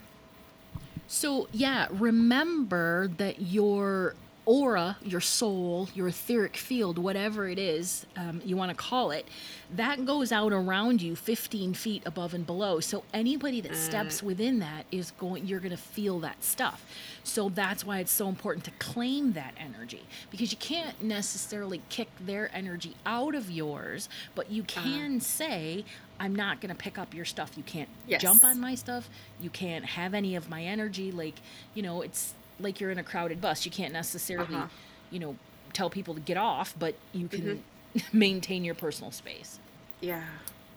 so 1.07 1.49
yeah, 1.53 1.89
remember 1.91 3.09
that 3.19 3.43
your 3.43 4.15
aura, 4.49 4.97
your 5.05 5.21
soul, 5.21 5.91
your 5.95 6.09
etheric 6.09 6.57
field, 6.57 6.97
whatever 6.99 7.47
it 7.51 7.59
is 7.59 8.07
um, 8.17 8.41
you 8.47 8.57
want 8.57 8.71
to 8.71 8.75
call 8.75 9.11
it, 9.11 9.29
that 9.77 10.07
goes 10.07 10.33
out 10.33 10.55
around 10.55 11.03
you 11.03 11.15
15 11.15 11.75
feet 11.75 12.03
above 12.07 12.33
and 12.33 12.47
below. 12.47 12.81
So 12.81 13.05
anybody 13.13 13.61
that 13.61 13.77
steps 13.77 14.23
within 14.23 14.59
that 14.61 14.87
is 14.91 15.11
going, 15.11 15.47
you're 15.47 15.61
going 15.61 15.73
to 15.73 15.77
feel 15.77 16.19
that 16.21 16.43
stuff. 16.43 16.83
So 17.25 17.51
that's 17.51 17.85
why 17.85 17.99
it's 17.99 18.11
so 18.11 18.27
important 18.29 18.65
to 18.65 18.71
claim 18.79 19.35
that 19.35 19.53
energy 19.59 20.01
because 20.31 20.51
you 20.51 20.57
can't 20.57 21.03
necessarily 21.03 21.83
kick 21.91 22.09
their 22.19 22.51
energy 22.55 22.95
out 23.05 23.35
of 23.35 23.51
yours, 23.51 24.09
but 24.35 24.51
you 24.51 24.63
can 24.63 25.21
say, 25.21 25.85
I'm 26.19 26.35
not 26.35 26.61
going 26.63 26.71
to 26.75 26.75
pick 26.75 26.99
up 26.99 27.13
your 27.15 27.27
stuff. 27.27 27.53
You 27.57 27.63
can't 27.65 27.89
Yes. 28.07 28.23
jump 28.23 28.45
on 28.45 28.59
my 28.59 28.75
stuff. 28.75 29.11
You 29.41 29.51
can't 29.51 29.85
have 29.85 30.15
any 30.15 30.35
of 30.37 30.49
my 30.49 30.63
energy. 30.63 31.13
Like, 31.13 31.35
you 31.75 31.83
know, 31.83 32.01
it's 32.01 32.33
like 32.61 32.81
you're 32.81 32.91
in 32.91 32.99
a 32.99 33.05
crowded 33.05 33.41
bus. 33.41 33.65
You 33.65 33.71
can't 33.71 33.93
necessarily, 33.93 34.55
Uh-huh. 34.55 34.67
you 35.11 35.19
know, 35.19 35.37
tell 35.73 35.91
people 35.91 36.15
to 36.15 36.21
get 36.21 36.37
off, 36.37 36.75
but 36.79 36.95
you 37.13 37.29
can 37.29 37.63
maintain 38.13 38.65
your 38.65 38.75
personal 38.75 39.11
space. 39.11 39.59
Yeah. 40.01 40.25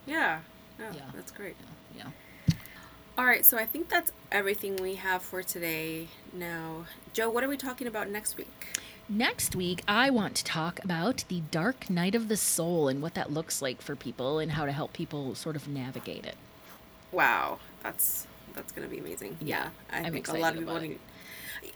Yeah. 0.05 0.39
Yeah. 0.79 0.93
Yeah. 0.93 1.01
That's 1.15 1.31
great. 1.31 1.55
Yeah. 1.95 2.07
All 3.17 3.25
right. 3.25 3.45
So 3.45 3.57
I 3.57 3.65
think 3.65 3.89
that's 3.89 4.11
everything 4.31 4.77
we 4.77 4.95
have 4.95 5.21
for 5.21 5.43
today. 5.43 6.07
Now, 6.33 6.85
Jo, 7.13 7.29
what 7.29 7.43
are 7.43 7.47
we 7.49 7.57
talking 7.57 7.87
about 7.87 8.09
next 8.09 8.37
week? 8.37 8.79
Next 9.09 9.55
week, 9.55 9.83
I 9.87 10.09
want 10.09 10.35
to 10.35 10.43
talk 10.43 10.81
about 10.83 11.25
the 11.27 11.41
dark 11.51 11.89
night 11.89 12.15
of 12.15 12.29
the 12.29 12.37
soul 12.37 12.87
and 12.87 13.01
what 13.01 13.13
that 13.15 13.31
looks 13.31 13.61
like 13.61 13.81
for 13.81 13.95
people 13.95 14.39
and 14.39 14.53
how 14.53 14.65
to 14.65 14.71
help 14.71 14.93
people 14.93 15.35
sort 15.35 15.55
of 15.57 15.67
navigate 15.67 16.25
it. 16.25 16.35
Wow. 17.11 17.59
That's 17.83 18.27
that's 18.53 18.71
gonna 18.71 18.87
be 18.87 18.99
amazing. 18.99 19.37
Yeah, 19.41 19.63
Yeah. 19.63 19.69
I 19.91 20.07
I'm 20.07 20.13
think 20.13 20.27
a 20.29 20.33
lot 20.33 20.53
of 20.53 20.59
people. 20.59 20.79
Need, 20.79 20.99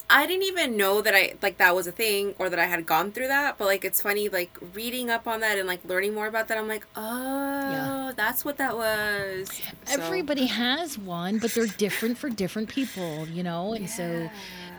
I 0.10 0.28
didn't 0.28 0.44
even 0.44 0.78
know 0.78 1.02
that 1.02 1.16
I 1.16 1.34
like 1.42 1.58
that 1.58 1.76
was 1.76 1.88
a 1.88 1.92
thing 1.92 2.36
or 2.38 2.50
that 2.50 2.60
I 2.60 2.66
had 2.66 2.86
gone 2.86 3.12
through 3.12 3.28
that, 3.28 3.58
but 3.58 3.66
like 3.66 3.84
it's 3.84 4.02
funny 4.02 4.30
like 4.30 4.56
reading 4.74 5.10
up 5.10 5.28
on 5.28 5.40
that 5.42 5.58
and 5.58 5.68
like 5.68 5.84
learning 5.86 6.14
more 6.14 6.28
about 6.28 6.48
that. 6.50 6.58
I'm 6.58 6.68
like, 6.68 6.86
oh, 6.96 8.14
that's 8.16 8.46
what 8.46 8.58
that 8.58 8.76
was. 8.78 9.50
So- 9.86 9.94
Everybody 10.02 10.46
has 10.46 10.98
one, 10.98 11.40
but 11.40 11.52
they're 11.54 11.66
different 11.68 12.18
for 12.18 12.30
different 12.30 12.70
people, 12.70 13.28
you 13.28 13.42
know? 13.44 13.74
And 13.74 13.90
so 13.90 14.30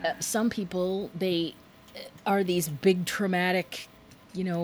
uh, 0.05 0.13
some 0.19 0.49
people, 0.49 1.09
they 1.13 1.55
uh, 1.95 1.99
are 2.25 2.43
these 2.43 2.69
big 2.69 3.05
traumatic, 3.05 3.87
you 4.33 4.43
know, 4.43 4.63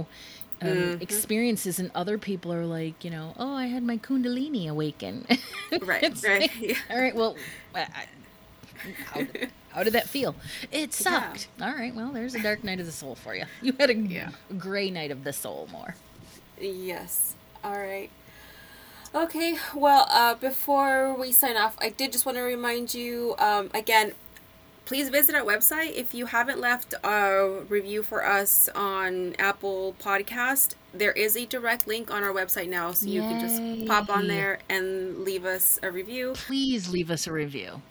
um, 0.62 0.68
Mm-hmm. 0.70 1.02
experiences, 1.02 1.78
and 1.78 1.91
other 1.94 2.18
people 2.18 2.54
are 2.54 2.66
like, 2.66 3.04
you 3.04 3.10
know, 3.12 3.34
oh, 3.38 3.54
I 3.54 3.66
had 3.66 3.84
my 3.84 3.98
Kundalini 3.98 4.70
awaken. 4.70 5.26
Right, 5.82 6.04
right, 6.24 6.41
like, 6.41 6.52
yeah. 6.62 6.76
All 6.89 7.02
right, 7.02 7.14
well, 7.16 7.36
I, 7.76 7.82
I- 7.82 9.48
how, 9.74 9.84
did- 9.84 9.93
that 9.93 10.07
feel? 10.09 10.36
It 10.71 10.93
sucked. 10.93 11.47
All 11.61 11.71
right, 11.74 11.93
well, 11.93 12.11
there's 12.11 12.36
a 12.36 12.41
dark 12.41 12.63
night 12.63 12.80
of 12.80 12.86
the 12.86 12.91
soul 12.91 13.15
for 13.15 13.36
you. 13.36 13.45
You 13.61 13.74
had 13.80 13.89
a 13.89 13.95
Yeah. 13.95 14.30
gray 14.57 14.89
night 14.89 15.11
of 15.11 15.24
the 15.24 15.34
soul 15.34 15.67
more. 15.71 15.95
Yes. 16.59 17.36
All 17.63 17.78
right. 17.78 18.09
Okay. 19.15 19.57
Well, 19.76 20.07
uh, 20.09 20.36
before 20.36 21.13
we 21.13 21.32
sign 21.32 21.55
off, 21.57 21.76
I 21.80 21.89
did 21.89 22.11
just 22.11 22.26
want 22.26 22.38
to 22.38 22.41
remind 22.41 22.93
you 22.93 23.36
um, 23.38 23.69
again. 23.74 24.13
Please 24.86 25.07
visit 25.07 25.34
our 25.34 25.43
website. 25.43 25.93
If 25.93 26.13
you 26.13 26.26
haven't 26.26 26.59
left 26.59 26.93
a 27.05 27.61
review 27.69 28.03
for 28.03 28.26
us 28.26 28.67
on 28.76 29.34
Apple 29.39 29.95
Podcast, 29.97 30.74
there 30.93 31.13
is 31.13 31.38
a 31.38 31.45
direct 31.45 31.88
link 31.88 32.11
on 32.13 32.21
our 32.21 32.34
website 32.34 32.67
now, 32.67 32.91
so 32.91 33.07
you 33.07 33.21
can 33.21 33.39
just 33.39 33.88
pop 33.88 34.09
on 34.09 34.28
there 34.28 34.59
and 34.67 35.19
leave 35.24 35.45
us 35.45 35.80
a 35.82 35.89
review. 35.89 36.34
Please 36.36 36.89
leave 36.89 37.09
us 37.09 37.28
a 37.28 37.32
review. 37.32 37.82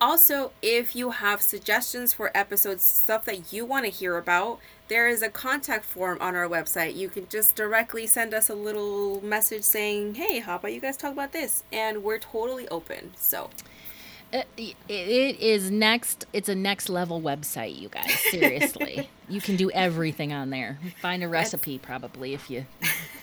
Also, 0.00 0.52
if 0.60 0.94
you 0.96 1.10
have 1.10 1.40
suggestions 1.40 2.12
for 2.12 2.30
episodes, 2.36 2.82
stuff 2.82 3.24
that 3.24 3.52
you 3.52 3.64
want 3.64 3.84
to 3.84 3.90
hear 3.90 4.16
about, 4.18 4.58
there 4.88 5.08
is 5.08 5.22
a 5.22 5.28
contact 5.30 5.84
form 5.84 6.18
on 6.20 6.34
our 6.34 6.48
website. 6.48 6.96
You 6.96 7.08
can 7.08 7.28
just 7.28 7.54
directly 7.54 8.06
send 8.06 8.34
us 8.34 8.50
a 8.50 8.54
little 8.54 9.24
message 9.24 9.62
saying, 9.62 10.16
"Hey, 10.16 10.40
how 10.40 10.56
about 10.56 10.72
you 10.72 10.80
guys 10.80 10.96
talk 10.96 11.12
about 11.12 11.32
this?" 11.32 11.62
And 11.72 12.02
we're 12.02 12.18
totally 12.18 12.68
open. 12.68 13.12
So, 13.16 13.50
It, 14.32 14.46
it- 14.56 14.76
it 14.88 15.40
is 15.40 15.70
next. 15.70 16.26
It's 16.32 16.48
a 16.48 16.54
next 16.54 16.88
level 16.88 17.20
website, 17.20 17.78
you 17.78 17.88
guys. 17.88 18.10
Seriously, 18.30 19.08
you 19.28 19.40
can 19.40 19.56
do 19.56 19.70
everything 19.70 20.32
on 20.32 20.50
there. 20.50 20.78
Find 21.00 21.22
a 21.22 21.28
recipe 21.28 21.78
probably 21.78 22.34
if 22.34 22.50
you 22.50 22.66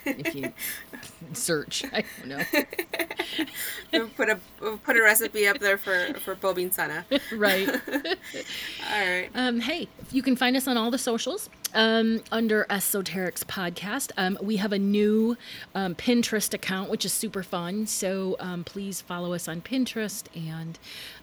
if 0.05 0.35
you 0.35 0.53
search. 1.33 1.85
I 1.91 2.03
don't 2.19 2.29
know. 2.29 2.43
we'll 3.93 4.07
put 4.09 4.29
a 4.29 4.39
we'll 4.59 4.77
put 4.77 4.97
a 4.97 5.01
recipe 5.01 5.47
up 5.47 5.59
there 5.59 5.77
for 5.77 6.13
for 6.19 6.35
Bobinsana. 6.35 7.03
right. 7.37 7.69
All 7.69 9.07
right. 9.07 9.29
Um, 9.35 9.59
hey, 9.61 9.87
you 10.11 10.21
can 10.21 10.35
find 10.35 10.55
us 10.55 10.67
on 10.67 10.77
all 10.77 10.91
the 10.91 10.97
socials 10.97 11.49
um, 11.73 12.21
under 12.31 12.65
Esoterix 12.69 13.43
Podcast. 13.43 14.11
Um, 14.17 14.37
we 14.41 14.57
have 14.57 14.71
a 14.73 14.79
new 14.79 15.37
um, 15.75 15.95
Pinterest 15.95 16.53
account, 16.53 16.89
which 16.89 17.05
is 17.05 17.13
super 17.13 17.43
fun. 17.43 17.85
So 17.87 18.35
um, 18.39 18.63
please 18.63 19.01
follow 19.01 19.33
us 19.33 19.47
on 19.47 19.61
Pinterest 19.61 20.23
and 20.35 20.79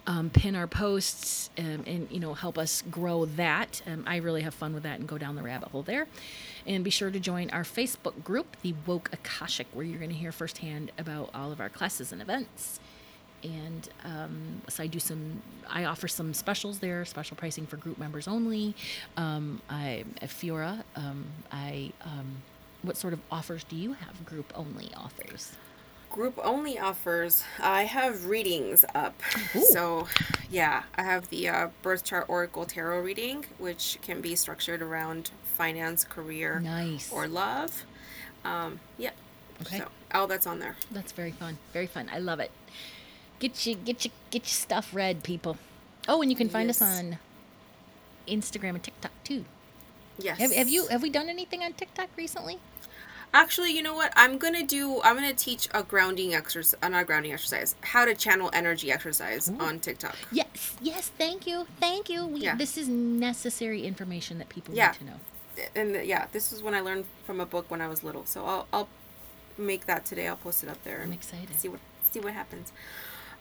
um, 0.07 0.29
pin 0.29 0.55
our 0.55 0.67
posts 0.67 1.49
um, 1.57 1.83
and 1.85 2.07
you 2.09 2.19
know 2.19 2.33
help 2.33 2.57
us 2.57 2.83
grow 2.89 3.25
that. 3.25 3.81
Um, 3.85 4.03
I 4.07 4.17
really 4.17 4.41
have 4.41 4.53
fun 4.53 4.73
with 4.73 4.83
that 4.83 4.99
and 4.99 5.07
go 5.07 5.17
down 5.17 5.35
the 5.35 5.43
rabbit 5.43 5.69
hole 5.69 5.83
there. 5.83 6.07
And 6.65 6.83
be 6.83 6.89
sure 6.89 7.11
to 7.11 7.19
join 7.19 7.49
our 7.51 7.63
Facebook 7.63 8.23
group, 8.23 8.57
the 8.61 8.73
Woke 8.85 9.09
Akashic, 9.13 9.67
where 9.73 9.85
you're 9.85 9.99
going 9.99 10.11
to 10.11 10.17
hear 10.17 10.31
firsthand 10.31 10.91
about 10.97 11.29
all 11.33 11.51
of 11.51 11.61
our 11.61 11.69
classes 11.69 12.11
and 12.11 12.21
events 12.21 12.79
and 13.43 13.89
um, 14.03 14.61
so 14.67 14.83
I 14.83 14.87
do 14.87 14.99
some. 14.99 15.41
I 15.69 15.85
offer 15.85 16.07
some 16.07 16.33
specials 16.33 16.79
there, 16.79 17.05
special 17.05 17.37
pricing 17.37 17.67
for 17.67 17.77
group 17.77 17.97
members 17.97 18.27
only. 18.27 18.75
Um, 19.15 19.61
I 19.69 20.05
Fiora. 20.23 20.83
Um, 20.95 21.25
I 21.51 21.91
um, 22.03 22.37
what 22.81 22.97
sort 22.97 23.13
of 23.13 23.19
offers 23.31 23.63
do 23.63 23.75
you 23.75 23.93
have? 23.93 24.25
Group 24.25 24.51
only 24.55 24.89
offers. 24.95 25.51
Group 26.09 26.39
only 26.43 26.79
offers. 26.79 27.43
I 27.59 27.83
have 27.83 28.25
readings 28.25 28.83
up. 28.95 29.13
Ooh. 29.55 29.61
So, 29.61 30.07
yeah, 30.49 30.83
I 30.95 31.03
have 31.03 31.29
the 31.29 31.49
uh, 31.49 31.67
birth 31.81 32.03
chart 32.03 32.25
oracle 32.27 32.65
tarot 32.65 33.01
reading, 33.01 33.45
which 33.59 33.99
can 34.01 34.21
be 34.21 34.35
structured 34.35 34.81
around 34.81 35.31
finance, 35.43 36.03
career, 36.03 36.59
Nice. 36.59 37.11
or 37.11 37.27
love. 37.27 37.83
Um, 38.43 38.79
yeah. 38.97 39.11
Okay. 39.61 39.79
So 39.79 39.87
all 40.13 40.27
that's 40.27 40.47
on 40.47 40.59
there. 40.59 40.75
That's 40.91 41.11
very 41.11 41.31
fun. 41.31 41.57
Very 41.73 41.87
fun. 41.87 42.09
I 42.11 42.19
love 42.19 42.39
it. 42.39 42.51
Get 43.39 43.65
you 43.65 43.75
get 43.75 44.05
you 44.05 44.11
get 44.31 44.43
your 44.43 44.49
stuff 44.49 44.93
read, 44.93 45.23
people. 45.23 45.57
Oh, 46.07 46.21
and 46.21 46.31
you 46.31 46.37
can 46.37 46.49
find 46.49 46.69
us 46.69 46.81
on 46.81 47.17
Instagram 48.27 48.69
and 48.75 48.83
TikTok 48.83 49.11
too. 49.23 49.45
Yes. 50.19 50.39
Have, 50.39 50.51
have 50.53 50.69
you 50.69 50.87
have 50.87 51.01
we 51.03 51.09
done 51.09 51.29
anything 51.29 51.61
on 51.63 51.73
TikTok 51.73 52.09
recently? 52.15 52.57
Actually, 53.33 53.71
you 53.71 53.81
know 53.83 53.93
what? 53.93 54.11
I'm 54.15 54.37
gonna 54.37 54.63
do. 54.65 55.01
I'm 55.03 55.15
gonna 55.15 55.33
teach 55.33 55.67
a 55.73 55.83
grounding 55.83 56.33
exercise, 56.33 56.77
uh, 56.81 56.89
not 56.89 57.03
a 57.03 57.05
grounding 57.05 57.33
exercise, 57.33 57.75
how 57.81 58.05
to 58.05 58.15
channel 58.15 58.49
energy 58.53 58.91
exercise 58.91 59.51
on 59.59 59.79
TikTok. 59.79 60.15
Yes, 60.31 60.75
yes. 60.81 61.09
Thank 61.17 61.45
you, 61.45 61.67
thank 61.79 62.09
you. 62.09 62.25
We, 62.25 62.39
Yeah. 62.41 62.55
This 62.55 62.77
is 62.77 62.87
necessary 62.87 63.83
information 63.85 64.37
that 64.39 64.49
people 64.49 64.73
Yeah. 64.73 64.91
need 64.91 64.97
to 64.99 65.03
know. 65.05 65.19
And 65.75 65.95
uh, 65.95 65.99
yeah, 65.99 66.27
this 66.31 66.51
is 66.53 66.63
when 66.63 66.73
I 66.73 66.81
learned 66.81 67.05
from 67.25 67.39
a 67.39 67.45
book 67.45 67.69
when 67.69 67.81
I 67.81 67.87
was 67.87 68.03
little. 68.03 68.25
So 68.25 68.45
I'll 68.45 68.67
I'll 68.73 68.89
make 69.57 69.85
that 69.87 70.05
today. 70.05 70.27
I'll 70.27 70.37
post 70.37 70.63
it 70.63 70.69
up 70.69 70.83
there. 70.83 71.01
I'm 71.03 71.13
excited. 71.13 71.59
See 71.59 71.67
what 71.67 71.79
see 72.09 72.19
what 72.19 72.33
happens. 72.33 72.71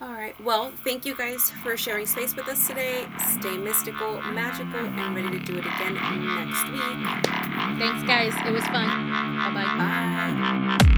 All 0.01 0.13
right. 0.13 0.39
Well, 0.43 0.73
thank 0.85 1.07
you 1.07 1.17
guys 1.17 1.51
for 1.63 1.77
sharing 1.77 2.07
space 2.07 2.37
with 2.37 2.49
us 2.49 2.67
today. 2.67 3.07
Stay 3.41 3.57
mystical, 3.57 4.21
magical, 4.21 4.85
and 4.85 5.17
ready 5.17 5.39
to 5.39 5.45
do 5.45 5.57
it 5.57 5.65
again 5.65 5.95
next 5.95 6.71
week. 6.71 7.27
Thanks, 7.79 8.03
guys. 8.05 8.35
It 8.47 8.53
was 8.53 8.65
fun. 8.65 8.87
Bye 8.87 9.53
bye. 9.55 10.79
Bye. 10.79 10.93